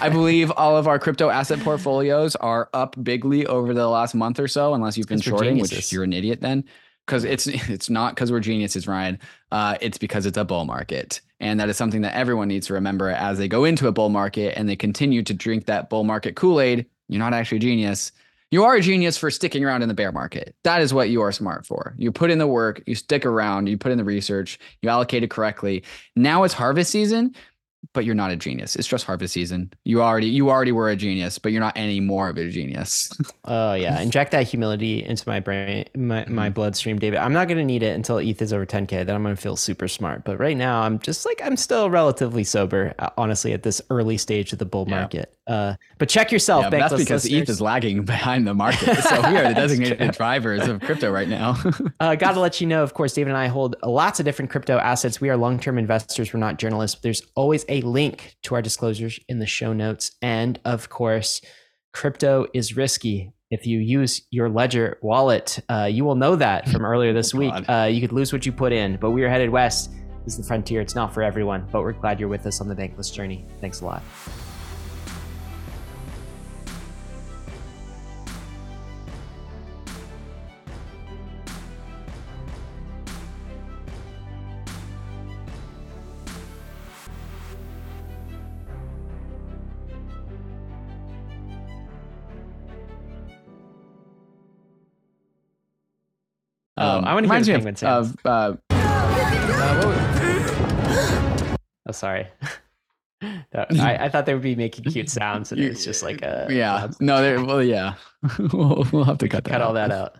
I 0.00 0.08
believe 0.08 0.52
all 0.56 0.76
of 0.76 0.86
our 0.86 0.98
crypto 0.98 1.28
asset 1.28 1.60
portfolios 1.60 2.36
are 2.36 2.68
up 2.72 2.96
bigly 3.02 3.46
over 3.46 3.74
the 3.74 3.88
last 3.88 4.14
month 4.14 4.38
or 4.40 4.48
so, 4.48 4.74
unless 4.74 4.96
you've 4.96 5.08
been 5.08 5.20
shorting, 5.20 5.58
which 5.58 5.92
you're 5.92 6.04
an 6.04 6.12
idiot 6.12 6.40
then. 6.40 6.64
Because 7.10 7.24
it's 7.24 7.48
it's 7.48 7.90
not 7.90 8.14
because 8.14 8.30
we're 8.30 8.38
geniuses, 8.38 8.86
Ryan. 8.86 9.18
Uh, 9.50 9.76
it's 9.80 9.98
because 9.98 10.26
it's 10.26 10.38
a 10.38 10.44
bull 10.44 10.64
market, 10.64 11.20
and 11.40 11.58
that 11.58 11.68
is 11.68 11.76
something 11.76 12.02
that 12.02 12.14
everyone 12.14 12.46
needs 12.46 12.68
to 12.68 12.74
remember 12.74 13.08
as 13.08 13.36
they 13.36 13.48
go 13.48 13.64
into 13.64 13.88
a 13.88 13.92
bull 13.92 14.10
market 14.10 14.56
and 14.56 14.68
they 14.68 14.76
continue 14.76 15.24
to 15.24 15.34
drink 15.34 15.66
that 15.66 15.90
bull 15.90 16.04
market 16.04 16.36
Kool 16.36 16.60
Aid. 16.60 16.86
You're 17.08 17.18
not 17.18 17.34
actually 17.34 17.56
a 17.56 17.62
genius. 17.62 18.12
You 18.52 18.62
are 18.64 18.76
a 18.76 18.80
genius 18.80 19.16
for 19.16 19.30
sticking 19.30 19.64
around 19.64 19.82
in 19.82 19.88
the 19.88 19.94
bear 19.94 20.12
market. 20.12 20.54
That 20.62 20.82
is 20.82 20.94
what 20.94 21.08
you 21.08 21.20
are 21.22 21.32
smart 21.32 21.66
for. 21.66 21.94
You 21.98 22.12
put 22.12 22.30
in 22.30 22.38
the 22.38 22.46
work, 22.46 22.82
you 22.86 22.94
stick 22.94 23.26
around, 23.26 23.68
you 23.68 23.76
put 23.76 23.92
in 23.92 23.98
the 23.98 24.04
research, 24.04 24.58
you 24.82 24.88
allocate 24.88 25.22
it 25.24 25.30
correctly. 25.30 25.84
Now 26.14 26.44
it's 26.44 26.54
harvest 26.54 26.90
season, 26.90 27.34
but 27.92 28.04
you're 28.04 28.14
not 28.14 28.30
a 28.30 28.36
genius. 28.36 28.76
It's 28.76 28.86
just 28.86 29.04
harvest 29.04 29.34
season. 29.34 29.72
You 29.84 30.02
already 30.02 30.28
you 30.28 30.50
already 30.50 30.72
were 30.72 30.90
a 30.90 30.96
genius, 30.96 31.38
but 31.38 31.50
you're 31.52 31.60
not 31.60 31.76
any 31.76 32.00
more 32.00 32.28
of 32.28 32.36
a 32.38 32.48
genius. 32.48 33.10
Oh 33.46 33.72
yeah, 33.74 34.00
inject 34.00 34.30
that 34.30 34.46
humility 34.46 35.04
into 35.04 35.28
my 35.28 35.40
brain, 35.40 35.84
my, 35.96 36.24
my 36.28 36.46
Mm-hmm. 36.46 36.52
bloodstream, 36.54 36.98
David. 37.00 37.18
I'm 37.18 37.32
not 37.32 37.48
gonna 37.48 37.64
need 37.64 37.82
it 37.82 37.96
until 37.96 38.18
ETH 38.18 38.40
is 38.40 38.52
over 38.52 38.64
10k. 38.64 39.04
Then 39.04 39.10
I'm 39.10 39.22
gonna 39.24 39.34
feel 39.34 39.56
super 39.56 39.88
smart. 39.88 40.22
But 40.24 40.38
right 40.38 40.56
now, 40.56 40.82
I'm 40.82 41.00
just 41.00 41.26
like 41.26 41.40
I'm 41.44 41.56
still 41.56 41.90
relatively 41.90 42.44
sober, 42.44 42.94
uh, 43.00 43.10
honestly, 43.18 43.52
at 43.52 43.64
this 43.64 43.82
early 43.90 44.18
stage 44.18 44.52
of 44.52 44.60
the 44.60 44.66
bull 44.66 44.86
Yeah. 44.88 45.00
market. 45.00 45.34
Uh, 45.48 45.74
but 45.98 46.08
check 46.08 46.30
yourself, 46.30 46.62
Yeah, 46.64 46.70
that's 46.70 46.94
because 46.94 47.24
listeners. 47.24 47.42
ETH 47.42 47.48
is 47.48 47.60
lagging 47.60 48.04
behind 48.04 48.46
the 48.46 48.54
market. 48.54 48.96
So 49.02 49.16
we 49.28 49.36
are 49.36 49.48
the 49.48 49.54
designated 49.54 50.12
drivers 50.12 50.68
of 50.68 50.80
crypto 50.80 51.10
right 51.10 51.26
now. 51.28 51.56
Uh, 51.98 52.14
Got 52.14 52.32
to 52.34 52.40
let 52.40 52.60
you 52.60 52.68
know, 52.68 52.84
of 52.84 52.94
course, 52.94 53.14
David 53.14 53.30
and 53.30 53.36
I 53.38 53.48
hold 53.48 53.74
lots 53.82 54.20
of 54.20 54.24
different 54.24 54.52
crypto 54.52 54.78
assets. 54.78 55.20
We 55.20 55.28
are 55.28 55.36
long 55.36 55.58
term 55.58 55.76
investors. 55.76 56.32
We're 56.32 56.38
not 56.38 56.58
journalists. 56.58 57.00
There's 57.00 57.22
always 57.34 57.64
a 57.70 57.80
link 57.82 58.36
to 58.42 58.54
our 58.54 58.62
disclosures 58.62 59.18
in 59.28 59.38
the 59.38 59.46
show 59.46 59.72
notes. 59.72 60.12
And 60.20 60.60
of 60.64 60.90
course, 60.90 61.40
crypto 61.92 62.46
is 62.52 62.76
risky. 62.76 63.32
If 63.50 63.66
you 63.66 63.78
use 63.78 64.22
your 64.30 64.48
Ledger 64.48 64.98
wallet, 65.02 65.58
uh, 65.68 65.88
you 65.90 66.04
will 66.04 66.14
know 66.14 66.36
that 66.36 66.68
from 66.68 66.84
earlier 66.84 67.12
this 67.12 67.32
week. 67.42 67.54
Uh, 67.68 67.88
you 67.90 68.00
could 68.00 68.12
lose 68.12 68.32
what 68.32 68.44
you 68.44 68.52
put 68.52 68.72
in, 68.72 68.96
but 68.96 69.12
we 69.12 69.24
are 69.24 69.28
headed 69.28 69.50
west. 69.50 69.90
This 70.24 70.34
is 70.34 70.38
the 70.38 70.44
frontier. 70.44 70.80
It's 70.80 70.94
not 70.94 71.14
for 71.14 71.22
everyone, 71.22 71.66
but 71.72 71.80
we're 71.80 71.92
glad 71.92 72.20
you're 72.20 72.28
with 72.28 72.46
us 72.46 72.60
on 72.60 72.68
the 72.68 72.74
bankless 72.74 73.12
journey. 73.12 73.46
Thanks 73.60 73.80
a 73.80 73.86
lot. 73.86 74.02
Oh, 96.82 97.00
I 97.00 97.14
wanna 97.14 97.26
hear 97.26 97.34
reminds 97.44 97.46
the 97.46 97.52
penguin 97.54 97.74
of, 97.82 98.16
of 98.24 98.26
uh, 98.26 98.56
Oh, 101.86 101.92
sorry. 101.92 102.26
That- 103.52 103.78
I, 103.78 104.04
I 104.06 104.08
thought 104.08 104.24
they 104.24 104.32
would 104.32 104.42
be 104.42 104.54
making 104.54 104.84
cute 104.84 105.10
sounds, 105.10 105.52
and 105.52 105.60
it's 105.60 105.84
just 105.84 106.02
like 106.02 106.22
a 106.22 106.46
yeah, 106.48 106.88
no, 107.00 107.44
well, 107.44 107.62
yeah, 107.62 107.96
we'll, 108.52 108.86
we'll 108.92 109.04
have 109.04 109.18
to 109.18 109.28
cut 109.28 109.44
that. 109.44 109.50
cut 109.50 109.60
all 109.60 109.74
that 109.74 109.90
out. 109.90 110.16